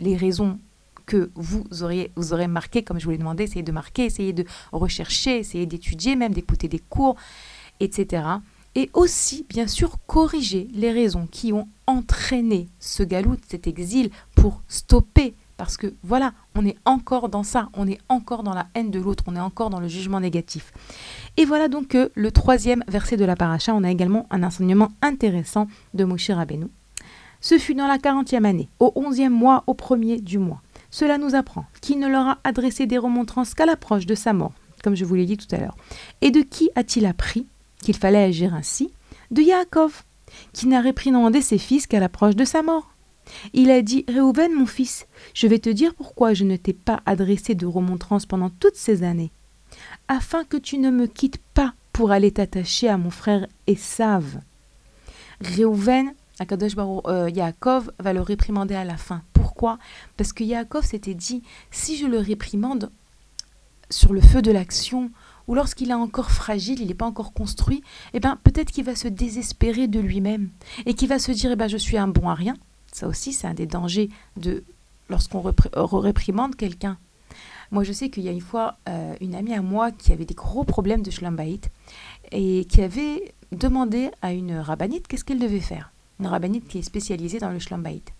les 0.00 0.16
raisons 0.16 0.58
que 1.06 1.30
vous 1.34 1.64
auriez 1.82 2.10
vous 2.16 2.32
aurez 2.32 2.46
marqué, 2.46 2.82
comme 2.82 2.98
je 2.98 3.04
vous 3.04 3.10
l'ai 3.10 3.18
demandé, 3.18 3.44
essayez 3.44 3.62
de 3.62 3.72
marquer, 3.72 4.06
essayez 4.06 4.32
de 4.32 4.44
rechercher, 4.72 5.38
essayez 5.38 5.66
d'étudier, 5.66 6.16
même 6.16 6.32
d'écouter 6.32 6.68
des 6.68 6.78
cours, 6.78 7.16
etc. 7.80 8.24
Et 8.74 8.88
aussi, 8.94 9.44
bien 9.48 9.66
sûr, 9.66 9.98
corriger 10.06 10.68
les 10.72 10.90
raisons 10.90 11.26
qui 11.30 11.52
ont 11.52 11.68
entraîné 11.86 12.68
ce 12.78 13.02
galout, 13.02 13.36
cet 13.48 13.66
exil, 13.66 14.10
pour 14.34 14.62
stopper 14.68 15.34
parce 15.62 15.76
que 15.76 15.94
voilà, 16.02 16.32
on 16.56 16.66
est 16.66 16.74
encore 16.84 17.28
dans 17.28 17.44
ça, 17.44 17.68
on 17.74 17.86
est 17.86 18.00
encore 18.08 18.42
dans 18.42 18.52
la 18.52 18.66
haine 18.74 18.90
de 18.90 18.98
l'autre, 18.98 19.22
on 19.28 19.36
est 19.36 19.40
encore 19.40 19.70
dans 19.70 19.78
le 19.78 19.86
jugement 19.86 20.18
négatif. 20.18 20.72
Et 21.36 21.44
voilà 21.44 21.68
donc 21.68 21.86
que 21.86 22.10
le 22.16 22.32
troisième 22.32 22.82
verset 22.88 23.16
de 23.16 23.24
la 23.24 23.36
paracha, 23.36 23.72
on 23.72 23.84
a 23.84 23.90
également 23.92 24.26
un 24.32 24.42
enseignement 24.42 24.88
intéressant 25.02 25.68
de 25.94 26.02
Moshe 26.02 26.30
Rabbeinu. 26.30 26.66
Ce 27.40 27.58
fut 27.58 27.76
dans 27.76 27.86
la 27.86 27.98
quarantième 27.98 28.44
année, 28.44 28.68
au 28.80 28.90
onzième 28.96 29.32
mois, 29.32 29.62
au 29.68 29.74
premier 29.74 30.20
du 30.20 30.40
mois. 30.40 30.60
Cela 30.90 31.16
nous 31.16 31.36
apprend 31.36 31.64
qu'il 31.80 32.00
ne 32.00 32.08
leur 32.08 32.26
a 32.26 32.38
adressé 32.42 32.86
des 32.86 32.98
remontrances 32.98 33.54
qu'à 33.54 33.64
l'approche 33.64 34.04
de 34.04 34.16
sa 34.16 34.32
mort, 34.32 34.54
comme 34.82 34.96
je 34.96 35.04
vous 35.04 35.14
l'ai 35.14 35.26
dit 35.26 35.36
tout 35.36 35.54
à 35.54 35.58
l'heure. 35.58 35.76
Et 36.22 36.32
de 36.32 36.40
qui 36.40 36.70
a-t-il 36.74 37.06
appris 37.06 37.46
qu'il 37.84 37.96
fallait 37.96 38.24
agir 38.24 38.52
ainsi? 38.52 38.90
De 39.30 39.42
Yaakov, 39.42 40.02
qui 40.52 40.66
n'a 40.66 40.80
réprimandé 40.80 41.40
ses 41.40 41.58
fils 41.58 41.86
qu'à 41.86 42.00
l'approche 42.00 42.34
de 42.34 42.44
sa 42.44 42.62
mort. 42.62 42.88
Il 43.52 43.70
a 43.70 43.82
dit 43.82 44.04
Réhouven, 44.08 44.52
mon 44.54 44.66
fils, 44.66 45.06
je 45.34 45.46
vais 45.46 45.58
te 45.58 45.70
dire 45.70 45.94
pourquoi 45.94 46.34
je 46.34 46.44
ne 46.44 46.56
t'ai 46.56 46.72
pas 46.72 47.00
adressé 47.06 47.54
de 47.54 47.66
remontrances 47.66 48.26
pendant 48.26 48.50
toutes 48.50 48.76
ces 48.76 49.02
années. 49.02 49.32
Afin 50.08 50.44
que 50.44 50.56
tu 50.56 50.78
ne 50.78 50.90
me 50.90 51.06
quittes 51.06 51.40
pas 51.54 51.74
pour 51.92 52.10
aller 52.10 52.30
t'attacher 52.30 52.88
à 52.88 52.96
mon 52.96 53.10
frère 53.10 53.46
Esav. 53.66 54.40
Réhouven, 55.40 56.14
Akadosh 56.38 56.74
Baruch, 56.74 57.02
euh, 57.06 57.30
Yaakov 57.30 57.92
va 57.98 58.12
le 58.12 58.20
réprimander 58.20 58.74
à 58.74 58.84
la 58.84 58.96
fin. 58.96 59.22
Pourquoi? 59.32 59.78
Parce 60.16 60.32
que 60.32 60.44
Yaakov 60.44 60.84
s'était 60.84 61.14
dit 61.14 61.42
si 61.70 61.96
je 61.96 62.06
le 62.06 62.18
réprimande 62.18 62.90
sur 63.90 64.12
le 64.12 64.20
feu 64.20 64.40
de 64.40 64.50
l'action, 64.50 65.10
ou 65.48 65.54
lorsqu'il 65.54 65.90
est 65.90 65.94
encore 65.94 66.30
fragile, 66.30 66.80
il 66.80 66.88
n'est 66.88 66.94
pas 66.94 67.06
encore 67.06 67.32
construit, 67.32 67.82
eh 68.14 68.20
bien 68.20 68.38
peut-être 68.42 68.70
qu'il 68.70 68.84
va 68.84 68.96
se 68.96 69.08
désespérer 69.08 69.88
de 69.88 70.00
lui-même 70.00 70.50
et 70.86 70.94
qu'il 70.94 71.08
va 71.08 71.18
se 71.18 71.32
dire 71.32 71.52
eh 71.52 71.56
ben, 71.56 71.68
je 71.68 71.76
suis 71.76 71.98
un 71.98 72.08
bon 72.08 72.28
à 72.28 72.34
rien, 72.34 72.54
ça 72.92 73.08
aussi, 73.08 73.32
c'est 73.32 73.46
un 73.46 73.54
des 73.54 73.66
dangers 73.66 74.10
de 74.36 74.62
lorsqu'on 75.08 75.46
euh, 75.46 75.84
réprimande 75.84 76.56
quelqu'un. 76.56 76.96
Moi, 77.70 77.84
je 77.84 77.92
sais 77.92 78.10
qu'il 78.10 78.22
y 78.22 78.28
a 78.28 78.32
une 78.32 78.40
fois 78.40 78.76
euh, 78.88 79.14
une 79.20 79.34
amie 79.34 79.54
à 79.54 79.62
moi 79.62 79.90
qui 79.90 80.12
avait 80.12 80.26
des 80.26 80.34
gros 80.34 80.64
problèmes 80.64 81.02
de 81.02 81.10
schlambaït 81.10 81.70
et 82.30 82.66
qui 82.66 82.82
avait 82.82 83.34
demandé 83.50 84.10
à 84.20 84.32
une 84.32 84.56
rabbinite 84.58 85.08
qu'est-ce 85.08 85.24
qu'elle 85.24 85.38
devait 85.38 85.60
faire. 85.60 85.90
Une 86.20 86.26
rabbinite 86.26 86.68
qui 86.68 86.78
est 86.78 86.82
spécialisée 86.82 87.38
dans 87.38 87.50
le 87.50 87.58
schlambaït. 87.58 88.12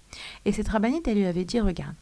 Et 0.45 0.53
cette 0.53 0.69
rabbinite, 0.69 1.07
elle 1.07 1.19
lui 1.19 1.27
avait 1.27 1.45
dit 1.45 1.61
regarde, 1.61 1.95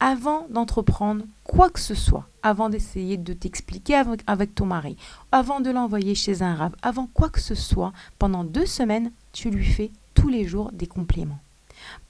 avant 0.00 0.46
d'entreprendre 0.50 1.24
quoi 1.44 1.70
que 1.70 1.80
ce 1.80 1.94
soit, 1.94 2.26
avant 2.42 2.68
d'essayer 2.68 3.16
de 3.16 3.32
t'expliquer 3.32 3.94
avec, 3.94 4.54
ton 4.54 4.66
mari, 4.66 4.96
avant 5.30 5.60
de 5.60 5.70
l'envoyer 5.70 6.14
chez 6.14 6.42
un 6.42 6.54
rab, 6.54 6.74
avant 6.82 7.06
quoi 7.06 7.30
que 7.30 7.40
ce 7.40 7.54
soit, 7.54 7.92
pendant 8.18 8.44
deux 8.44 8.66
semaines, 8.66 9.12
tu 9.32 9.50
lui 9.50 9.64
fais 9.64 9.92
tous 10.14 10.28
les 10.28 10.44
jours 10.44 10.72
des 10.72 10.86
compléments. 10.86 11.38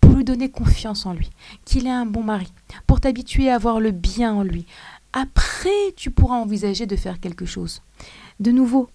Pour 0.03 0.13
lui 0.13 0.25
donner 0.25 0.51
confiance 0.51 1.07
en 1.07 1.15
lui, 1.15 1.31
qu'il 1.65 1.87
est 1.87 1.91
un 1.91 2.05
bon 2.05 2.23
mari, 2.23 2.53
pour 2.87 3.01
t'habituer 3.01 3.51
à 3.51 3.57
voir 3.57 3.81
le 3.81 3.91
bien 3.91 4.35
en 4.35 4.43
lui. 4.43 4.67
Après, 5.15 5.93
tu 5.97 6.11
pourras 6.11 6.37
envisager 6.37 6.85
de 6.85 6.97
faire 6.97 7.21
quelque 7.21 7.47
chose. 7.47 7.81
De 8.41 8.51
nouveau, 8.51 8.91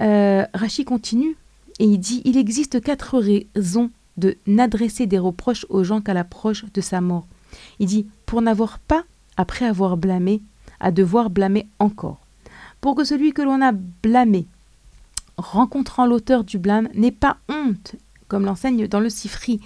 euh, 0.00 0.44
continue 0.86 1.36
et 1.78 1.84
il 1.84 1.98
dit 1.98 2.22
Il 2.24 2.36
existe 2.36 2.80
quatre 2.80 3.18
raisons 3.18 3.90
de 4.16 4.36
n'adresser 4.46 5.06
des 5.06 5.18
reproches 5.18 5.66
aux 5.68 5.84
gens 5.84 6.00
qu'à 6.00 6.14
l'approche 6.14 6.64
de 6.72 6.80
sa 6.80 7.00
mort. 7.00 7.26
Il 7.78 7.86
dit 7.86 8.06
Pour 8.26 8.42
n'avoir 8.42 8.78
pas, 8.78 9.04
après 9.36 9.64
avoir 9.64 9.96
blâmé, 9.96 10.42
à 10.80 10.90
devoir 10.90 11.30
blâmer 11.30 11.66
encore. 11.78 12.20
Pour 12.80 12.94
que 12.94 13.04
celui 13.04 13.32
que 13.32 13.42
l'on 13.42 13.62
a 13.62 13.72
blâmé, 13.72 14.46
rencontrant 15.36 16.06
l'auteur 16.06 16.44
du 16.44 16.58
blâme, 16.58 16.88
n'ait 16.94 17.10
pas 17.10 17.38
honte, 17.48 17.96
comme 18.28 18.44
l'enseigne 18.44 18.86
dans 18.86 19.00
le 19.00 19.08
Sifri. 19.08 19.60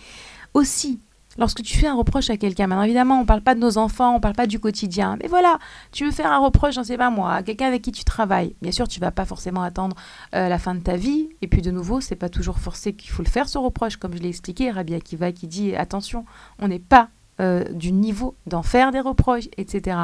Aussi, 0.54 1.00
lorsque 1.38 1.62
tu 1.62 1.76
fais 1.76 1.86
un 1.86 1.94
reproche 1.94 2.30
à 2.30 2.36
quelqu'un, 2.36 2.66
maintenant 2.66 2.82
évidemment, 2.82 3.18
on 3.18 3.22
ne 3.22 3.26
parle 3.26 3.40
pas 3.40 3.54
de 3.54 3.60
nos 3.60 3.78
enfants, 3.78 4.12
on 4.12 4.16
ne 4.16 4.20
parle 4.20 4.34
pas 4.34 4.46
du 4.46 4.58
quotidien, 4.58 5.16
mais 5.22 5.28
voilà, 5.28 5.58
tu 5.92 6.04
veux 6.04 6.10
faire 6.10 6.30
un 6.32 6.38
reproche, 6.38 6.74
j'en 6.74 6.84
sais 6.84 6.98
pas 6.98 7.10
moi, 7.10 7.32
à 7.32 7.42
quelqu'un 7.42 7.66
avec 7.66 7.82
qui 7.82 7.92
tu 7.92 8.04
travailles. 8.04 8.54
Bien 8.60 8.72
sûr, 8.72 8.88
tu 8.88 9.00
vas 9.00 9.10
pas 9.10 9.24
forcément 9.24 9.62
attendre 9.62 9.96
euh, 10.34 10.48
la 10.48 10.58
fin 10.58 10.74
de 10.74 10.80
ta 10.80 10.96
vie, 10.96 11.28
et 11.40 11.46
puis 11.46 11.62
de 11.62 11.70
nouveau, 11.70 12.00
c'est 12.00 12.16
pas 12.16 12.28
toujours 12.28 12.58
forcé 12.58 12.92
qu'il 12.92 13.10
faut 13.10 13.22
le 13.22 13.28
faire 13.28 13.48
ce 13.48 13.58
reproche, 13.58 13.96
comme 13.96 14.14
je 14.14 14.20
l'ai 14.20 14.28
expliqué, 14.28 14.70
Rabbi 14.70 14.94
Akiva 14.94 15.32
qui 15.32 15.46
dit 15.46 15.74
attention, 15.76 16.24
on 16.58 16.68
n'est 16.68 16.78
pas 16.78 17.08
euh, 17.40 17.62
du 17.70 17.92
niveau 17.92 18.34
d'en 18.48 18.64
faire 18.64 18.90
des 18.90 18.98
reproches, 18.98 19.48
etc. 19.56 19.96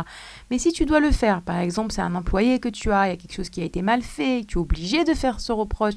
Mais 0.52 0.58
si 0.58 0.70
tu 0.72 0.86
dois 0.86 1.00
le 1.00 1.10
faire, 1.10 1.42
par 1.42 1.58
exemple, 1.58 1.90
c'est 1.92 2.00
un 2.00 2.14
employé 2.14 2.60
que 2.60 2.68
tu 2.68 2.92
as, 2.92 3.08
il 3.08 3.10
y 3.10 3.12
a 3.12 3.16
quelque 3.16 3.34
chose 3.34 3.50
qui 3.50 3.60
a 3.60 3.64
été 3.64 3.82
mal 3.82 4.02
fait, 4.02 4.44
tu 4.46 4.56
es 4.56 4.60
obligé 4.60 5.02
de 5.02 5.14
faire 5.14 5.40
ce 5.40 5.50
reproche 5.50 5.94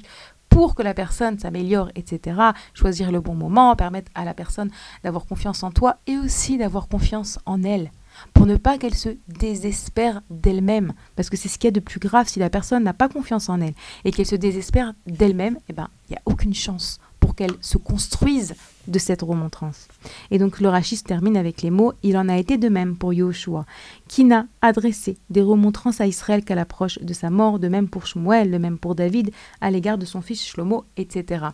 pour 0.50 0.76
que 0.76 0.84
la 0.84 0.94
personne 0.94 1.40
s'améliore, 1.40 1.90
etc. 1.96 2.40
Choisir 2.74 3.12
le 3.12 3.22
bon 3.22 3.36
moment, 3.36 3.76
permettre 3.76 4.12
à 4.16 4.26
la 4.26 4.34
personne 4.34 4.72
d'avoir 5.04 5.26
confiance 5.26 5.64
en 5.64 5.72
toi 5.72 5.98
et 6.08 6.18
aussi 6.18 6.58
d'avoir 6.58 6.88
confiance 6.88 7.40
en 7.46 7.64
elle 7.64 7.92
pour 8.34 8.46
ne 8.46 8.56
pas 8.56 8.78
qu'elle 8.78 8.96
se 8.96 9.10
désespère 9.28 10.22
d'elle-même. 10.30 10.94
Parce 11.16 11.30
que 11.30 11.38
c'est 11.38 11.50
ce 11.50 11.58
qu'il 11.58 11.68
y 11.68 11.70
a 11.70 11.72
de 11.72 11.80
plus 11.80 12.00
grave 12.00 12.28
si 12.28 12.40
la 12.40 12.50
personne 12.50 12.84
n'a 12.84 12.94
pas 12.94 13.10
confiance 13.10 13.50
en 13.50 13.62
elle 13.62 13.74
et 14.06 14.12
qu'elle 14.12 14.26
se 14.26 14.36
désespère 14.36 14.94
d'elle-même, 15.06 15.58
eh 15.70 15.74
ben, 15.74 15.90
il 16.10 16.14
n'y 16.14 16.18
a 16.18 16.22
aucune 16.26 16.54
chance 16.54 17.00
pour 17.20 17.36
qu'elle 17.36 17.56
se 17.62 17.78
construise 17.78 18.56
de 18.88 19.00
cette 19.00 19.22
remontrance. 19.22 19.88
Et 20.32 20.40
donc 20.40 20.60
le 20.60 20.70
rachis 20.70 21.04
termine 21.04 21.38
avec 21.38 21.62
les 21.62 21.70
mots 21.70 21.94
Il 22.04 22.18
en 22.18 22.30
a 22.30 22.38
été 22.38 22.58
de 22.58 22.70
même 22.70 22.98
pour 22.98 23.14
Yoshua, 23.14 23.66
qui 24.08 24.24
n'a 24.24 24.48
adressé 24.62 25.18
des 25.30 25.42
remontrances 25.42 26.02
à 26.02 26.08
Israël 26.08 26.44
qu'à 26.44 26.56
l'approche 26.56 27.00
de 27.00 27.14
sa 27.14 27.30
mort, 27.30 27.60
de 27.60 27.68
même 27.68 27.88
pour 27.88 28.08
Shmuel, 28.08 28.52
de 28.52 28.58
même 28.58 28.78
pour 28.78 28.96
David, 28.96 29.32
à 29.62 29.72
l'égard 29.72 29.98
de 29.98 30.06
son 30.06 30.22
fils 30.22 30.46
Shlomo, 30.46 30.86
etc. 30.98 31.46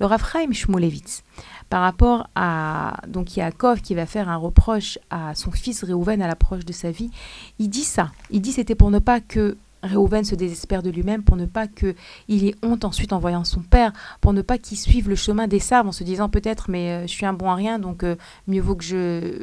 Le 0.00 0.06
Raphaïm 0.06 0.52
Shmulevitz, 0.52 1.22
par 1.68 1.82
rapport 1.82 2.28
à 2.34 3.00
donc 3.08 3.36
Yaakov 3.36 3.80
qui 3.80 3.94
va 3.94 4.06
faire 4.06 4.28
un 4.28 4.36
reproche 4.36 4.98
à 5.10 5.34
son 5.34 5.50
fils 5.50 5.82
Réhouven 5.82 6.22
à 6.22 6.28
l'approche 6.28 6.64
de 6.64 6.72
sa 6.72 6.90
vie, 6.90 7.10
il 7.58 7.68
dit 7.68 7.84
ça. 7.84 8.12
Il 8.30 8.40
dit 8.40 8.52
c'était 8.52 8.74
pour 8.74 8.90
ne 8.90 8.98
pas 8.98 9.20
que 9.20 9.56
Réhouven 9.82 10.24
se 10.24 10.34
désespère 10.34 10.82
de 10.82 10.90
lui-même 10.90 11.22
pour 11.22 11.36
ne 11.36 11.46
pas 11.46 11.66
qu'il 11.66 11.94
ait 12.28 12.54
honte 12.62 12.84
ensuite 12.84 13.12
en 13.12 13.18
voyant 13.18 13.44
son 13.44 13.60
père, 13.60 13.92
pour 14.20 14.32
ne 14.32 14.42
pas 14.42 14.58
qu'il 14.58 14.78
suive 14.78 15.08
le 15.08 15.16
chemin 15.16 15.46
des 15.46 15.60
sables 15.60 15.88
en 15.88 15.92
se 15.92 16.04
disant 16.04 16.28
peut-être 16.28 16.70
mais 16.70 16.90
euh, 16.90 17.02
je 17.02 17.12
suis 17.12 17.26
un 17.26 17.32
bon 17.32 17.50
à 17.50 17.54
rien 17.54 17.78
donc 17.78 18.02
euh, 18.02 18.16
mieux 18.46 18.60
vaut 18.60 18.74
que 18.74 18.84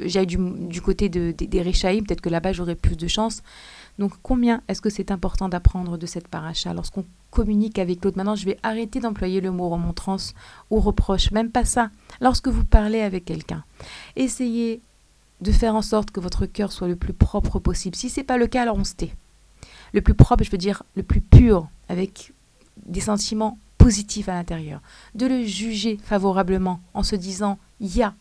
j'aille 0.05 0.27
du, 0.27 0.81
côté 0.81 1.09
de, 1.09 1.31
des 1.31 1.61
Réchaïm, 1.61 2.05
peut-être 2.05 2.21
que 2.21 2.29
là-bas 2.29 2.53
j'aurai 2.53 2.75
plus 2.75 2.97
de 2.97 3.07
chance. 3.07 3.41
Donc 3.99 4.13
combien 4.23 4.61
est-ce 4.67 4.81
que 4.81 4.89
c'est 4.89 5.11
important 5.11 5.49
d'apprendre 5.49 5.97
de 5.97 6.05
cette 6.07 6.27
paracha 6.27 6.73
lorsqu'on 6.73 7.05
communique 7.29 7.77
avec 7.77 8.03
l'autre? 8.03 8.17
Maintenant 8.17 8.35
je 8.35 8.45
vais 8.45 8.57
arrêter 8.63 8.99
d'employer 8.99 9.39
le 9.39 9.51
mot 9.51 9.69
remontrance 9.69 10.33
ou 10.71 10.79
reproche, 10.79 11.31
même 11.31 11.51
pas 11.51 11.65
ça. 11.65 11.89
Lorsque 12.19 12.47
vous 12.47 12.65
parlez 12.65 13.01
avec 13.01 13.25
quelqu'un, 13.25 13.63
essayez 14.15 14.81
de 15.41 15.51
faire 15.51 15.75
en 15.75 15.81
sorte 15.81 16.09
que 16.11 16.19
votre 16.19 16.45
cœur 16.45 16.71
soit 16.71 16.87
le 16.87 16.95
plus 16.95 17.13
propre 17.13 17.59
possible. 17.59 17.95
Si 17.95 18.09
ce 18.09 18.19
n'est 18.19 18.25
pas 18.25 18.37
le 18.37 18.47
cas, 18.47 18.63
alors 18.63 18.77
on 18.77 18.83
se 18.83 18.95
tait 18.95 19.13
le 19.93 20.01
plus 20.01 20.13
propre, 20.13 20.43
je 20.43 20.51
veux 20.51 20.57
dire 20.57 20.83
le 20.95 21.03
plus 21.03 21.21
pur, 21.21 21.69
avec 21.87 22.33
des 22.85 23.01
sentiments 23.01 23.57
positifs 23.77 24.29
à 24.29 24.33
l'intérieur. 24.33 24.81
De 25.15 25.25
le 25.25 25.43
juger 25.43 25.99
favorablement 26.03 26.81
en 26.93 27.03
se 27.03 27.15
disant, 27.15 27.57
il 27.79 27.95
y 27.95 28.03
a 28.03 28.13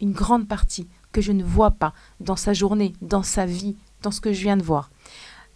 une 0.00 0.12
grande 0.12 0.48
partie 0.48 0.88
que 1.12 1.20
je 1.20 1.32
ne 1.32 1.44
vois 1.44 1.72
pas 1.72 1.92
dans 2.20 2.36
sa 2.36 2.52
journée, 2.52 2.94
dans 3.02 3.22
sa 3.22 3.46
vie, 3.46 3.76
dans 4.02 4.10
ce 4.10 4.20
que 4.20 4.32
je 4.32 4.42
viens 4.42 4.56
de 4.56 4.62
voir. 4.62 4.90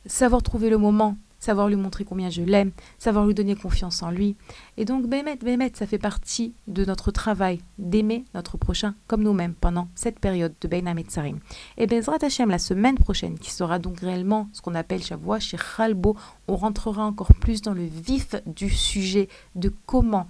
Savoir 0.07 0.43
trouver 0.43 0.69
le 0.69 0.79
moment 0.79 1.17
savoir 1.43 1.69
lui 1.69 1.75
montrer 1.75 2.05
combien 2.05 2.31
je 2.31 2.41
l'aime, 2.41 2.71
savoir 2.99 3.27
lui 3.27 3.35
donner 3.35 3.57
confiance 3.57 4.03
en 4.03 4.13
lui. 4.13 4.37
Et 4.77 4.85
donc, 4.85 5.09
Bémet, 5.09 5.37
Bémet, 5.37 5.73
ça 5.75 5.89
fait 5.89 5.99
partie 5.99 6.55
de 6.69 6.85
notre 6.85 7.11
travail 7.11 7.61
d'aimer 7.79 8.25
notre 8.33 8.57
prochain 8.57 8.95
comme 9.09 9.25
nous-mêmes 9.25 9.55
pendant 9.55 9.89
cette 9.97 10.21
période 10.21 10.55
de 10.61 10.69
Bein 10.69 10.95
Tsarim. 11.03 11.41
Et 11.79 11.89
Bezrat 11.89 12.19
Hashem, 12.23 12.49
la 12.49 12.61
semaine 12.61 12.97
prochaine, 12.97 13.39
qui 13.41 13.51
sera 13.51 13.81
donc 13.81 14.01
réellement 14.01 14.49
ce 14.53 14.63
qu'on 14.63 14.77
appelle 14.77 15.03
Shavua 15.03 15.41
chez 15.41 15.57
Khalbo, 15.59 16.17
on 16.47 16.55
rentrera 16.55 17.05
encore 17.05 17.35
plus 17.35 17.61
dans 17.61 17.75
le 17.75 17.85
vif 17.85 18.37
du 18.47 18.71
sujet 18.71 19.29
de 19.57 19.73
comment 19.87 20.29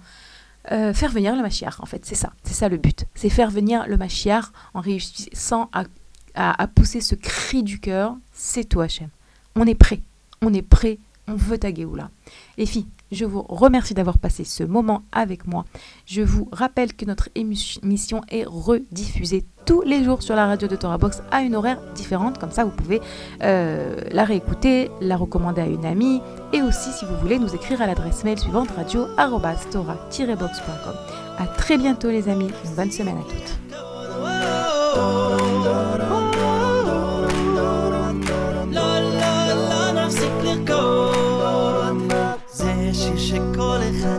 euh, 0.71 0.93
faire 0.93 1.11
venir 1.11 1.35
le 1.35 1.43
Mashiach, 1.43 1.79
en 1.79 1.85
fait, 1.85 2.05
c'est 2.05 2.15
ça, 2.15 2.33
c'est 2.43 2.55
ça 2.55 2.69
le 2.69 2.77
but. 2.77 3.05
C'est 3.13 3.29
faire 3.29 3.51
venir 3.51 3.85
le 3.87 3.97
Mashiach 3.97 4.45
en 4.73 4.81
réussissant 4.81 5.69
à, 5.73 5.83
à, 6.33 6.59
à 6.59 6.67
pousser 6.67 7.01
ce 7.01 7.13
cri 7.13 7.61
du 7.61 7.79
cœur, 7.79 8.15
c'est 8.31 8.63
toi 8.63 8.85
Hachem. 8.85 9.09
On 9.55 9.67
est 9.67 9.75
prêt 9.75 10.01
on 10.43 10.53
est 10.53 10.61
prêt, 10.61 10.99
on 11.27 11.35
veut 11.35 11.57
ta 11.57 11.73
Géoula. 11.73 12.09
Les 12.57 12.65
filles, 12.65 12.87
je 13.11 13.25
vous 13.25 13.41
remercie 13.43 13.93
d'avoir 13.93 14.17
passé 14.17 14.43
ce 14.43 14.63
moment 14.63 15.03
avec 15.11 15.45
moi. 15.47 15.65
Je 16.05 16.21
vous 16.21 16.49
rappelle 16.51 16.93
que 16.93 17.05
notre 17.05 17.29
émission 17.35 18.21
est 18.29 18.43
rediffusée 18.45 19.45
tous 19.65 19.81
les 19.81 20.03
jours 20.03 20.21
sur 20.21 20.35
la 20.35 20.45
radio 20.47 20.67
de 20.67 20.75
Torah 20.75 20.97
Box 20.97 21.23
à 21.31 21.39
une 21.41 21.55
horaire 21.55 21.79
différente. 21.95 22.37
Comme 22.39 22.51
ça, 22.51 22.65
vous 22.65 22.71
pouvez 22.71 22.99
euh, 23.41 24.01
la 24.11 24.25
réécouter, 24.25 24.91
la 24.99 25.15
recommander 25.15 25.61
à 25.61 25.67
une 25.67 25.85
amie 25.85 26.21
et 26.51 26.61
aussi, 26.61 26.91
si 26.91 27.05
vous 27.05 27.15
voulez, 27.17 27.39
nous 27.39 27.55
écrire 27.55 27.81
à 27.81 27.87
l'adresse 27.87 28.25
mail 28.25 28.37
suivante 28.37 28.71
radio-tora-box.com. 28.71 29.95
À 31.37 31.47
très 31.47 31.77
bientôt, 31.77 32.09
les 32.09 32.27
amis. 32.27 32.49
Une 32.65 32.75
bonne 32.75 32.91
semaine 32.91 33.17
à 33.17 33.23
toutes. 33.23 33.57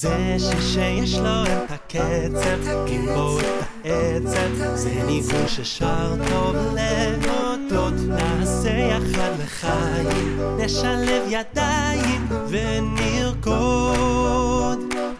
זה 0.00 0.36
ששיש 0.38 1.14
לו 1.14 1.44
את 1.44 1.70
הקצב, 1.70 2.58
כמו 2.86 3.38
את 3.40 3.44
העצב, 3.84 4.74
זה 4.74 4.90
ניגון 5.06 5.48
ששר 5.48 6.14
טוב 6.30 6.56
להודות. 6.74 7.94
נעשה 8.08 8.70
יחד 8.70 9.30
לחיים, 9.44 10.40
נשלב 10.58 11.22
ידיים 11.28 12.28
ונרקוד. 12.48 13.74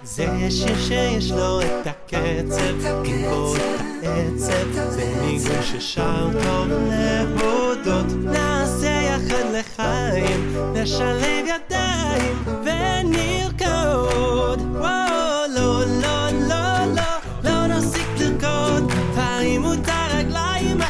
זה 0.03 0.51
שיר 0.51 0.81
שיש 0.81 1.31
לו 1.31 1.61
את 1.61 1.87
הקצב, 1.87 3.05
כמו 3.05 3.55
את 3.57 3.61
העצב, 4.07 4.73
זה 4.89 5.15
ניגון 5.23 5.63
ששר 5.63 6.29
טוב 6.33 6.69
להודות. 6.71 8.07
נעשה 8.25 8.89
יחד 8.89 9.45
לחיים, 9.53 10.57
נשלב 10.75 11.45
ידיים 11.47 12.45
ונרקוד. 12.47 13.40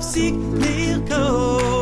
Seek 0.00 0.34
mir 0.34 0.98
geholt. 1.00 1.79